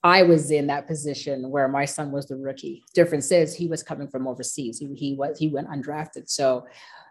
I 0.02 0.22
was 0.22 0.50
in 0.50 0.68
that 0.68 0.86
position 0.86 1.50
where 1.50 1.68
my 1.68 1.84
son 1.84 2.10
was 2.10 2.26
the 2.26 2.36
rookie. 2.36 2.82
Difference 2.94 3.30
is 3.30 3.54
he 3.54 3.66
was 3.66 3.82
coming 3.82 4.08
from 4.08 4.26
overseas. 4.26 4.78
He, 4.78 4.94
he 4.94 5.14
was 5.14 5.38
he 5.38 5.48
went 5.48 5.68
undrafted. 5.68 6.30
So 6.30 6.66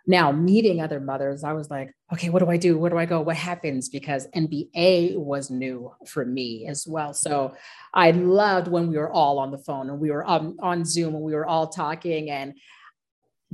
now 0.07 0.31
meeting 0.31 0.81
other 0.81 0.99
mothers, 0.99 1.43
I 1.43 1.53
was 1.53 1.69
like, 1.69 1.93
okay, 2.11 2.29
what 2.29 2.39
do 2.39 2.49
I 2.49 2.57
do? 2.57 2.79
Where 2.79 2.89
do 2.89 2.97
I 2.97 3.05
go? 3.05 3.21
What 3.21 3.35
happens? 3.35 3.89
Because 3.89 4.27
NBA 4.35 5.17
was 5.17 5.51
new 5.51 5.93
for 6.07 6.25
me 6.25 6.65
as 6.65 6.87
well. 6.87 7.13
So 7.13 7.53
I 7.93 8.09
loved 8.11 8.67
when 8.67 8.87
we 8.87 8.97
were 8.97 9.11
all 9.11 9.37
on 9.37 9.51
the 9.51 9.59
phone 9.59 9.89
and 9.89 9.99
we 9.99 10.09
were 10.09 10.25
on, 10.25 10.57
on 10.61 10.83
Zoom 10.83 11.13
and 11.13 11.23
we 11.23 11.35
were 11.35 11.45
all 11.45 11.67
talking 11.67 12.31
and 12.31 12.55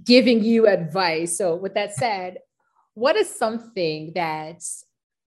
giving 0.02 0.46
you 0.46 0.68
advice. 0.68 1.38
So 1.38 1.56
with 1.56 1.74
that 1.74 1.94
said, 1.94 2.38
what 2.94 3.18
is 3.18 3.30
something 3.30 4.14
that 4.16 4.64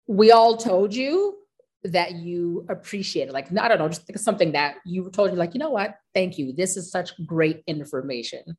we 0.07 0.31
all 0.31 0.59
told 0.59 0.95
you 0.95 1.39
that 1.85 2.13
you 2.13 2.67
appreciated? 2.69 3.33
Like, 3.33 3.57
I 3.57 3.69
don't 3.69 3.79
know, 3.79 3.89
just 3.89 4.07
think 4.07 4.17
of 4.17 4.23
something 4.23 4.53
that 4.53 4.77
you 4.85 5.11
told 5.11 5.31
you, 5.31 5.37
like, 5.37 5.55
you 5.55 5.61
know 5.61 5.71
what? 5.71 5.97
Thank 6.15 6.39
you. 6.39 6.53
This 6.53 6.77
is 6.77 6.91
such 6.91 7.13
great 7.27 7.63
information. 7.67 8.57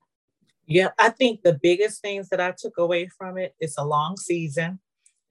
Yeah, 0.68 0.90
I 0.98 1.10
think 1.10 1.44
the 1.44 1.60
biggest 1.62 2.02
things 2.02 2.30
that 2.30 2.42
I 2.42 2.54
took 2.58 2.78
away 2.78 3.10
from 3.18 3.38
it 3.38 3.54
is 3.60 3.76
a 3.78 3.86
long 3.86 4.18
season 4.18 4.80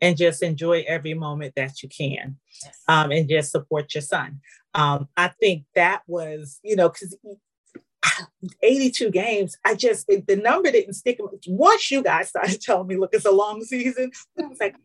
and 0.01 0.17
just 0.17 0.43
enjoy 0.43 0.85
every 0.87 1.15
moment 1.15 1.55
that 1.57 1.83
you 1.83 1.89
can 1.89 2.37
yes. 2.63 2.81
um, 2.89 3.11
and 3.11 3.29
just 3.29 3.51
support 3.51 3.95
your 3.95 4.03
son. 4.03 4.41
Um, 4.75 5.09
I 5.17 5.29
think 5.29 5.65
that 5.75 6.03
was, 6.07 6.61
you 6.63 6.77
know, 6.77 6.89
because 6.89 7.17
82 8.63 9.11
games, 9.11 9.57
I 9.65 9.75
just, 9.75 10.07
the 10.07 10.37
number 10.37 10.71
didn't 10.71 10.95
stick. 10.95 11.19
Once 11.47 11.91
you 11.91 12.03
guys 12.03 12.29
started 12.29 12.61
telling 12.61 12.87
me, 12.87 12.97
look, 12.97 13.11
it's 13.13 13.25
a 13.25 13.31
long 13.31 13.63
season, 13.65 14.11
I 14.39 14.47
was 14.47 14.61
like, 14.61 14.77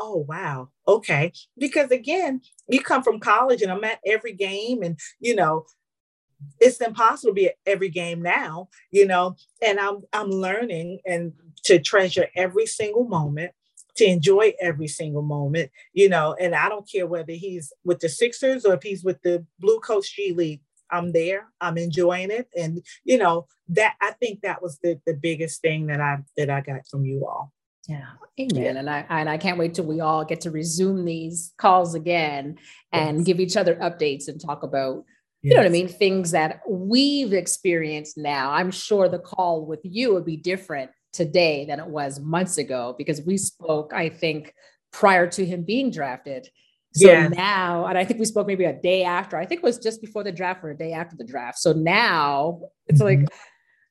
oh, 0.00 0.24
wow, 0.26 0.70
okay. 0.88 1.32
Because 1.58 1.90
again, 1.90 2.40
you 2.68 2.80
come 2.80 3.02
from 3.02 3.20
college 3.20 3.62
and 3.62 3.70
I'm 3.70 3.84
at 3.84 4.00
every 4.06 4.32
game 4.32 4.82
and, 4.82 4.98
you 5.20 5.34
know, 5.34 5.66
it's 6.58 6.80
impossible 6.80 7.32
to 7.32 7.34
be 7.34 7.48
at 7.48 7.56
every 7.66 7.90
game 7.90 8.22
now, 8.22 8.68
you 8.90 9.06
know, 9.06 9.36
and 9.62 9.78
I'm 9.78 10.02
I'm 10.12 10.30
learning 10.30 11.00
and 11.04 11.32
to 11.64 11.78
treasure 11.78 12.28
every 12.34 12.64
single 12.66 13.04
moment, 13.04 13.52
to 13.96 14.06
enjoy 14.06 14.54
every 14.60 14.88
single 14.88 15.22
moment, 15.22 15.70
you 15.92 16.08
know, 16.08 16.34
and 16.40 16.54
I 16.54 16.70
don't 16.70 16.90
care 16.90 17.06
whether 17.06 17.32
he's 17.32 17.72
with 17.84 18.00
the 18.00 18.08
Sixers 18.08 18.64
or 18.64 18.72
if 18.74 18.82
he's 18.82 19.04
with 19.04 19.20
the 19.22 19.44
Blue 19.58 19.80
Coats 19.80 20.10
G 20.10 20.32
League. 20.32 20.62
I'm 20.92 21.12
there. 21.12 21.46
I'm 21.60 21.78
enjoying 21.78 22.32
it, 22.32 22.48
and 22.56 22.82
you 23.04 23.16
know 23.16 23.46
that 23.68 23.94
I 24.00 24.10
think 24.12 24.40
that 24.40 24.60
was 24.60 24.78
the 24.82 25.00
the 25.06 25.14
biggest 25.14 25.62
thing 25.62 25.86
that 25.86 26.00
I 26.00 26.18
that 26.36 26.50
I 26.50 26.62
got 26.62 26.88
from 26.90 27.04
you 27.04 27.26
all. 27.28 27.52
Yeah, 27.90 28.06
amen. 28.38 28.74
Yeah. 28.74 28.78
And 28.78 28.90
I 28.90 29.06
and 29.08 29.28
I 29.28 29.36
can't 29.36 29.58
wait 29.58 29.74
till 29.74 29.84
we 29.84 30.00
all 30.00 30.24
get 30.24 30.42
to 30.42 30.50
resume 30.50 31.04
these 31.04 31.52
calls 31.58 31.94
again 31.94 32.58
and 32.92 33.18
yes. 33.18 33.26
give 33.26 33.40
each 33.40 33.56
other 33.56 33.74
updates 33.76 34.28
and 34.28 34.40
talk 34.40 34.62
about 34.62 35.04
you 35.42 35.54
know 35.54 35.60
what 35.60 35.66
I 35.66 35.70
mean? 35.70 35.88
Things 35.88 36.32
that 36.32 36.60
we've 36.68 37.32
experienced 37.32 38.18
now. 38.18 38.52
I'm 38.52 38.70
sure 38.70 39.08
the 39.08 39.18
call 39.18 39.64
with 39.64 39.80
you 39.82 40.12
would 40.12 40.26
be 40.26 40.36
different 40.36 40.90
today 41.14 41.64
than 41.64 41.80
it 41.80 41.86
was 41.86 42.20
months 42.20 42.58
ago 42.58 42.94
because 42.98 43.22
we 43.22 43.38
spoke, 43.38 43.92
I 43.94 44.10
think, 44.10 44.54
prior 44.92 45.26
to 45.28 45.46
him 45.46 45.64
being 45.64 45.90
drafted. 45.90 46.48
So 46.92 47.10
yeah. 47.10 47.28
now, 47.28 47.86
and 47.86 47.96
I 47.96 48.04
think 48.04 48.20
we 48.20 48.26
spoke 48.26 48.46
maybe 48.46 48.64
a 48.64 48.78
day 48.78 49.02
after, 49.02 49.38
I 49.38 49.46
think 49.46 49.60
it 49.60 49.64
was 49.64 49.78
just 49.78 50.02
before 50.02 50.24
the 50.24 50.32
draft 50.32 50.62
or 50.62 50.70
a 50.70 50.76
day 50.76 50.92
after 50.92 51.16
the 51.16 51.24
draft. 51.24 51.58
So 51.58 51.72
now 51.72 52.60
it's 52.86 53.00
mm-hmm. 53.00 53.20
like, 53.22 53.28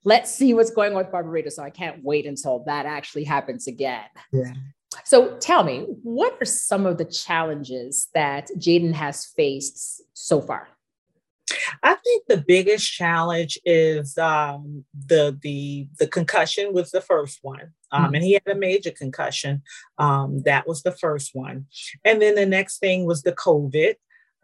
let's 0.04 0.34
see 0.34 0.54
what's 0.54 0.72
going 0.72 0.94
on 0.94 0.98
with 0.98 1.12
Barbarita. 1.12 1.52
So 1.52 1.64
I 1.64 1.70
can't 1.70 2.04
wait 2.04 2.26
until 2.26 2.64
that 2.66 2.86
actually 2.86 3.24
happens 3.24 3.68
again. 3.68 4.06
Yeah. 4.32 4.54
So 5.06 5.38
tell 5.38 5.64
me, 5.64 5.86
what 6.04 6.38
are 6.42 6.46
some 6.46 6.86
of 6.86 6.98
the 6.98 7.06
challenges 7.06 8.08
that 8.14 8.50
Jaden 8.58 8.94
has 8.94 9.26
faced 9.26 10.02
so 10.14 10.42
far? 10.42 10.68
I 11.84 11.96
think 11.96 12.26
the 12.28 12.44
biggest 12.46 12.92
challenge 12.92 13.58
is 13.66 14.18
um, 14.18 14.86
the 14.94 15.38
the 15.42 15.88
the 15.98 16.08
concussion 16.08 16.74
was 16.74 16.92
the 16.92 17.02
first 17.02 17.40
one, 17.42 17.74
um, 17.92 18.06
mm-hmm. 18.06 18.16
and 18.16 18.24
he 18.24 18.34
had 18.34 18.48
a 18.48 18.56
major 18.56 18.92
concussion. 18.92 19.64
Um, 19.98 20.44
that 20.44 20.68
was 20.68 20.84
the 20.84 20.92
first 20.92 21.32
one, 21.34 21.66
and 22.06 22.22
then 22.22 22.36
the 22.36 22.46
next 22.46 22.80
thing 22.80 23.06
was 23.06 23.24
the 23.24 23.32
COVID, 23.32 23.96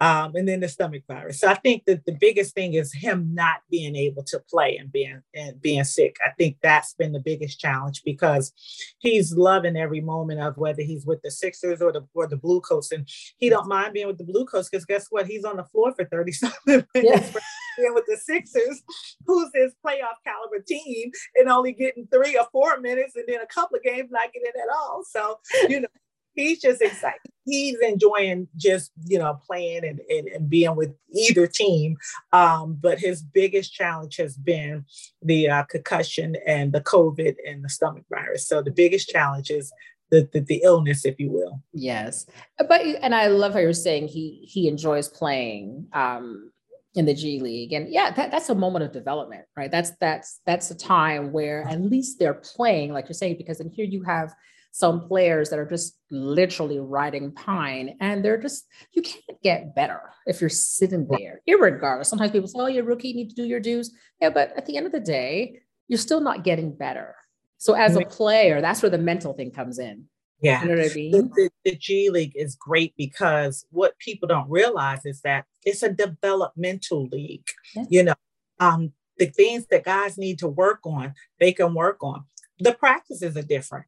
um, 0.02 0.36
and 0.36 0.48
then 0.48 0.60
the 0.60 0.68
stomach 0.68 1.04
virus. 1.08 1.40
So 1.40 1.48
I 1.48 1.56
think 1.56 1.86
that 1.86 2.06
the 2.06 2.18
biggest 2.20 2.54
thing 2.54 2.74
is 2.74 2.94
him 2.94 3.34
not 3.34 3.62
being 3.70 3.96
able 3.96 4.24
to 4.24 4.40
play 4.50 4.78
and 4.78 4.92
being 4.92 5.22
and 5.34 5.62
being 5.62 5.84
sick. 5.86 6.18
I 6.26 6.32
think 6.38 6.58
that's 6.62 6.94
been 6.94 7.14
the 7.14 7.20
biggest 7.20 7.60
challenge 7.60 8.02
because 8.04 8.52
he's 9.00 9.34
loving 9.34 9.78
every 9.78 10.02
moment 10.02 10.42
of 10.42 10.58
whether 10.58 10.82
he's 10.82 11.06
with 11.06 11.22
the 11.22 11.32
Sixers 11.32 11.82
or 11.82 11.94
the 11.94 12.06
or 12.14 12.28
the 12.28 12.38
Blue 12.38 12.60
Coats, 12.62 12.92
and 12.92 13.08
he 13.38 13.50
don't 13.50 13.68
mind 13.68 13.94
being 13.94 14.08
with 14.08 14.18
the 14.18 14.26
Blue 14.26 14.46
Coats 14.46 14.70
because 14.70 14.86
guess 14.86 15.08
what? 15.10 15.28
He's 15.28 15.46
on 15.46 15.58
the 15.58 15.64
floor 15.64 15.94
for 15.94 16.06
thirty 16.06 16.32
something 16.34 16.86
minutes. 16.94 17.34
Yeah. 17.34 17.40
Being 17.78 17.94
with 17.94 18.06
the 18.08 18.18
Sixers, 18.18 18.84
who's 19.26 19.50
his 19.54 19.74
playoff 19.86 20.24
caliber 20.26 20.64
team, 20.66 21.12
and 21.36 21.50
only 21.50 21.74
getting 21.74 22.08
three 22.08 22.38
or 22.38 22.48
four 22.52 22.80
minutes, 22.80 23.16
and 23.16 23.26
then 23.28 23.42
a 23.42 23.48
couple 23.48 23.78
of 23.78 23.84
games 23.84 24.10
not 24.12 24.32
getting 24.34 24.62
at 24.62 24.74
all. 24.74 25.04
So 25.10 25.40
you 25.70 25.82
know 25.82 25.88
he's 26.36 26.62
just 26.62 26.82
excited. 26.82 27.20
He's 27.46 27.78
enjoying 27.80 28.48
just, 28.56 28.92
you 29.06 29.20
know, 29.20 29.40
playing 29.46 29.86
and, 29.86 30.00
and, 30.10 30.28
and 30.28 30.50
being 30.50 30.76
with 30.76 30.94
either 31.14 31.48
team. 31.48 31.98
Um, 32.34 32.78
but 32.80 33.00
his 33.00 33.22
biggest 33.22 33.74
challenge 33.74 34.18
has 34.18 34.36
been 34.38 34.86
the 35.22 35.50
uh, 35.50 35.64
concussion 35.64 36.36
and 36.46 36.74
the 36.74 36.82
COVID 36.82 37.36
and 37.48 37.64
the 37.64 37.70
stomach 37.70 38.04
virus. 38.10 38.48
So 38.48 38.62
the 38.62 38.72
biggest 38.72 39.10
challenge 39.10 39.50
is 39.50 39.72
the, 40.12 40.28
the, 40.34 40.40
the 40.40 40.62
illness, 40.64 41.06
if 41.06 41.20
you 41.20 41.32
will. 41.32 41.62
Yes. 41.74 42.26
But, 42.58 42.82
and 42.82 43.14
I 43.14 43.28
love 43.28 43.54
how 43.54 43.60
you're 43.60 43.74
saying 43.74 44.08
he, 44.08 44.48
he 44.48 44.68
enjoys 44.68 45.08
playing, 45.08 45.88
um, 45.94 46.52
in 46.96 47.06
the 47.06 47.14
G 47.14 47.42
League. 47.42 47.74
And 47.74 47.92
yeah, 47.92 48.12
that, 48.12 48.32
that's 48.32 48.50
a 48.50 48.56
moment 48.56 48.86
of 48.86 48.94
development, 48.94 49.44
right? 49.58 49.70
That's 49.70 49.92
that's 50.00 50.40
that's 50.46 50.72
a 50.72 50.76
time 50.76 51.34
where 51.34 51.68
at 51.68 51.82
least 51.82 52.20
they're 52.20 52.36
playing, 52.36 52.94
like 52.94 53.10
you're 53.10 53.14
saying, 53.14 53.36
because 53.38 53.58
then 53.58 53.70
here 53.70 53.86
you 53.86 54.02
have 54.04 54.34
some 54.76 55.08
players 55.08 55.50
that 55.50 55.58
are 55.58 55.66
just 55.66 55.98
literally 56.12 56.80
riding 56.80 57.32
pine 57.32 57.96
and 58.02 58.26
they're 58.26 58.42
just 58.42 58.66
you 58.92 59.02
can't 59.02 59.42
get 59.42 59.74
better 59.74 60.02
if 60.26 60.42
you're 60.42 60.50
sitting 60.50 61.08
there 61.10 61.40
irregardless. 61.48 62.08
Sometimes 62.08 62.32
people 62.32 62.50
say 62.50 62.60
oh 62.60 62.68
you're 62.68 62.84
rookie 62.84 63.08
you 63.08 63.16
need 63.16 63.30
to 63.30 63.36
do 63.36 63.46
your 63.46 63.62
dues. 63.62 63.94
Yeah 64.20 64.32
but 64.32 64.52
at 64.58 64.66
the 64.66 64.76
end 64.76 64.86
of 64.86 64.92
the 64.92 65.00
day 65.00 65.62
you're 65.88 65.98
still 65.98 66.20
not 66.20 66.44
getting 66.44 66.76
better. 66.76 67.16
So 67.58 67.74
as 67.74 67.96
a 67.96 68.02
player 68.02 68.60
that's 68.60 68.82
where 68.82 68.90
the 68.90 68.98
mental 68.98 69.32
thing 69.32 69.52
comes 69.52 69.80
in. 69.80 70.08
Yeah. 70.42 70.62
you 70.62 70.68
know 70.68 70.76
what 70.76 70.92
I 70.92 70.94
mean? 70.94 71.12
the, 71.12 71.22
the, 71.22 71.50
the 71.64 71.76
g 71.78 72.10
league 72.10 72.34
is 72.36 72.56
great 72.56 72.94
because 72.98 73.66
what 73.72 73.98
people 74.00 74.28
don't 74.28 74.50
realize 74.50 75.06
is 75.06 75.22
that 75.22 75.46
it's 75.64 75.84
a 75.84 75.94
developmental 75.94 77.08
league 77.08 77.48
yeah. 77.78 77.86
you 77.90 78.04
know? 78.04 78.16
Um 78.60 78.92
the 79.18 79.28
things 79.28 79.68
that 79.68 79.86
guys 79.86 80.18
need 80.18 80.38
to 80.40 80.50
work 80.50 80.80
on 80.84 81.14
they 81.40 81.54
can 81.54 81.74
work 81.74 82.04
on. 82.04 82.26
The 82.60 82.74
practices 82.74 83.38
are 83.38 83.42
different 83.42 83.86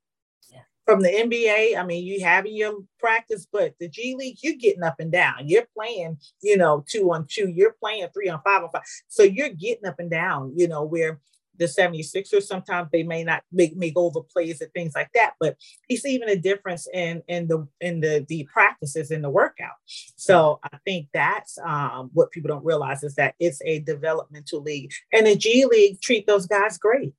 from 0.87 1.01
the 1.01 1.09
NBA, 1.09 1.77
I 1.77 1.83
mean, 1.83 2.05
you 2.05 2.23
having 2.23 2.55
your 2.55 2.79
practice, 2.97 3.45
but 3.51 3.75
the 3.77 3.89
G 3.89 4.15
League, 4.17 4.37
you're 4.41 4.55
getting 4.55 4.83
up 4.83 4.95
and 4.99 5.11
down. 5.11 5.45
You're 5.45 5.67
playing, 5.75 6.17
you 6.41 6.55
know, 6.55 6.85
two 6.87 7.11
on 7.11 7.27
two, 7.29 7.49
you're 7.49 7.75
playing 7.83 8.07
three 8.13 8.29
on 8.29 8.39
five 8.41 8.63
on 8.63 8.69
five. 8.71 8.83
So 9.09 9.23
you're 9.23 9.49
getting 9.49 9.85
up 9.85 9.99
and 9.99 10.09
down, 10.09 10.53
you 10.55 10.69
know, 10.69 10.85
where 10.85 11.19
the 11.57 11.65
76ers 11.65 12.43
sometimes 12.43 12.87
they 12.91 13.03
may 13.03 13.25
not 13.25 13.43
make, 13.51 13.75
make 13.75 13.97
over 13.97 14.21
plays 14.21 14.61
and 14.61 14.71
things 14.71 14.93
like 14.95 15.09
that. 15.13 15.33
But 15.41 15.57
it's 15.89 16.05
even 16.05 16.29
a 16.29 16.37
difference 16.37 16.87
in 16.93 17.21
in 17.27 17.49
the 17.49 17.67
in 17.81 17.99
the 17.99 18.25
the 18.29 18.47
practices 18.53 19.11
in 19.11 19.21
the 19.21 19.29
workout. 19.29 19.75
So 20.15 20.61
I 20.63 20.77
think 20.85 21.09
that's 21.13 21.57
um, 21.65 22.11
what 22.13 22.31
people 22.31 22.47
don't 22.47 22.63
realize 22.63 23.03
is 23.03 23.15
that 23.15 23.35
it's 23.39 23.61
a 23.65 23.79
developmental 23.79 24.61
league. 24.61 24.91
And 25.11 25.27
the 25.27 25.35
G 25.35 25.65
League 25.65 25.99
treat 25.99 26.27
those 26.27 26.47
guys 26.47 26.77
great 26.77 27.13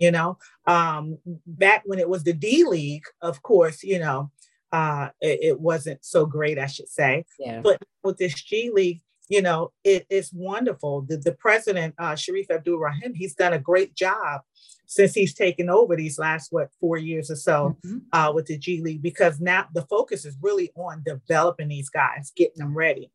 you 0.00 0.10
know 0.10 0.38
um 0.66 1.18
back 1.46 1.82
when 1.86 1.98
it 1.98 2.08
was 2.08 2.24
the 2.24 2.32
d 2.32 2.64
league 2.64 3.04
of 3.22 3.42
course 3.42 3.82
you 3.82 3.98
know 3.98 4.30
uh 4.72 5.08
it, 5.20 5.38
it 5.42 5.60
wasn't 5.60 6.04
so 6.04 6.26
great 6.26 6.58
i 6.58 6.66
should 6.66 6.88
say 6.88 7.24
yeah. 7.38 7.60
but 7.60 7.80
with 8.02 8.18
this 8.18 8.34
g 8.34 8.70
league 8.72 9.00
you 9.28 9.40
know 9.40 9.72
it, 9.84 10.06
it's 10.10 10.32
wonderful 10.32 11.02
the, 11.02 11.16
the 11.16 11.32
president 11.32 11.94
uh 11.98 12.12
Shareef 12.12 12.50
Abdur-Rahim 12.50 13.14
he's 13.14 13.34
done 13.34 13.52
a 13.52 13.58
great 13.58 13.94
job 13.94 14.42
since 14.86 15.14
he's 15.14 15.34
taken 15.34 15.68
over 15.68 15.96
these 15.96 16.18
last 16.18 16.52
what 16.52 16.70
four 16.80 16.96
years 16.96 17.30
or 17.30 17.36
so 17.36 17.76
mm-hmm. 17.84 17.98
uh, 18.12 18.32
with 18.32 18.46
the 18.46 18.58
G 18.58 18.80
League 18.80 19.02
because 19.02 19.40
now 19.40 19.66
the 19.74 19.82
focus 19.82 20.24
is 20.24 20.36
really 20.40 20.70
on 20.76 21.02
developing 21.04 21.68
these 21.68 21.88
guys, 21.88 22.32
getting 22.36 22.58
them 22.58 22.76
ready. 22.76 23.10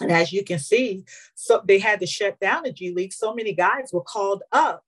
And 0.00 0.10
as 0.10 0.32
you 0.32 0.44
can 0.44 0.58
see, 0.58 1.04
so 1.34 1.62
they 1.64 1.78
had 1.78 2.00
to 2.00 2.06
shut 2.06 2.38
down 2.40 2.64
the 2.64 2.72
G 2.72 2.92
League. 2.92 3.12
So 3.12 3.32
many 3.32 3.54
guys 3.54 3.90
were 3.92 4.02
called 4.02 4.42
up 4.52 4.84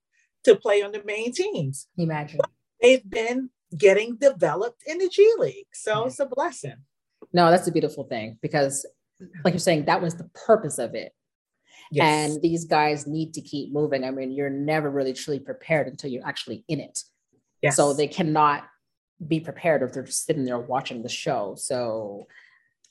to 0.47 0.57
play 0.57 0.82
on 0.82 0.92
the 0.92 1.03
main 1.05 1.32
teams. 1.32 1.88
Imagine. 1.99 2.38
But 2.40 2.51
they've 2.80 3.09
been 3.09 3.51
getting 3.76 4.16
developed 4.16 4.82
in 4.86 4.99
the 4.99 5.09
G 5.09 5.30
League. 5.38 5.66
So 5.74 6.01
yeah. 6.01 6.07
it's 6.07 6.20
a 6.20 6.26
blessing. 6.26 6.76
No, 7.32 7.51
that's 7.51 7.68
a 7.68 7.72
beautiful 7.72 8.05
thing 8.05 8.38
because, 8.40 8.86
like 9.44 9.55
you're 9.55 9.59
saying, 9.59 9.86
that 9.86 10.01
was 10.01 10.14
the 10.14 10.30
purpose 10.47 10.78
of 10.78 10.94
it. 10.94 11.12
Yes. 11.90 12.32
And 12.32 12.42
these 12.42 12.64
guys 12.64 13.07
need 13.07 13.34
to 13.34 13.40
keep 13.40 13.72
moving. 13.72 14.05
I 14.05 14.11
mean, 14.11 14.32
you're 14.32 14.51
never 14.51 14.90
really 14.90 15.12
truly 15.12 15.40
prepared 15.40 15.86
until 15.88 16.11
you're 16.11 16.26
actually 16.26 16.64
in 16.68 16.80
it. 16.80 17.03
Yes. 17.62 17.76
So 17.76 17.92
they 17.92 18.09
cannot 18.09 18.64
be 19.26 19.40
prepared 19.40 19.82
if 19.82 19.92
they're 19.92 20.03
just 20.03 20.26
sitting 20.26 20.44
there 20.44 20.59
watching 20.59 21.03
the 21.03 21.09
show. 21.09 21.55
So 21.57 22.26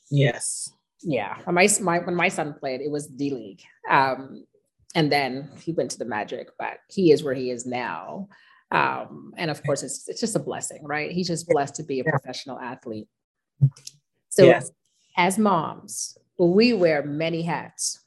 yes. 0.10 0.72
yeah, 1.02 1.38
when 1.44 1.56
my, 1.56 1.68
my 1.82 2.00
when 2.00 2.16
my 2.16 2.30
son 2.30 2.56
played, 2.60 2.82
it 2.82 2.92
was 2.92 3.08
D 3.08 3.32
League. 3.32 3.64
Um, 3.90 4.46
and 4.96 5.12
then 5.12 5.52
he 5.62 5.74
went 5.74 5.92
to 5.92 6.00
the 6.00 6.06
Magic, 6.06 6.50
but 6.58 6.78
he 6.90 7.12
is 7.12 7.24
where 7.24 7.34
he 7.34 7.52
is 7.52 7.66
now. 7.66 8.30
Um, 8.72 9.34
and 9.38 9.52
of 9.52 9.62
course, 9.64 9.84
it's 9.84 10.08
it's 10.08 10.22
just 10.22 10.36
a 10.36 10.40
blessing, 10.40 10.84
right? 10.84 11.12
He's 11.12 11.28
just 11.28 11.48
blessed 11.48 11.76
to 11.76 11.84
be 11.84 12.00
a 12.00 12.04
professional 12.04 12.58
athlete. 12.58 13.08
So, 14.30 14.46
Yes. 14.46 14.72
as 15.18 15.38
moms, 15.38 16.18
we 16.40 16.74
wear 16.74 17.04
many 17.04 17.44
hats. 17.44 18.02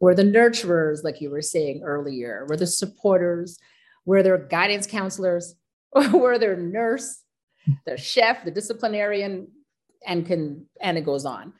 We're 0.00 0.14
the 0.14 0.22
nurturers, 0.24 1.02
like 1.04 1.20
you 1.20 1.30
were 1.30 1.42
saying 1.42 1.82
earlier. 1.84 2.46
We're 2.48 2.56
the 2.56 2.66
supporters. 2.66 3.58
We're 4.04 4.22
their 4.22 4.38
guidance 4.38 4.86
counselors. 4.86 5.54
we're 6.12 6.38
their 6.38 6.56
nurse, 6.56 7.22
their 7.84 7.98
chef, 7.98 8.44
the 8.44 8.50
disciplinarian, 8.50 9.48
and 10.06 10.26
can 10.26 10.66
and 10.80 10.96
it 10.96 11.04
goes 11.04 11.24
on. 11.24 11.52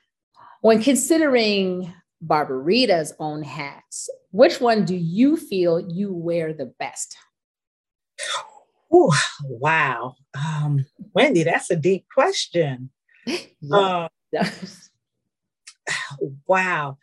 When 0.61 0.83
considering 0.83 1.93
Barbarita's 2.21 3.13
own 3.19 3.43
hats, 3.43 4.11
which 4.31 4.61
one 4.61 4.85
do 4.85 4.97
you 4.97 5.37
feel 5.37 5.81
you 5.81 6.13
wear 6.13 6.53
the 6.53 6.73
best? 6.79 7.17
Ooh, 8.95 9.13
wow. 9.45 10.15
Um, 10.35 10.87
Wendy, 11.15 11.43
that's 11.43 11.71
a 11.71 11.77
deep 11.77 12.07
question. 12.13 12.91
Uh, 13.73 14.09
wow. 16.47 16.97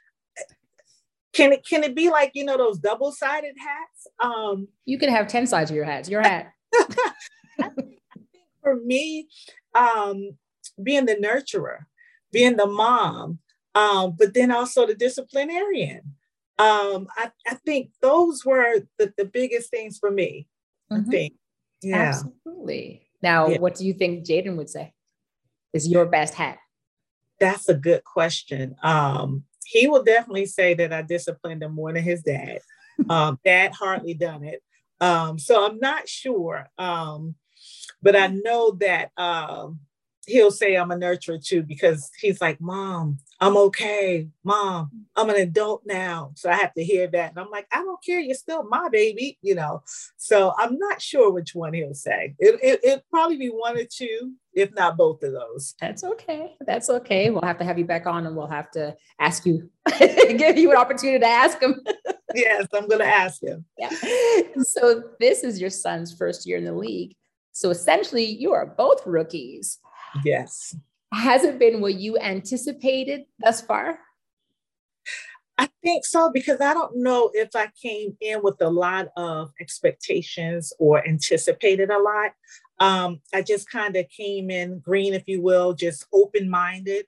Can 1.34 1.52
it 1.54 1.68
can 1.68 1.84
it 1.84 1.96
be 1.96 2.10
like 2.10 2.32
you 2.34 2.46
know 2.46 2.58
those 2.58 2.80
double 2.80 3.12
sided 3.12 3.56
hats? 3.60 4.08
Um, 4.20 4.68
you 4.86 4.98
can 4.98 5.10
have 5.10 5.28
10 5.28 5.48
sides 5.48 5.70
of 5.70 5.76
your 5.76 5.86
hats. 5.86 6.10
Your 6.10 6.22
hat. 6.24 6.54
for 8.62 8.76
me, 8.84 9.28
um, 9.76 10.38
being 10.82 11.06
the 11.06 11.16
nurturer, 11.16 11.80
being 12.32 12.56
the 12.56 12.68
mom, 12.68 13.40
um, 13.76 14.16
but 14.18 14.34
then 14.34 14.52
also 14.52 14.88
the 14.88 14.96
disciplinarian. 14.96 16.16
Um, 16.58 17.08
I, 17.18 17.32
I 17.46 17.56
think 17.66 17.92
those 18.02 18.46
were 18.46 18.80
the, 18.98 19.14
the 19.18 19.26
biggest 19.26 19.70
things 19.70 19.98
for 20.00 20.10
me. 20.10 20.48
Mhm. 20.92 21.08
I 21.08 21.10
think. 21.12 21.34
Yeah. 21.82 21.98
Absolutely. 21.98 23.08
Now, 23.22 23.48
Yeah. 23.48 23.60
what 23.60 23.76
do 23.76 23.86
you 23.86 23.94
think 23.94 24.26
Jaden 24.26 24.56
would 24.56 24.70
say 24.70 24.94
is 25.74 25.88
your 25.88 26.06
best 26.06 26.34
hat? 26.36 26.58
That's 27.40 27.68
a 27.68 27.74
good 27.74 28.04
question. 28.06 28.76
Um, 28.82 29.44
he 29.66 29.88
will 29.88 30.04
definitely 30.04 30.46
say 30.46 30.74
that 30.76 30.94
I 30.94 31.02
disciplined 31.02 31.62
him 31.64 31.74
more 31.76 31.92
than 31.92 32.04
his 32.04 32.22
dad. 32.24 32.60
Um, 33.10 33.38
dad 33.44 33.74
hardly 33.74 34.14
done 34.14 34.46
it. 34.46 34.64
Um, 35.02 35.38
so 35.38 35.66
I'm 35.66 35.80
not 35.80 36.08
sure. 36.08 36.70
Um, 36.78 37.36
but 38.02 38.16
I 38.16 38.28
know 38.28 38.72
that 38.80 39.12
um, 39.18 39.82
he'll 40.26 40.52
say 40.52 40.76
I'm 40.76 40.92
a 40.92 40.96
nurturer 40.96 41.44
too 41.44 41.64
because 41.64 42.10
he's 42.20 42.42
like, 42.42 42.60
Mom, 42.60 43.20
I'm 43.40 43.58
okay. 43.58 44.30
Mom, 44.44 44.92
I'm 45.16 45.30
an 45.30 45.36
adult 45.36 45.84
now. 45.86 46.32
So 46.36 46.50
I 46.50 46.56
have 46.56 46.74
to 46.74 46.84
hear 46.84 47.08
that. 47.08 47.32
And 47.32 47.40
I'm 47.40 47.52
like, 47.52 47.68
I 47.74 47.78
don't 47.78 48.04
care. 48.04 48.20
You're 48.20 48.36
still 48.36 48.64
my 48.64 48.90
baby, 48.90 49.38
you 49.42 49.56
know. 49.56 49.84
So 50.18 50.54
I'm 50.58 50.78
not 50.78 51.02
sure 51.02 51.32
which 51.32 51.54
one 51.54 51.74
he'll 51.74 51.94
say. 51.94 52.36
It, 52.40 52.60
it, 52.64 52.80
it'd 52.84 53.04
probably 53.10 53.38
be 53.38 53.50
one 53.50 53.78
or 53.78 53.84
two, 53.84 54.34
if 54.54 54.74
not 54.74 54.98
both 54.98 55.22
of 55.24 55.34
those. 55.34 55.76
That's 55.80 56.04
okay. 56.04 56.56
That's 56.62 56.90
okay. 56.90 57.30
We'll 57.30 57.42
have 57.42 57.60
to 57.60 57.66
have 57.66 57.78
you 57.78 57.86
back 57.86 58.06
on 58.06 58.26
and 58.26 58.36
we'll 58.36 58.48
have 58.48 58.72
to 58.72 58.96
ask 59.20 59.46
you, 59.46 59.70
give 60.00 60.58
you 60.58 60.72
an 60.72 60.78
opportunity 60.78 61.20
to 61.20 61.28
ask 61.28 61.62
him. 61.62 61.82
yes, 62.36 62.68
I'm 62.74 62.88
going 62.88 63.02
to 63.02 63.06
ask 63.06 63.44
him. 63.44 63.66
yeah. 63.78 63.90
So, 64.62 65.04
this 65.20 65.44
is 65.44 65.60
your 65.60 65.70
son's 65.70 66.14
first 66.14 66.46
year 66.46 66.58
in 66.58 66.66
the 66.66 66.74
league. 66.74 67.16
So, 67.52 67.70
essentially, 67.70 68.26
you 68.26 68.54
are 68.54 68.66
both 68.66 69.06
rookies. 69.06 69.80
Yes. 70.24 70.76
Has 71.14 71.44
it 71.44 71.60
been 71.60 71.82
what 71.82 71.96
you 71.96 72.18
anticipated 72.18 73.26
thus 73.40 73.62
far? 73.62 74.00
I 75.58 75.70
think 75.82 76.06
so 76.06 76.30
because 76.34 76.60
I 76.60 76.74
don't 76.74 76.98
know 76.98 77.32
if 77.34 77.56
I 77.56 77.70
came 77.82 78.18
in 78.20 78.42
with 78.44 78.62
a 78.62 78.70
lot 78.70 79.08
of 79.16 79.52
expectations 79.62 80.74
or 80.80 81.06
anticipated 81.08 81.90
a 81.90 82.00
lot. 82.00 82.32
Um, 82.80 83.22
I 83.34 83.42
just 83.42 83.70
kind 83.70 83.96
of 83.96 84.10
came 84.10 84.50
in 84.50 84.80
green, 84.80 85.14
if 85.14 85.24
you 85.28 85.42
will, 85.42 85.74
just 85.74 86.08
open 86.14 86.50
minded 86.50 87.06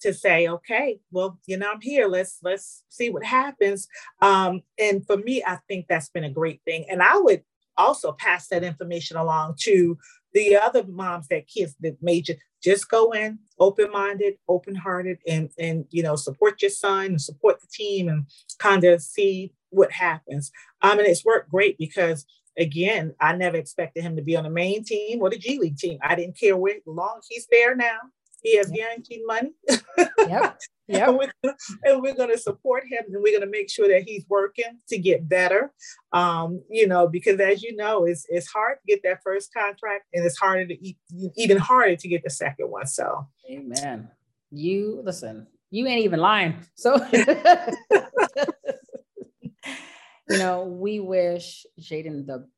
to 0.00 0.14
say, 0.14 0.48
okay, 0.48 0.98
well, 1.10 1.38
you 1.46 1.58
know, 1.58 1.70
I'm 1.70 1.82
here. 1.82 2.08
Let's 2.08 2.38
let's 2.42 2.84
see 2.88 3.10
what 3.10 3.24
happens. 3.24 3.86
Um, 4.22 4.62
and 4.78 5.06
for 5.06 5.18
me, 5.18 5.42
I 5.46 5.58
think 5.68 5.86
that's 5.86 6.08
been 6.08 6.24
a 6.24 6.30
great 6.30 6.62
thing. 6.64 6.86
And 6.90 7.02
I 7.02 7.18
would 7.18 7.42
also 7.76 8.12
pass 8.12 8.48
that 8.48 8.64
information 8.64 9.18
along 9.18 9.56
to 9.60 9.98
the 10.32 10.56
other 10.56 10.84
moms 10.86 11.28
that 11.28 11.48
kids 11.48 11.74
that 11.80 11.96
major 12.00 12.34
just 12.62 12.88
go 12.88 13.12
in 13.12 13.38
open-minded 13.58 14.34
open-hearted 14.48 15.18
and 15.26 15.50
and 15.58 15.84
you 15.90 16.02
know 16.02 16.16
support 16.16 16.60
your 16.62 16.70
son 16.70 17.06
and 17.06 17.20
support 17.20 17.60
the 17.60 17.66
team 17.72 18.08
and 18.08 18.26
kind 18.58 18.84
of 18.84 19.02
see 19.02 19.52
what 19.70 19.92
happens. 19.92 20.50
Um 20.82 20.98
and 20.98 21.08
it's 21.08 21.24
worked 21.24 21.50
great 21.50 21.78
because 21.78 22.26
again 22.58 23.14
i 23.20 23.34
never 23.34 23.56
expected 23.56 24.02
him 24.02 24.16
to 24.16 24.22
be 24.22 24.36
on 24.36 24.42
the 24.42 24.50
main 24.50 24.82
team 24.82 25.22
or 25.22 25.30
the 25.30 25.38
g 25.38 25.58
league 25.58 25.78
team. 25.78 25.98
I 26.02 26.14
didn't 26.14 26.38
care 26.38 26.56
where 26.56 26.76
long 26.86 27.20
he's 27.28 27.46
there 27.50 27.76
now 27.76 27.98
he 28.42 28.56
has 28.56 28.70
guaranteed 28.70 29.20
money 29.26 29.52
Yep. 29.98 30.58
and 30.88 31.16
we're, 31.16 31.30
gonna, 31.42 31.56
and 31.84 32.02
we're 32.02 32.14
going 32.14 32.30
to 32.30 32.38
support 32.38 32.84
him 32.84 33.04
and 33.12 33.22
we're 33.22 33.32
going 33.32 33.48
to 33.48 33.50
make 33.50 33.70
sure 33.70 33.88
that 33.88 34.02
he's 34.02 34.24
working 34.28 34.78
to 34.88 34.98
get 34.98 35.28
better 35.28 35.72
um, 36.12 36.62
you 36.68 36.86
know 36.86 37.08
because 37.08 37.38
as 37.40 37.62
you 37.62 37.76
know 37.76 38.04
it's, 38.04 38.26
it's 38.28 38.48
hard 38.48 38.78
to 38.78 38.92
get 38.92 39.02
that 39.02 39.22
first 39.22 39.52
contract 39.52 40.06
and 40.12 40.24
it's 40.24 40.38
harder 40.38 40.66
to 40.66 40.84
eat, 40.84 40.96
even 41.36 41.56
harder 41.56 41.96
to 41.96 42.08
get 42.08 42.22
the 42.24 42.30
second 42.30 42.70
one 42.70 42.86
so 42.86 43.26
Amen. 43.50 44.08
You 44.52 45.00
listen, 45.04 45.46
you 45.70 45.86
ain't 45.86 46.04
even 46.04 46.20
lying. 46.20 46.56
So, 46.74 46.94
you 50.28 50.38
know, 50.38 50.64
we 50.64 51.00
wish 51.00 51.66
Jaden 51.80 52.26
the 52.26 52.48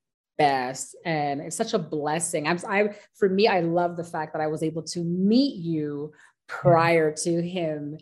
best, 0.43 0.97
and 1.05 1.40
it's 1.40 1.57
such 1.57 1.74
a 1.74 1.78
blessing. 1.78 2.47
I'm, 2.47 2.59
I, 2.68 2.95
for 3.14 3.28
me, 3.28 3.47
I 3.47 3.61
love 3.61 3.97
the 3.97 4.05
fact 4.05 4.32
that 4.32 4.43
I 4.43 4.49
was 4.49 4.62
able 4.62 4.82
to 4.95 5.01
meet 5.01 5.57
you 5.57 6.12
prior 6.49 7.12
to 7.12 7.43
him 7.43 7.99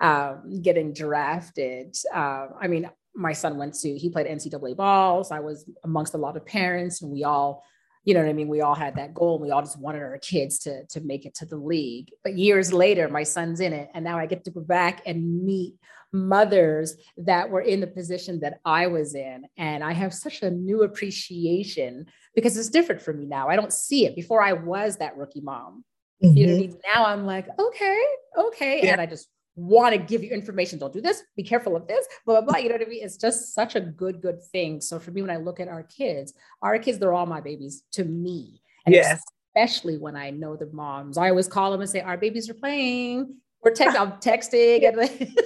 um, 0.00 0.60
getting 0.62 0.92
drafted. 0.92 1.96
Uh, 2.12 2.46
I 2.60 2.68
mean, 2.68 2.90
my 3.14 3.32
son 3.32 3.58
went 3.58 3.74
to, 3.80 3.96
he 3.96 4.08
played 4.08 4.26
NCAA 4.26 4.76
balls. 4.76 5.30
I 5.30 5.40
was 5.40 5.68
amongst 5.84 6.14
a 6.14 6.18
lot 6.18 6.36
of 6.36 6.46
parents, 6.46 7.02
and 7.02 7.10
we 7.10 7.24
all 7.24 7.62
you 8.06 8.12
know 8.12 8.20
what 8.20 8.28
I 8.28 8.34
mean? 8.34 8.48
We 8.48 8.60
all 8.60 8.74
had 8.74 8.96
that 8.96 9.14
goal 9.14 9.36
and 9.36 9.44
we 9.44 9.50
all 9.50 9.62
just 9.62 9.80
wanted 9.80 10.02
our 10.02 10.18
kids 10.18 10.58
to, 10.60 10.84
to 10.88 11.00
make 11.00 11.24
it 11.24 11.34
to 11.36 11.46
the 11.46 11.56
league. 11.56 12.10
But 12.22 12.36
years 12.36 12.70
later, 12.70 13.08
my 13.08 13.22
son's 13.22 13.60
in 13.60 13.72
it. 13.72 13.88
And 13.94 14.04
now 14.04 14.18
I 14.18 14.26
get 14.26 14.44
to 14.44 14.50
go 14.50 14.60
back 14.60 15.00
and 15.06 15.42
meet 15.42 15.74
mothers 16.14 16.96
that 17.18 17.50
were 17.50 17.60
in 17.60 17.80
the 17.80 17.86
position 17.86 18.40
that 18.40 18.60
I 18.64 18.86
was 18.86 19.14
in. 19.14 19.44
And 19.58 19.84
I 19.84 19.92
have 19.92 20.14
such 20.14 20.42
a 20.42 20.50
new 20.50 20.82
appreciation 20.82 22.06
because 22.34 22.56
it's 22.56 22.70
different 22.70 23.02
for 23.02 23.12
me 23.12 23.26
now. 23.26 23.48
I 23.48 23.56
don't 23.56 23.72
see 23.72 24.06
it. 24.06 24.16
Before 24.16 24.42
I 24.42 24.52
was 24.52 24.96
that 24.96 25.16
rookie 25.16 25.40
mom. 25.40 25.84
You 26.20 26.46
know 26.46 26.52
what 26.52 26.58
I 26.60 26.62
mm-hmm. 26.62 26.72
mean? 26.72 26.80
Now 26.94 27.04
I'm 27.04 27.26
like, 27.26 27.46
okay, 27.58 28.02
okay. 28.38 28.80
Yeah. 28.82 28.92
And 28.92 29.00
I 29.00 29.06
just 29.06 29.28
want 29.56 29.94
to 29.94 29.98
give 29.98 30.24
you 30.24 30.30
information. 30.30 30.78
Don't 30.78 30.92
do 30.92 31.02
this. 31.02 31.22
Be 31.36 31.42
careful 31.42 31.76
of 31.76 31.86
this. 31.86 32.06
Blah, 32.24 32.40
blah, 32.40 32.52
blah. 32.52 32.58
You 32.58 32.70
know 32.70 32.76
what 32.76 32.86
I 32.86 32.88
mean? 32.88 33.04
It's 33.04 33.18
just 33.18 33.52
such 33.52 33.76
a 33.76 33.80
good, 33.80 34.22
good 34.22 34.42
thing. 34.52 34.80
So 34.80 34.98
for 34.98 35.10
me, 35.10 35.20
when 35.20 35.30
I 35.30 35.36
look 35.36 35.60
at 35.60 35.68
our 35.68 35.82
kids, 35.82 36.32
our 36.62 36.78
kids, 36.78 36.98
they're 36.98 37.12
all 37.12 37.26
my 37.26 37.42
babies 37.42 37.82
to 37.92 38.04
me. 38.04 38.62
And 38.86 38.94
yes 38.94 39.20
especially 39.54 39.98
when 39.98 40.16
I 40.16 40.30
know 40.30 40.56
the 40.56 40.68
moms. 40.72 41.18
I 41.18 41.30
always 41.30 41.48
call 41.48 41.70
them 41.70 41.80
and 41.80 41.88
say, 41.88 42.00
Our 42.00 42.16
babies 42.16 42.50
are 42.50 42.54
playing. 42.54 43.36
We're 43.62 43.72
text, 43.72 43.98
I'm 43.98 44.12
texting, 44.12 44.86
and, 44.86 44.98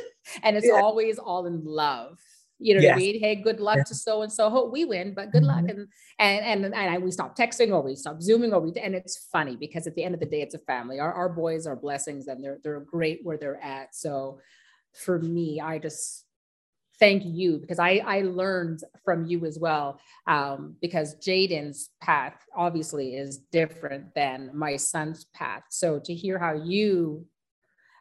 and 0.42 0.56
it's 0.56 0.68
Yeah. 0.68 0.80
always 0.80 1.18
all 1.18 1.46
in 1.46 1.64
love. 1.64 2.18
You 2.60 2.74
know 2.74 2.82
what 2.82 2.94
I 2.94 2.96
mean? 2.96 3.20
Hey, 3.20 3.36
good 3.36 3.60
luck 3.60 3.84
to 3.86 3.94
so 3.94 4.22
and 4.22 4.32
so. 4.32 4.50
Hope 4.50 4.72
we 4.72 4.84
win, 4.84 5.14
but 5.14 5.30
good 5.30 5.44
luck. 5.44 5.62
Mhm. 5.64 5.70
And 5.70 5.88
and 6.18 6.64
and 6.64 6.64
and 6.64 6.74
I, 6.74 6.98
we 6.98 7.12
stop 7.12 7.36
texting 7.36 7.70
or 7.72 7.82
we 7.82 7.94
stop 7.94 8.20
zooming 8.20 8.52
or 8.52 8.60
we 8.60 8.72
and 8.80 8.96
it's 8.96 9.16
funny 9.30 9.54
because 9.54 9.86
at 9.86 9.94
the 9.94 10.02
end 10.02 10.14
of 10.14 10.20
the 10.20 10.26
day, 10.26 10.42
it's 10.42 10.56
a 10.56 10.58
family. 10.58 10.98
Our 10.98 11.12
our 11.12 11.28
boys 11.28 11.66
are 11.68 11.76
blessings 11.76 12.26
and 12.26 12.42
they're 12.42 12.58
they're 12.64 12.80
great 12.80 13.20
where 13.22 13.38
they're 13.38 13.62
at. 13.62 13.94
So 13.94 14.40
for 14.92 15.20
me, 15.20 15.60
I 15.60 15.78
just 15.78 16.24
thank 16.98 17.22
you 17.24 17.58
because 17.58 17.78
I 17.78 18.02
I 18.04 18.22
learned 18.22 18.82
from 19.04 19.24
you 19.24 19.46
as 19.46 19.56
well. 19.60 20.00
Um, 20.26 20.74
because 20.82 21.14
Jaden's 21.16 21.90
path 22.00 22.44
obviously 22.56 23.14
is 23.14 23.38
different 23.38 24.16
than 24.16 24.50
my 24.52 24.74
son's 24.76 25.26
path. 25.26 25.62
So 25.70 26.00
to 26.00 26.12
hear 26.12 26.40
how 26.40 26.54
you 26.54 27.24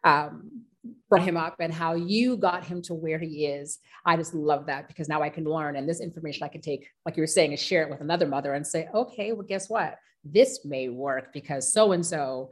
um, 0.03 0.63
brought 1.09 1.23
him 1.23 1.37
up 1.37 1.57
and 1.59 1.73
how 1.73 1.93
you 1.93 2.37
got 2.37 2.65
him 2.65 2.81
to 2.83 2.93
where 2.93 3.19
he 3.19 3.45
is, 3.45 3.79
I 4.05 4.15
just 4.17 4.33
love 4.33 4.65
that 4.67 4.87
because 4.87 5.07
now 5.07 5.21
I 5.21 5.29
can 5.29 5.45
learn 5.45 5.75
and 5.75 5.87
this 5.87 6.01
information 6.01 6.43
I 6.43 6.49
can 6.49 6.61
take, 6.61 6.87
like 7.05 7.17
you 7.17 7.23
were 7.23 7.27
saying, 7.27 7.51
and 7.51 7.59
share 7.59 7.83
it 7.83 7.89
with 7.89 8.01
another 8.01 8.27
mother 8.27 8.53
and 8.53 8.65
say, 8.65 8.87
okay, 8.93 9.31
well, 9.31 9.45
guess 9.47 9.69
what? 9.69 9.97
This 10.23 10.65
may 10.65 10.89
work 10.89 11.33
because 11.33 11.71
so 11.71 11.91
and 11.91 12.05
so 12.05 12.49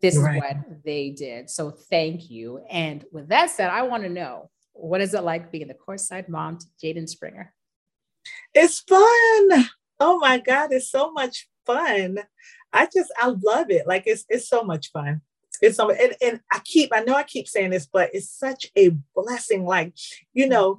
this 0.00 0.16
is 0.16 0.22
what 0.22 0.56
they 0.84 1.10
did. 1.10 1.48
So 1.48 1.70
thank 1.70 2.30
you. 2.30 2.60
And 2.70 3.04
with 3.12 3.28
that 3.28 3.50
said, 3.50 3.70
I 3.70 3.82
want 3.82 4.02
to 4.02 4.08
know 4.08 4.50
what 4.72 5.00
is 5.00 5.14
it 5.14 5.22
like 5.22 5.50
being 5.50 5.68
the 5.68 5.74
courtside 5.74 6.28
mom 6.28 6.58
to 6.58 6.66
Jaden 6.82 7.08
Springer? 7.08 7.52
it's 8.54 8.80
fun 8.80 9.66
oh 10.00 10.18
my 10.18 10.38
god 10.38 10.72
it's 10.72 10.90
so 10.90 11.12
much 11.12 11.46
fun. 11.64 12.18
I 12.72 12.88
just 12.92 13.12
I 13.18 13.28
love 13.42 13.70
it. 13.70 13.86
Like 13.86 14.04
it's 14.06 14.24
it's 14.28 14.48
so 14.48 14.62
much 14.62 14.90
fun. 14.92 15.22
It's 15.64 15.76
so 15.76 15.90
and, 15.90 16.14
and 16.22 16.40
I 16.52 16.60
keep 16.64 16.90
I 16.92 17.00
know 17.00 17.14
I 17.14 17.22
keep 17.22 17.48
saying 17.48 17.70
this, 17.70 17.86
but 17.86 18.10
it's 18.12 18.30
such 18.30 18.66
a 18.76 18.90
blessing. 19.14 19.64
Like, 19.64 19.94
you 20.32 20.48
know, 20.48 20.78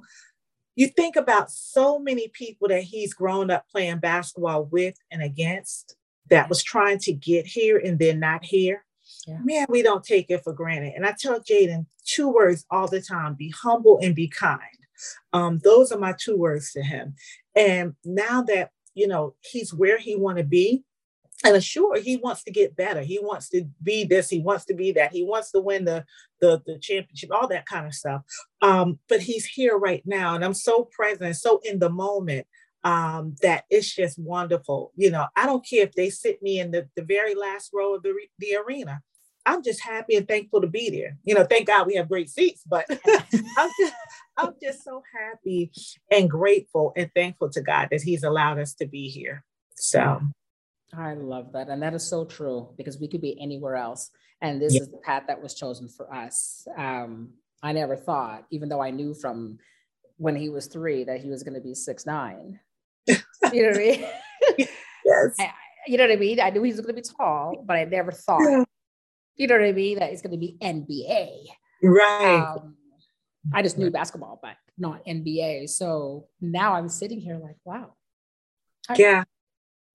you 0.76 0.88
think 0.88 1.16
about 1.16 1.50
so 1.50 1.98
many 1.98 2.28
people 2.28 2.68
that 2.68 2.82
he's 2.82 3.14
grown 3.14 3.50
up 3.50 3.66
playing 3.70 3.98
basketball 3.98 4.64
with 4.66 4.94
and 5.10 5.22
against 5.22 5.96
that 6.28 6.48
was 6.48 6.62
trying 6.62 6.98
to 7.00 7.12
get 7.12 7.46
here 7.46 7.78
and 7.78 7.98
then 7.98 8.20
not 8.20 8.44
here. 8.44 8.84
Yeah. 9.26 9.38
Man, 9.42 9.66
we 9.68 9.82
don't 9.82 10.04
take 10.04 10.30
it 10.30 10.42
for 10.44 10.52
granted. 10.52 10.92
And 10.94 11.06
I 11.06 11.14
tell 11.18 11.40
Jaden 11.40 11.86
two 12.04 12.28
words 12.28 12.64
all 12.70 12.88
the 12.88 13.00
time 13.00 13.34
be 13.34 13.50
humble 13.50 13.98
and 14.02 14.14
be 14.14 14.28
kind. 14.28 14.60
Um, 15.32 15.60
those 15.62 15.92
are 15.92 15.98
my 15.98 16.14
two 16.18 16.36
words 16.36 16.72
to 16.72 16.82
him. 16.82 17.14
And 17.54 17.94
now 18.04 18.42
that, 18.42 18.70
you 18.94 19.06
know, 19.06 19.34
he's 19.40 19.72
where 19.72 19.98
he 19.98 20.16
want 20.16 20.38
to 20.38 20.44
be, 20.44 20.84
and 21.44 21.62
sure 21.62 21.98
he 22.00 22.16
wants 22.16 22.42
to 22.44 22.50
get 22.50 22.76
better. 22.76 23.00
He 23.00 23.18
wants 23.18 23.48
to 23.50 23.64
be 23.82 24.04
this 24.04 24.28
he 24.28 24.40
wants 24.40 24.64
to 24.66 24.74
be 24.74 24.92
that 24.92 25.12
he 25.12 25.22
wants 25.22 25.50
to 25.52 25.60
win 25.60 25.84
the 25.84 26.04
the, 26.40 26.62
the 26.66 26.78
championship 26.78 27.30
all 27.32 27.48
that 27.48 27.66
kind 27.66 27.86
of 27.86 27.94
stuff. 27.94 28.22
Um, 28.62 28.98
but 29.08 29.20
he's 29.20 29.44
here 29.44 29.76
right 29.76 30.02
now 30.06 30.34
and 30.34 30.44
i'm 30.44 30.54
so 30.54 30.84
present 30.84 31.36
so 31.36 31.60
in 31.64 31.78
the 31.78 31.90
moment 31.90 32.46
um, 32.84 33.34
that 33.42 33.64
it's 33.68 33.92
just 33.94 34.18
wonderful. 34.18 34.92
You 34.96 35.10
know 35.10 35.26
i 35.36 35.46
don't 35.46 35.66
care 35.66 35.82
if 35.82 35.92
they 35.92 36.10
sit 36.10 36.42
me 36.42 36.60
in 36.60 36.70
the, 36.70 36.88
the 36.96 37.02
very 37.02 37.34
last 37.34 37.70
row 37.72 37.94
of 37.94 38.02
the, 38.02 38.14
the 38.38 38.56
arena. 38.66 39.00
I'm 39.44 39.62
just 39.62 39.80
happy 39.80 40.16
and 40.16 40.26
thankful 40.26 40.60
to 40.60 40.66
be 40.66 40.90
there. 40.90 41.16
You 41.24 41.34
know 41.34 41.44
thank 41.44 41.66
god 41.66 41.86
we 41.86 41.94
have 41.96 42.08
great 42.08 42.30
seats 42.30 42.62
but 42.66 42.86
i'm 43.06 43.70
just 43.78 43.94
i'm 44.36 44.52
just 44.62 44.84
so 44.84 45.02
happy 45.14 45.70
and 46.10 46.30
grateful 46.30 46.92
and 46.96 47.10
thankful 47.14 47.50
to 47.50 47.60
god 47.60 47.88
that 47.90 48.02
he's 48.02 48.24
allowed 48.24 48.58
us 48.58 48.74
to 48.74 48.86
be 48.86 49.08
here. 49.08 49.44
So 49.78 50.20
I 50.98 51.14
love 51.14 51.52
that. 51.52 51.68
And 51.68 51.82
that 51.82 51.94
is 51.94 52.08
so 52.08 52.24
true 52.24 52.68
because 52.76 52.98
we 52.98 53.08
could 53.08 53.20
be 53.20 53.40
anywhere 53.40 53.76
else. 53.76 54.10
And 54.40 54.60
this 54.60 54.74
is 54.74 54.90
the 54.90 54.98
path 54.98 55.24
that 55.28 55.42
was 55.42 55.54
chosen 55.54 55.88
for 55.88 56.12
us. 56.12 56.66
Um, 56.76 57.30
I 57.62 57.72
never 57.72 57.96
thought, 57.96 58.44
even 58.50 58.68
though 58.68 58.82
I 58.82 58.90
knew 58.90 59.14
from 59.14 59.58
when 60.18 60.36
he 60.36 60.48
was 60.48 60.66
three 60.66 61.04
that 61.04 61.20
he 61.20 61.30
was 61.30 61.42
going 61.42 61.54
to 61.54 61.60
be 61.60 61.74
six 61.74 62.06
nine. 62.06 62.60
you 63.06 63.14
know 63.42 63.68
what 63.68 63.76
I 63.76 63.78
mean? 63.78 64.04
yes. 65.04 65.36
I, 65.38 65.50
you 65.86 65.98
know 65.98 66.04
what 66.04 66.12
I 66.12 66.16
mean? 66.16 66.40
I 66.40 66.50
knew 66.50 66.62
he 66.62 66.72
was 66.72 66.80
going 66.80 66.94
to 66.94 67.02
be 67.02 67.08
tall, 67.16 67.62
but 67.64 67.76
I 67.76 67.84
never 67.84 68.12
thought, 68.12 68.40
yeah. 68.40 68.64
you 69.36 69.46
know 69.46 69.56
what 69.56 69.64
I 69.64 69.72
mean, 69.72 69.98
that 69.98 70.12
it's 70.12 70.22
going 70.22 70.32
to 70.32 70.38
be 70.38 70.56
NBA. 70.60 71.46
Right. 71.82 72.56
Um, 72.56 72.76
I 73.54 73.62
just 73.62 73.78
knew 73.78 73.90
basketball, 73.90 74.38
but 74.42 74.56
not 74.76 75.04
NBA. 75.06 75.68
So 75.68 76.26
now 76.40 76.74
I'm 76.74 76.88
sitting 76.88 77.20
here 77.20 77.38
like, 77.38 77.56
wow. 77.64 77.94
I, 78.88 78.94
yeah 78.98 79.24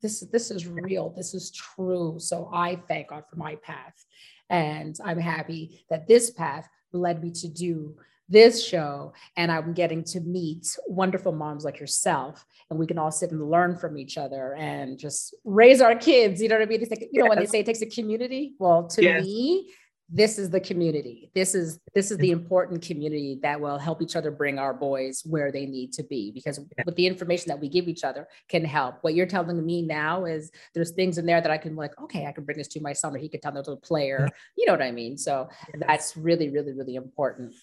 this 0.02 0.22
this 0.32 0.52
is 0.52 0.68
real 0.68 1.14
this 1.16 1.34
is 1.34 1.52
true 1.52 2.16
so 2.20 2.49
i 2.54 2.76
thank 2.88 3.10
god 3.10 3.24
for 3.30 3.38
my 3.38 3.56
path. 3.56 4.06
And 4.49 4.97
i'm 5.06 5.20
happy 5.20 5.86
that 5.89 6.08
this 6.08 6.32
path 6.32 6.68
led 6.91 7.24
me 7.24 7.32
to 7.32 7.47
do 7.47 7.95
this 8.28 8.66
show 8.66 9.14
and 9.38 9.52
i'm 9.52 9.74
getting 9.74 10.04
to 10.06 10.20
meet 10.22 10.78
wonderful 10.88 11.32
moms 11.32 11.64
like 11.66 11.80
yourself 11.80 12.45
and 12.70 12.80
we 12.80 12.88
can 12.88 12.97
all 12.97 13.12
sit 13.12 13.32
and 13.32 13.49
learn 13.49 13.78
from 13.78 13.97
each 13.97 14.18
other 14.18 14.56
and 14.56 14.97
just 14.97 15.36
raise 15.43 15.82
our 15.82 15.95
kids 15.95 16.41
you 16.41 16.49
know 16.49 16.56
what 16.56 16.64
i 16.64 16.66
mean? 16.66 16.82
It's 16.82 16.91
like, 16.91 17.08
you 17.12 17.22
know 17.22 17.30
when 17.30 17.39
they 17.39 17.45
say 17.45 17.60
it 17.60 17.66
takes 17.66 17.82
a 17.82 17.86
community? 17.86 18.56
Well 18.60 18.88
to 18.88 19.04
yes. 19.04 19.24
me 19.24 19.72
this 20.14 20.38
is 20.38 20.49
the 20.49 20.59
community. 20.59 21.32
This 21.34 21.55
is 21.55 21.80
this 21.95 22.12
is 22.12 22.18
the 22.18 22.32
important 22.32 22.82
community 22.82 23.39
that 23.43 23.59
will 23.59 23.78
help 23.78 24.01
each 24.01 24.18
other 24.18 24.30
bring 24.30 24.59
our 24.59 24.74
boys 24.74 25.22
where 25.26 25.53
they 25.53 25.66
need 25.66 25.93
to 25.93 26.03
be 26.03 26.32
because 26.32 26.59
with 26.86 26.95
the 26.97 27.07
information 27.07 27.47
that 27.47 27.59
we 27.59 27.70
give 27.70 27.88
each 27.88 28.03
other 28.03 28.28
can 28.49 28.66
help. 28.66 28.97
What 29.01 29.16
you're 29.16 29.26
telling 29.26 29.66
me 29.66 29.82
now 29.82 30.26
is 30.26 30.51
there's 30.76 30.91
things 30.91 31.18
in 31.18 31.26
there 31.26 31.39
that 31.39 31.49
i 31.49 31.57
can 31.57 31.78
like 31.78 31.99
okay 32.01 32.26
i 32.26 32.34
can 32.34 32.43
bring 32.43 32.57
this 32.57 32.68
to 32.70 32.82
my 32.82 32.91
son 32.91 33.16
or 33.16 33.20
he 33.20 33.30
could 33.30 33.41
tell 33.41 33.53
the 33.53 33.78
player 33.78 34.28
you 34.57 34.66
know 34.66 34.74
what 34.74 34.82
i 34.82 34.91
mean? 34.91 35.18
So 35.18 35.47
that's 35.88 36.18
really 36.18 36.49
really 36.49 36.74
really 36.74 36.95
important. 36.95 37.53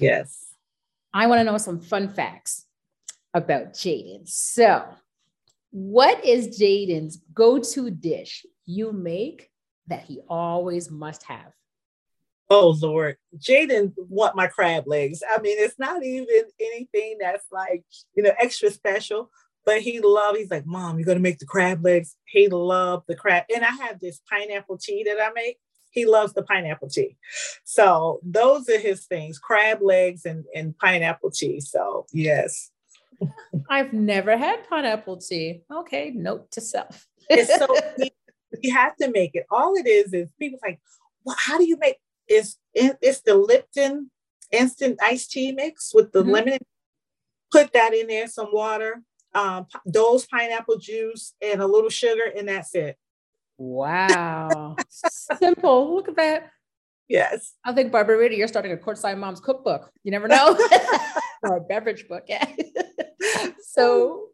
Yes. 0.00 0.54
I 1.12 1.26
want 1.26 1.40
to 1.40 1.44
know 1.44 1.58
some 1.58 1.80
fun 1.80 2.08
facts 2.08 2.64
about 3.34 3.74
jaden. 3.74 4.26
So 4.26 4.84
what 5.70 6.24
is 6.24 6.58
jaden's 6.58 7.18
go-to 7.34 7.90
dish 7.90 8.46
you 8.64 8.92
make 8.92 9.50
that 9.86 10.04
he 10.04 10.20
always 10.28 10.90
must 10.90 11.24
have 11.24 11.52
Oh 12.50 12.76
Lord, 12.80 13.16
Jaden 13.38 13.92
want 13.96 14.36
my 14.36 14.46
crab 14.46 14.84
legs. 14.86 15.22
I 15.28 15.40
mean, 15.40 15.56
it's 15.58 15.78
not 15.78 16.04
even 16.04 16.44
anything 16.60 17.18
that's 17.20 17.46
like, 17.50 17.84
you 18.14 18.22
know, 18.22 18.32
extra 18.40 18.70
special, 18.70 19.30
but 19.64 19.80
he 19.80 20.00
love, 20.00 20.36
he's 20.36 20.50
like, 20.50 20.66
Mom, 20.66 20.98
you're 20.98 21.06
gonna 21.06 21.20
make 21.20 21.38
the 21.38 21.46
crab 21.46 21.84
legs. 21.84 22.16
He 22.26 22.48
loved 22.48 23.04
the 23.08 23.16
crab. 23.16 23.44
And 23.54 23.64
I 23.64 23.70
have 23.70 23.98
this 23.98 24.20
pineapple 24.30 24.78
tea 24.78 25.04
that 25.04 25.18
I 25.20 25.32
make. 25.34 25.58
He 25.90 26.06
loves 26.06 26.32
the 26.32 26.42
pineapple 26.42 26.88
tea. 26.88 27.16
So 27.64 28.20
those 28.22 28.68
are 28.68 28.78
his 28.78 29.06
things, 29.06 29.38
crab 29.38 29.78
legs 29.80 30.26
and, 30.26 30.44
and 30.54 30.76
pineapple 30.76 31.30
tea. 31.30 31.60
So 31.60 32.06
yes. 32.12 32.70
I've 33.70 33.92
never 33.92 34.36
had 34.36 34.68
pineapple 34.68 35.18
tea. 35.18 35.62
Okay, 35.72 36.10
note 36.14 36.50
to 36.52 36.60
self. 36.60 37.06
it's 37.30 37.56
so 37.56 37.74
you 38.62 38.74
have 38.74 38.96
to 38.96 39.10
make 39.10 39.30
it. 39.34 39.46
All 39.50 39.74
it 39.76 39.86
is 39.86 40.12
is 40.12 40.28
people 40.38 40.58
like, 40.62 40.80
well, 41.24 41.36
how 41.38 41.56
do 41.56 41.64
you 41.64 41.78
make 41.78 41.96
it's 42.28 42.58
it's 42.74 43.20
the 43.20 43.34
Lipton 43.34 44.10
instant 44.50 44.98
iced 45.02 45.30
tea 45.32 45.52
mix 45.52 45.92
with 45.94 46.12
the 46.12 46.22
mm-hmm. 46.22 46.30
lemon. 46.30 46.58
Put 47.50 47.72
that 47.72 47.94
in 47.94 48.08
there, 48.08 48.26
some 48.26 48.48
water, 48.52 49.02
um, 49.34 49.66
Dole's 49.88 50.26
pineapple 50.26 50.78
juice, 50.78 51.34
and 51.40 51.62
a 51.62 51.66
little 51.66 51.90
sugar, 51.90 52.32
and 52.36 52.48
that's 52.48 52.74
it. 52.74 52.96
Wow, 53.58 54.76
simple. 54.90 55.94
Look 55.94 56.08
at 56.08 56.16
that. 56.16 56.50
Yes. 57.08 57.52
I 57.64 57.72
think 57.72 57.92
Barbarita, 57.92 58.36
you're 58.36 58.48
starting 58.48 58.72
a 58.72 58.76
courtside 58.76 59.18
mom's 59.18 59.40
cookbook. 59.40 59.90
You 60.02 60.10
never 60.10 60.28
know, 60.28 60.58
or 61.42 61.58
a 61.58 61.60
beverage 61.60 62.08
book. 62.08 62.24
Yeah. 62.26 62.46
so 63.62 64.28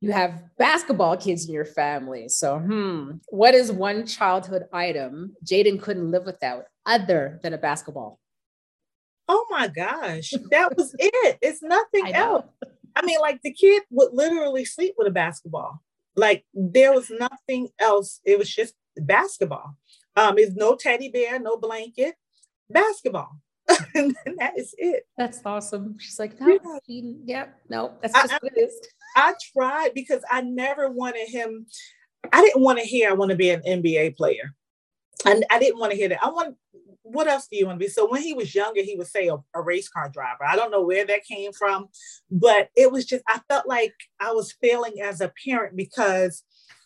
you 0.00 0.12
have 0.12 0.42
basketball 0.56 1.16
kids 1.16 1.46
in 1.46 1.52
your 1.52 1.64
family. 1.64 2.28
So, 2.28 2.58
hmm, 2.58 3.12
what 3.28 3.54
is 3.54 3.72
one 3.72 4.06
childhood 4.06 4.64
item 4.72 5.34
Jaden 5.44 5.80
couldn't 5.82 6.10
live 6.10 6.24
without 6.24 6.64
other 6.86 7.40
than 7.42 7.52
a 7.52 7.58
basketball? 7.58 8.20
Oh 9.26 9.46
my 9.50 9.68
gosh, 9.68 10.32
that 10.50 10.76
was 10.76 10.94
it. 10.98 11.38
It's 11.42 11.62
nothing 11.62 12.14
else. 12.14 12.46
I 12.94 13.04
mean, 13.04 13.20
like 13.20 13.42
the 13.42 13.52
kid 13.52 13.82
would 13.90 14.12
literally 14.12 14.64
sleep 14.64 14.94
with 14.96 15.08
a 15.08 15.12
basketball. 15.12 15.82
Like 16.16 16.44
there 16.54 16.92
was 16.92 17.10
nothing 17.10 17.68
else. 17.78 18.20
It 18.24 18.38
was 18.38 18.52
just 18.52 18.74
basketball. 18.96 19.76
Um, 20.16 20.38
it's 20.38 20.54
no 20.54 20.76
teddy 20.76 21.08
bear, 21.08 21.38
no 21.38 21.56
blanket, 21.56 22.14
basketball. 22.70 23.40
and 23.94 24.16
then 24.24 24.36
that 24.36 24.58
is 24.58 24.74
it. 24.78 25.06
That's 25.16 25.40
awesome. 25.44 25.96
She's 25.98 26.18
like, 26.18 26.40
no, 26.40 26.58
yeah, 26.86 27.12
yeah 27.24 27.46
no, 27.68 27.94
that's 28.00 28.14
just 28.14 28.32
I, 28.32 28.38
what 28.40 28.52
it 28.56 28.60
is. 28.60 28.74
I 29.16 29.34
tried 29.52 29.90
because 29.94 30.22
I 30.30 30.40
never 30.42 30.90
wanted 30.90 31.28
him. 31.28 31.66
I 32.32 32.42
didn't 32.42 32.62
want 32.62 32.78
to 32.78 32.84
hear 32.84 33.10
I 33.10 33.14
want 33.14 33.30
to 33.30 33.36
be 33.36 33.50
an 33.50 33.62
NBA 33.62 34.16
player. 34.16 34.54
And 35.26 35.44
I 35.50 35.58
didn't 35.58 35.80
want 35.80 35.92
to 35.92 35.98
hear 35.98 36.08
that. 36.10 36.22
I 36.22 36.30
want 36.30 36.56
what 37.02 37.26
else 37.26 37.48
do 37.50 37.56
you 37.56 37.66
want 37.66 37.78
to 37.78 37.84
be? 37.84 37.90
So 37.90 38.08
when 38.08 38.22
he 38.22 38.34
was 38.34 38.54
younger, 38.54 38.82
he 38.82 38.94
would 38.96 39.06
say 39.06 39.28
a, 39.28 39.36
a, 39.54 39.62
race 39.62 39.88
car 39.88 40.10
driver. 40.10 40.44
I 40.46 40.56
don't 40.56 40.70
know 40.70 40.82
where 40.82 41.06
that 41.06 41.24
came 41.24 41.52
from, 41.52 41.88
but 42.30 42.68
it 42.76 42.92
was 42.92 43.06
just 43.06 43.24
I 43.26 43.40
felt 43.48 43.66
like 43.66 43.94
I 44.20 44.32
was 44.32 44.54
failing 44.60 45.00
as 45.02 45.20
a 45.20 45.32
parent 45.44 45.74
because 45.74 46.44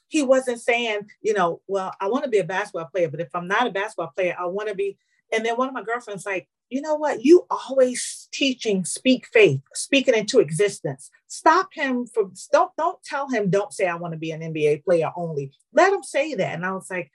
he 0.09 0.23
wasn't 0.23 0.61
saying, 0.61 1.01
you 1.23 1.33
know, 1.33 1.61
well, 1.67 1.93
I 2.01 2.09
want 2.09 2.25
to 2.25 2.31
be 2.31 2.39
a 2.39 2.45
basketball 2.45 2.89
player, 2.93 3.09
but 3.09 3.21
if 3.21 3.35
I'm 3.35 3.49
not 3.49 3.67
a 3.67 3.71
basketball 3.71 4.13
player, 4.15 4.37
I 4.39 4.47
want 4.47 4.69
to 4.69 4.75
be. 4.75 4.97
And 5.33 5.45
then 5.45 5.57
one 5.57 5.69
of 5.69 5.75
my 5.75 5.83
girlfriends 5.83 6.27
like, 6.27 6.49
you 6.73 6.81
know 6.81 6.95
what? 6.95 7.23
You 7.23 7.47
always 7.51 8.29
teaching 8.33 8.85
speak 8.85 9.27
faith, 9.33 9.61
speaking 9.75 10.15
into 10.15 10.41
existence. 10.41 11.11
Stop 11.27 11.69
him 11.73 12.07
from 12.07 12.33
don't 12.51 12.73
don't 12.79 13.03
tell 13.05 13.29
him 13.29 13.51
don't 13.51 13.73
say 13.73 13.87
I 13.87 13.95
want 13.95 14.13
to 14.13 14.19
be 14.19 14.31
an 14.31 14.41
NBA 14.41 14.85
player 14.85 15.11
only. 15.15 15.53
Let 15.75 15.93
him 15.93 16.03
say 16.03 16.35
that. 16.35 16.55
And 16.55 16.65
I 16.65 16.73
was 16.73 16.91
like, 16.91 17.11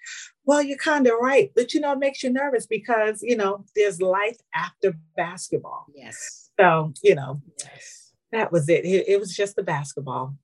well, 0.46 0.62
you're 0.62 0.78
kind 0.78 1.08
of 1.08 1.14
right, 1.20 1.52
but 1.56 1.74
you 1.74 1.80
know, 1.80 1.94
it 1.94 2.00
makes 2.00 2.22
you 2.22 2.32
nervous 2.32 2.68
because 2.68 3.24
you 3.24 3.36
know 3.36 3.66
there's 3.76 4.00
life 4.00 4.38
after 4.54 4.94
basketball. 5.16 5.88
Yes. 5.96 6.52
So 6.60 6.94
you 7.04 7.16
know, 7.16 7.42
yes. 7.60 8.14
that 8.32 8.52
was 8.52 8.70
it. 8.70 8.86
it. 8.86 9.08
It 9.08 9.20
was 9.20 9.36
just 9.36 9.56
the 9.56 9.64
basketball. 9.64 10.36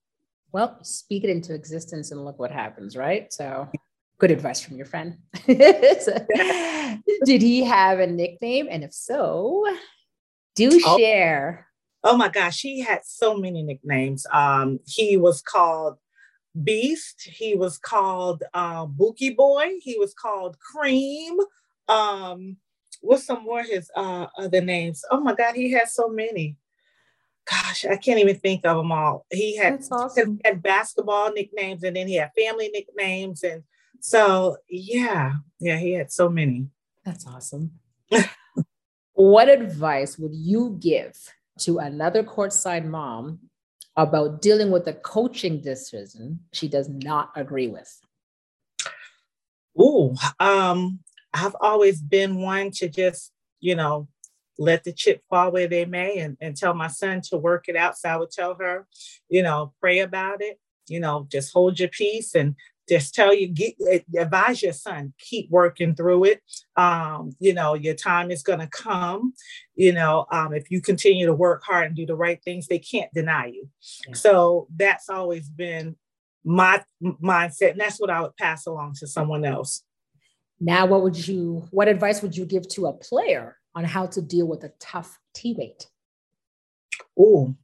Well, 0.50 0.78
speak 0.82 1.24
it 1.24 1.30
into 1.30 1.54
existence 1.54 2.10
and 2.10 2.24
look 2.24 2.38
what 2.38 2.50
happens, 2.50 2.96
right? 2.96 3.32
So 3.32 3.68
good 4.18 4.30
advice 4.30 4.60
from 4.60 4.76
your 4.76 4.86
friend. 4.86 5.18
so, 5.46 6.26
did 7.24 7.42
he 7.42 7.64
have 7.64 7.98
a 7.98 8.06
nickname? 8.06 8.68
And 8.70 8.84
if 8.84 8.92
so, 8.92 9.64
do 10.54 10.70
oh. 10.84 10.98
share. 10.98 11.66
Oh 12.02 12.16
my 12.16 12.28
gosh, 12.28 12.60
he 12.60 12.80
had 12.80 13.00
so 13.04 13.36
many 13.36 13.62
nicknames. 13.62 14.26
Um, 14.32 14.80
he 14.86 15.16
was 15.16 15.40
called 15.40 15.96
Beast. 16.62 17.22
He 17.22 17.54
was 17.54 17.78
called 17.78 18.42
uh, 18.52 18.86
Bookie 18.86 19.34
Boy. 19.34 19.72
He 19.80 19.98
was 19.98 20.14
called 20.14 20.58
Cream. 20.58 21.38
Um, 21.88 22.58
what's 23.00 23.24
some 23.24 23.44
more 23.44 23.62
his 23.62 23.90
uh, 23.96 24.26
other 24.38 24.60
names? 24.60 25.04
Oh 25.10 25.20
my 25.20 25.34
God, 25.34 25.54
he 25.54 25.72
had 25.72 25.88
so 25.88 26.08
many. 26.08 26.56
gosh, 27.50 27.84
I 27.84 27.96
can't 27.96 28.20
even 28.20 28.36
think 28.36 28.64
of 28.64 28.76
them 28.76 28.92
all. 28.92 29.26
He 29.30 29.56
had, 29.56 29.82
awesome. 29.90 30.40
he 30.42 30.48
had 30.48 30.62
basketball 30.62 31.32
nicknames 31.32 31.82
and 31.82 31.96
then 31.96 32.06
he 32.06 32.14
had 32.14 32.30
family 32.36 32.70
nicknames. 32.72 33.42
And 33.42 33.62
so, 34.04 34.58
yeah, 34.68 35.36
yeah, 35.58 35.78
he 35.78 35.92
had 35.92 36.12
so 36.12 36.28
many. 36.28 36.66
That's 37.06 37.26
awesome. 37.26 37.70
what 39.14 39.48
advice 39.48 40.18
would 40.18 40.34
you 40.34 40.76
give 40.78 41.16
to 41.60 41.78
another 41.78 42.22
courtside 42.22 42.84
mom 42.84 43.38
about 43.96 44.42
dealing 44.42 44.70
with 44.70 44.86
a 44.88 44.92
coaching 44.92 45.62
decision 45.62 46.40
she 46.52 46.68
does 46.68 46.86
not 46.90 47.30
agree 47.34 47.68
with? 47.68 47.98
Ooh, 49.80 50.14
um, 50.38 50.98
I've 51.32 51.56
always 51.58 52.02
been 52.02 52.42
one 52.42 52.72
to 52.72 52.90
just, 52.90 53.32
you 53.60 53.74
know, 53.74 54.06
let 54.58 54.84
the 54.84 54.92
chip 54.92 55.22
fall 55.30 55.50
where 55.50 55.66
they 55.66 55.86
may 55.86 56.18
and, 56.18 56.36
and 56.42 56.54
tell 56.54 56.74
my 56.74 56.88
son 56.88 57.22
to 57.30 57.38
work 57.38 57.68
it 57.68 57.74
out. 57.74 57.96
So 57.96 58.10
I 58.10 58.16
would 58.18 58.30
tell 58.30 58.54
her, 58.56 58.86
you 59.30 59.42
know, 59.42 59.72
pray 59.80 60.00
about 60.00 60.42
it, 60.42 60.60
you 60.88 61.00
know, 61.00 61.26
just 61.32 61.54
hold 61.54 61.80
your 61.80 61.88
peace 61.88 62.34
and 62.34 62.54
just 62.88 63.14
tell 63.14 63.34
you, 63.34 63.48
get, 63.48 63.74
advise 64.16 64.62
your 64.62 64.72
son, 64.72 65.12
keep 65.18 65.50
working 65.50 65.94
through 65.94 66.24
it. 66.24 66.42
Um, 66.76 67.32
you 67.40 67.54
know, 67.54 67.74
your 67.74 67.94
time 67.94 68.30
is 68.30 68.42
going 68.42 68.58
to 68.58 68.66
come. 68.66 69.32
You 69.74 69.92
know, 69.92 70.26
um, 70.30 70.52
if 70.52 70.70
you 70.70 70.80
continue 70.80 71.26
to 71.26 71.32
work 71.32 71.62
hard 71.64 71.86
and 71.86 71.96
do 71.96 72.06
the 72.06 72.16
right 72.16 72.42
things, 72.44 72.66
they 72.66 72.78
can't 72.78 73.12
deny 73.14 73.46
you. 73.46 73.68
Yeah. 74.06 74.14
So 74.14 74.68
that's 74.76 75.08
always 75.08 75.48
been 75.48 75.96
my 76.44 76.84
mindset. 77.02 77.72
And 77.72 77.80
that's 77.80 77.98
what 77.98 78.10
I 78.10 78.20
would 78.20 78.36
pass 78.36 78.66
along 78.66 78.94
to 79.00 79.06
someone 79.06 79.44
else. 79.44 79.82
Now, 80.60 80.86
what 80.86 81.02
would 81.02 81.26
you, 81.26 81.66
what 81.70 81.88
advice 81.88 82.22
would 82.22 82.36
you 82.36 82.46
give 82.46 82.68
to 82.70 82.86
a 82.86 82.92
player 82.92 83.56
on 83.74 83.84
how 83.84 84.06
to 84.06 84.22
deal 84.22 84.46
with 84.46 84.62
a 84.62 84.72
tough 84.78 85.18
teammate? 85.36 85.86
Oh, 87.18 87.54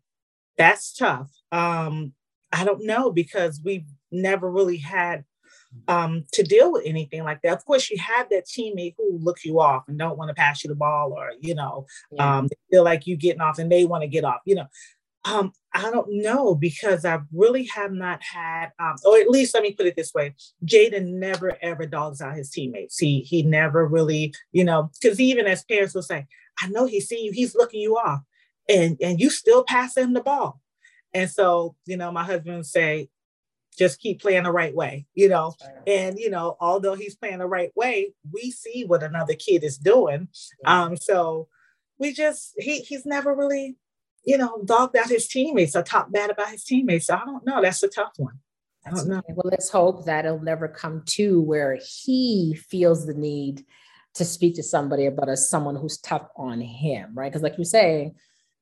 that's 0.57 0.93
tough. 0.95 1.31
Um, 1.53 2.15
I 2.53 2.65
don't 2.65 2.85
know 2.85 3.13
because 3.13 3.61
we've 3.65 3.87
never 4.11 4.51
really 4.51 4.79
had 4.79 5.25
um, 5.89 6.25
to 6.33 6.43
deal 6.43 6.73
with 6.73 6.83
anything 6.85 7.23
like 7.25 7.43
that. 7.43 7.57
Of 7.57 7.65
course, 7.65 7.91
you 7.91 7.99
have 7.99 8.29
that 8.31 8.47
teammate 8.47 8.95
who 8.99 9.19
look 9.19 9.45
you 9.45 9.61
off 9.61 9.85
and 9.89 9.99
don't 9.99 10.19
want 10.19 10.29
to 10.29 10.35
pass 10.35 10.65
you 10.65 10.69
the 10.69 10.75
ball, 10.75 11.13
or 11.13 11.31
you 11.41 11.55
know, 11.55 11.87
Yeah. 12.11 12.39
um, 12.39 12.49
they 12.49 12.57
feel 12.71 12.85
like 12.85 13.07
you 13.07 13.17
getting 13.17 13.41
off 13.41 13.59
and 13.59 13.71
they 13.71 13.85
want 13.85 14.03
to 14.03 14.09
get 14.09 14.25
off. 14.25 14.41
You 14.45 14.57
know, 14.57 14.67
um, 15.25 15.53
I 15.75 15.91
don't 15.91 16.09
know 16.11 16.55
because 16.55 17.05
I 17.05 17.21
really 17.33 17.65
have 17.67 17.93
not 17.93 18.21
had, 18.23 18.71
um, 18.81 18.97
or 19.05 19.19
at 19.19 19.31
least 19.31 19.55
let 19.55 19.63
me 19.63 19.73
put 19.73 19.87
it 19.87 19.97
this 19.97 20.13
way: 20.15 20.35
Jaden 20.65 21.07
never 21.15 21.57
ever 21.63 21.87
dogs 21.87 22.21
out 22.21 22.37
his 22.37 22.51
teammates. 22.51 22.99
He 22.99 23.21
he 23.21 23.43
never 23.43 23.87
really, 23.87 24.35
you 24.53 24.65
know, 24.65 24.91
because 25.01 25.21
even 25.21 25.47
as 25.47 25.65
parents 25.65 25.95
will 25.95 26.03
say, 26.03 26.27
"I 26.61 26.69
know 26.69 26.87
he's 26.87 27.07
seeing 27.09 27.27
you, 27.27 27.33
he's 27.33 27.55
looking 27.55 27.81
you 27.81 27.97
off, 27.97 28.21
and 28.69 28.97
and 29.01 29.21
you 29.21 29.31
still 29.31 29.63
pass 29.65 29.97
him 29.97 30.15
the 30.15 30.21
ball." 30.23 30.61
And 31.13 31.29
so, 31.31 31.75
you 31.87 31.97
know, 31.97 32.13
my 32.13 32.25
husband 32.25 32.57
would 32.57 32.67
say, 32.67 33.09
just 33.79 34.01
keep 34.01 34.21
playing 34.21 34.45
the 34.45 34.53
right 34.53 34.75
way, 34.75 35.07
you 35.15 35.29
know. 35.29 35.55
And 35.87 36.19
you 36.19 36.31
know, 36.31 36.57
although 36.61 36.95
he's 36.95 37.17
playing 37.17 37.39
the 37.39 37.47
right 37.47 37.73
way, 37.75 38.15
we 38.33 38.51
see 38.51 38.85
what 38.85 39.03
another 39.03 39.35
kid 39.35 39.65
is 39.65 39.79
doing. 39.79 40.29
Yeah. 40.63 40.83
Um, 40.85 40.97
so 40.97 41.49
we 41.99 42.13
just 42.13 42.55
he 42.59 42.81
he's 42.81 43.07
never 43.07 43.35
really, 43.35 43.77
you 44.25 44.39
know, 44.39 44.63
dogged 44.65 44.97
out 44.97 45.09
his 45.09 45.29
teammates 45.29 45.77
or 45.77 45.83
talked 45.83 46.13
bad 46.13 46.31
about 46.31 46.51
his 46.51 46.65
teammates. 46.65 47.07
So 47.07 47.15
I 47.15 47.25
don't 47.25 47.47
know. 47.47 47.63
That's 47.63 47.83
a 47.83 47.89
tough 47.89 48.13
one. 48.17 48.39
I 48.87 48.91
don't 48.91 49.09
know. 49.09 49.23
Well, 49.29 49.51
let's 49.51 49.69
hope 49.69 50.07
that 50.07 50.25
it'll 50.25 50.41
never 50.41 50.67
come 50.67 51.03
to 51.09 51.43
where 51.43 51.79
he 51.83 52.55
feels 52.55 53.07
the 53.07 53.15
need 53.15 53.65
to 54.15 54.25
speak 54.25 54.57
to 54.57 54.63
somebody 54.63 55.07
about 55.07 55.29
as 55.29 55.49
someone 55.49 55.77
who's 55.77 55.99
tough 55.99 56.27
on 56.37 56.61
him, 56.61 57.13
right? 57.15 57.31
Because, 57.31 57.43
like 57.43 57.57
you're 57.59 57.65
saying, 57.65 58.15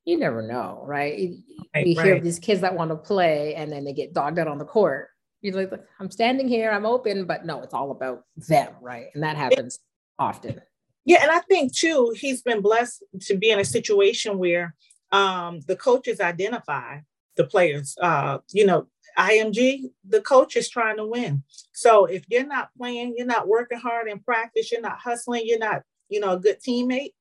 you 0.09 0.17
never 0.19 0.41
know, 0.43 0.83
right? 0.87 1.19
You- 1.19 1.43
Right, 1.75 1.85
we 1.85 1.93
hear 1.95 2.15
right. 2.15 2.23
these 2.25 2.39
kids 2.39 2.63
that 2.63 2.75
want 2.75 2.91
to 2.91 2.97
play 2.97 3.55
and 3.55 3.71
then 3.71 3.85
they 3.85 3.93
get 3.93 4.15
dogged 4.15 4.39
out 4.39 4.49
on 4.49 4.57
the 4.57 4.65
court. 4.65 5.09
You're 5.43 5.55
like, 5.55 5.71
I'm 6.01 6.11
standing 6.11 6.49
here, 6.49 6.71
I'm 6.71 6.87
open, 6.87 7.27
but 7.27 7.45
no, 7.45 7.61
it's 7.63 7.75
all 7.75 7.91
about 7.91 8.25
them, 8.37 8.73
right? 8.81 9.09
And 9.13 9.23
that 9.23 9.37
happens 9.37 9.79
often. 10.19 10.63
Yeah, 11.05 11.23
and 11.23 11.31
I 11.31 11.41
think 11.41 11.77
too, 11.77 12.15
he's 12.17 12.41
been 12.41 12.63
blessed 12.63 13.05
to 13.27 13.37
be 13.37 13.51
in 13.51 13.59
a 13.61 13.65
situation 13.67 14.39
where 14.39 14.75
um, 15.13 15.61
the 15.67 15.77
coaches 15.77 16.21
identify 16.21 17.01
the 17.37 17.45
players. 17.45 17.95
Uh, 18.01 18.39
you 18.51 18.65
know, 18.65 18.87
IMG, 19.19 19.91
the 20.09 20.23
coach 20.23 20.57
is 20.57 20.71
trying 20.71 20.97
to 20.97 21.07
win. 21.07 21.43
So 21.73 22.07
if 22.07 22.25
you're 22.29 22.47
not 22.47 22.71
playing, 22.79 23.15
you're 23.17 23.27
not 23.27 23.47
working 23.47 23.79
hard 23.79 24.09
in 24.09 24.21
practice, 24.21 24.73
you're 24.73 24.81
not 24.81 24.99
hustling, 24.99 25.43
you're 25.45 25.59
not, 25.59 25.83
you 26.09 26.19
know, 26.21 26.33
a 26.33 26.41
good 26.41 26.61
teammate. 26.67 27.13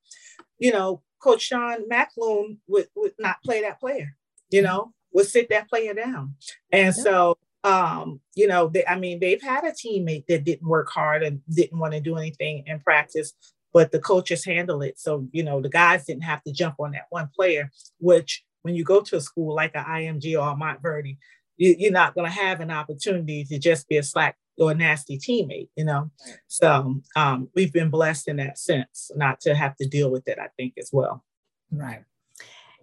You 0.58 0.72
know, 0.72 1.02
Coach 1.20 1.42
Sean 1.42 1.88
McAloon 1.90 2.58
would, 2.68 2.88
would 2.96 3.14
not 3.20 3.38
play 3.44 3.62
that 3.62 3.80
player. 3.80 4.16
You 4.50 4.62
know, 4.62 4.94
would 5.14 5.28
sit 5.28 5.50
that 5.50 5.70
player 5.70 5.94
down. 5.94 6.36
And 6.72 6.96
Yeah. 6.96 7.04
so 7.04 7.38
um, 7.64 8.22
you 8.36 8.48
know, 8.48 8.70
they, 8.70 8.86
I 8.86 8.98
mean, 8.98 9.20
they've 9.20 9.42
had 9.42 9.66
a 9.66 9.72
teammate 9.72 10.26
that 10.28 10.46
didn't 10.46 10.68
work 10.68 10.90
hard 10.90 11.24
and 11.24 11.42
didn't 11.50 11.80
want 11.80 11.94
to 11.94 12.00
do 12.00 12.16
anything 12.16 12.64
in 12.66 12.80
practice, 12.80 13.34
but 13.74 13.92
the 13.92 14.00
coaches 14.00 14.46
handle 14.46 14.82
it. 14.82 15.00
So, 15.00 15.28
you 15.32 15.44
know, 15.44 15.62
the 15.62 15.70
guys 15.70 16.06
didn't 16.06 16.24
have 16.24 16.42
to 16.44 16.54
jump 16.54 16.76
on 16.80 16.92
that 16.92 17.08
one 17.10 17.30
player, 17.36 17.70
which 18.00 18.46
when 18.62 18.76
you 18.76 18.84
go 18.84 19.02
to 19.02 19.18
a 19.18 19.22
school 19.22 19.54
like 19.54 19.76
a 19.76 19.84
IMG 19.84 20.40
or 20.40 20.50
a 20.50 20.56
Montverde, 20.56 21.18
you, 21.58 21.76
you're 21.78 21.92
not 21.92 22.14
going 22.16 22.26
to 22.30 22.32
have 22.40 22.62
an 22.62 22.72
opportunity 22.72 23.44
to 23.46 23.60
just 23.60 23.90
be 23.90 23.98
a 23.98 24.04
slack 24.04 24.38
or 24.58 24.72
a 24.72 24.76
nasty 24.76 25.18
teammate, 25.18 25.70
you 25.76 25.86
know? 25.86 26.10
So 26.48 27.02
um, 27.16 27.50
we've 27.56 27.74
been 27.74 27.90
blessed 27.90 28.28
in 28.28 28.38
that 28.38 28.58
sense, 28.58 29.12
not 29.16 29.40
to 29.42 29.56
have 29.56 29.76
to 29.78 29.88
deal 29.88 30.12
with 30.12 30.28
it, 30.28 30.40
I 30.40 30.48
think, 30.58 30.74
as 30.78 30.90
well. 30.92 31.24
Right. 31.72 32.04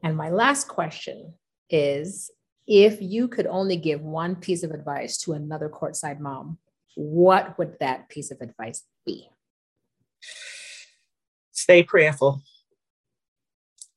And 0.03 0.17
my 0.17 0.31
last 0.31 0.69
question 0.69 1.35
is 1.71 2.31
if 2.67 3.01
you 3.01 3.29
could 3.29 3.47
only 3.47 3.77
give 3.77 4.01
one 4.01 4.37
piece 4.37 4.63
of 4.63 4.71
advice 4.71 5.17
to 5.19 5.33
another 5.33 5.69
courtside 5.69 6.21
mom, 6.21 6.59
what 6.95 7.59
would 7.59 7.77
that 7.81 8.09
piece 8.09 8.31
of 8.31 8.41
advice 8.41 8.85
be? 9.05 9.29
Stay 11.51 11.83
prayerful. 11.83 12.43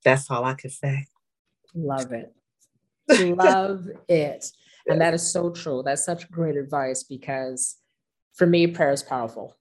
That's 0.04 0.30
all 0.32 0.44
I 0.44 0.54
could 0.54 0.72
say. 0.72 1.06
Love 1.76 2.12
it. 2.14 2.34
Love 3.10 3.88
it. 4.08 4.52
And 4.90 5.02
that 5.02 5.14
is 5.14 5.32
so 5.32 5.50
true. 5.50 5.82
That's 5.84 6.06
such 6.06 6.30
great 6.32 6.56
advice 6.56 7.04
because 7.04 7.76
for 8.36 8.48
me, 8.48 8.68
prayer 8.68 8.92
is 8.92 9.04
powerful. 9.04 9.58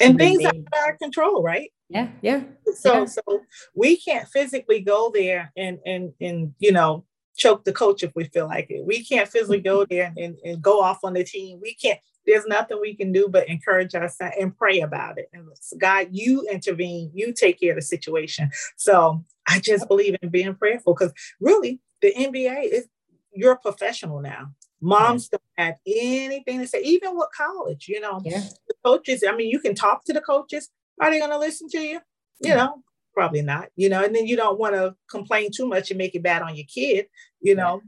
And 0.00 0.18
things 0.18 0.44
out 0.44 0.56
of 0.56 0.64
our 0.76 0.96
control, 0.96 1.42
right? 1.42 1.70
Yeah. 1.88 2.08
Yeah. 2.22 2.42
So, 2.74 3.00
Yeah. 3.00 3.04
so 3.04 3.40
we 3.74 3.96
can't 3.96 4.28
physically 4.28 4.80
go 4.80 5.10
there 5.14 5.52
and 5.56 5.78
and 5.86 6.12
and 6.20 6.54
you 6.58 6.72
know 6.72 7.04
choke 7.36 7.64
the 7.64 7.72
coach 7.72 8.02
if 8.02 8.12
we 8.14 8.24
feel 8.24 8.46
like 8.46 8.70
it. 8.70 8.84
We 8.84 9.04
can't 9.04 9.28
physically 9.28 9.60
go 9.60 9.80
mm-hmm. 9.80 9.94
there 9.94 10.12
and, 10.16 10.36
and 10.44 10.62
go 10.62 10.80
off 10.80 11.00
on 11.04 11.14
the 11.14 11.24
team. 11.24 11.60
We 11.60 11.74
can't. 11.74 12.00
There's 12.26 12.46
nothing 12.46 12.78
we 12.80 12.94
can 12.94 13.12
do 13.12 13.28
but 13.28 13.48
encourage 13.48 13.94
us 13.94 14.16
and 14.18 14.56
pray 14.56 14.80
about 14.80 15.18
it. 15.18 15.28
And 15.32 15.46
God, 15.78 16.08
you 16.10 16.46
intervene. 16.50 17.10
You 17.12 17.34
take 17.34 17.60
care 17.60 17.72
of 17.72 17.76
the 17.76 17.82
situation. 17.82 18.50
So 18.76 19.22
I 19.46 19.60
just 19.60 19.86
believe 19.88 20.16
in 20.22 20.30
being 20.30 20.54
prayerful 20.54 20.94
because 20.94 21.12
really 21.38 21.80
the 22.00 22.14
NBA 22.14 22.72
is 22.72 22.88
you're 23.34 23.52
a 23.52 23.58
professional 23.58 24.20
now. 24.20 24.52
Moms 24.80 25.28
don't 25.28 25.42
have 25.56 25.76
anything 25.86 26.60
to 26.60 26.66
say, 26.66 26.80
even 26.82 27.16
with 27.16 27.28
college. 27.36 27.86
You 27.88 28.00
know, 28.00 28.20
Yeah. 28.24 28.42
the 28.68 28.74
coaches. 28.84 29.24
I 29.26 29.34
mean, 29.34 29.48
you 29.48 29.58
can 29.58 29.74
talk 29.74 30.04
to 30.04 30.12
the 30.12 30.20
coaches. 30.20 30.68
Are 31.00 31.10
they 31.10 31.18
going 31.18 31.30
to 31.30 31.38
listen 31.38 31.68
to 31.70 31.78
you? 31.78 32.00
You 32.40 32.50
Yeah. 32.50 32.56
know, 32.56 32.82
probably 33.14 33.42
not. 33.42 33.68
You 33.76 33.88
know, 33.88 34.04
and 34.04 34.14
then 34.14 34.26
you 34.26 34.36
don't 34.36 34.58
want 34.58 34.74
to 34.74 34.94
complain 35.10 35.50
too 35.52 35.66
much 35.66 35.90
and 35.90 35.98
make 35.98 36.14
it 36.14 36.22
bad 36.22 36.42
on 36.42 36.54
your 36.54 36.66
kid. 36.66 37.06
You 37.40 37.54
know, 37.54 37.82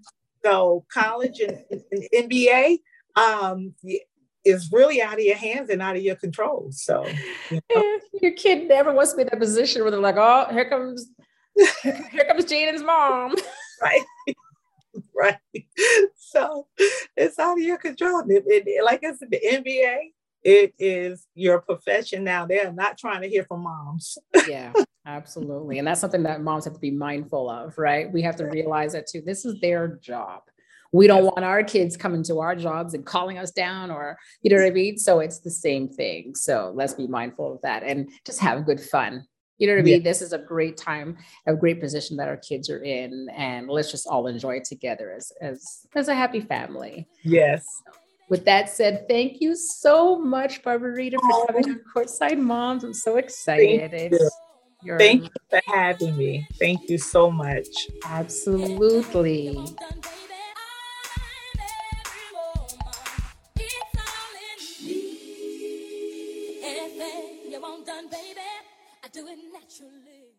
so 0.44 0.84
college 0.92 1.40
and, 1.40 1.58
and 1.90 2.08
NBA 2.14 2.78
um, 3.16 3.74
is 4.44 4.70
really 4.72 5.02
out 5.02 5.14
of 5.14 5.20
your 5.20 5.36
hands 5.36 5.68
and 5.70 5.82
out 5.82 5.96
of 5.96 6.02
your 6.02 6.16
control. 6.16 6.68
So, 6.70 7.12
you 7.50 7.60
know, 7.74 7.98
Your 8.22 8.32
kid 8.32 8.68
never 8.68 8.92
wants 8.92 9.12
to 9.12 9.16
be 9.18 9.22
in 9.22 9.28
that 9.30 9.40
position 9.40 9.82
where 9.82 9.90
they're 9.90 10.00
like, 10.00 10.16
oh, 10.16 10.46
here 10.50 10.68
comes, 10.70 11.10
here 11.82 12.24
comes 12.28 12.44
Jaden's 12.46 12.82
mom. 12.82 13.34
right. 13.82 14.02
right. 15.18 15.36
So 16.16 16.66
it's 17.16 17.38
out 17.38 17.58
of 17.58 17.64
your 17.64 17.78
control. 17.78 18.22
It- 18.28 18.44
it- 18.46 18.84
like 18.84 19.04
I 19.04 19.14
said, 19.14 19.30
the 19.30 19.40
NBA, 19.40 20.12
it 20.42 20.74
is 20.78 21.26
your 21.34 21.60
profession 21.60 22.24
now. 22.24 22.46
They're 22.46 22.72
not 22.72 22.98
trying 22.98 23.22
to 23.22 23.28
hear 23.28 23.44
from 23.44 23.62
moms. 23.62 24.18
yeah, 24.48 24.72
absolutely. 25.06 25.78
And 25.78 25.88
that's 25.88 26.00
something 26.00 26.22
that 26.24 26.42
moms 26.42 26.64
have 26.64 26.74
to 26.74 26.80
be 26.80 26.90
mindful 26.90 27.50
of, 27.50 27.76
right? 27.78 28.12
We 28.12 28.22
have 28.22 28.36
to 28.36 28.44
realize 28.44 28.92
that 28.92 29.06
too. 29.06 29.22
This 29.24 29.44
is 29.44 29.60
their 29.60 29.98
job. 30.02 30.42
We 30.92 31.08
don't 31.08 31.24
want 31.24 31.44
our 31.44 31.64
kids 31.64 31.96
coming 31.96 32.22
to 32.24 32.38
our 32.40 32.54
jobs 32.54 32.94
and 32.94 33.04
calling 33.04 33.38
us 33.38 33.50
down 33.50 33.90
or, 33.90 34.16
you 34.42 34.50
know 34.50 34.62
what 34.62 34.70
I 34.70 34.74
mean? 34.74 34.98
So 34.98 35.18
it's 35.18 35.40
the 35.40 35.50
same 35.50 35.88
thing. 35.88 36.34
So 36.34 36.72
let's 36.74 36.94
be 36.94 37.06
mindful 37.08 37.54
of 37.54 37.60
that 37.62 37.82
and 37.82 38.08
just 38.24 38.40
have 38.40 38.64
good 38.66 38.80
fun. 38.80 39.26
You 39.58 39.66
know 39.66 39.74
what 39.74 39.84
I 39.86 39.88
Yeah. 39.88 39.94
mean? 39.96 40.02
This 40.02 40.22
is 40.22 40.32
a 40.32 40.38
great 40.38 40.76
time, 40.76 41.16
a 41.46 41.54
great 41.54 41.80
position 41.80 42.16
that 42.18 42.28
our 42.28 42.36
kids 42.36 42.68
are 42.68 42.82
in, 42.82 43.28
and 43.36 43.68
let's 43.68 43.90
just 43.90 44.06
all 44.06 44.26
enjoy 44.26 44.56
it 44.56 44.64
together 44.64 45.12
as 45.16 45.32
as 45.40 45.86
as 45.94 46.08
a 46.08 46.14
happy 46.14 46.40
family. 46.40 47.08
Yes. 47.24 47.64
With 48.28 48.44
that 48.46 48.68
said, 48.68 49.06
thank 49.08 49.40
you 49.40 49.54
so 49.54 50.18
much, 50.18 50.62
Barbarita, 50.62 51.12
for 51.12 51.32
oh. 51.32 51.46
coming 51.46 51.70
on 51.70 51.80
Courtside 51.94 52.38
Moms. 52.38 52.82
I'm 52.82 52.92
so 52.92 53.16
excited. 53.16 54.12
you. 54.12 54.30
You're 54.82 54.98
Thank 54.98 55.22
you 55.24 55.30
for 55.48 55.60
having 55.66 56.16
me. 56.16 56.46
Thank 56.58 56.90
you 56.90 56.98
so 56.98 57.30
much. 57.30 57.66
absolutely. 58.04 59.64
Do 69.16 69.26
it 69.28 69.38
naturally. 69.50 70.36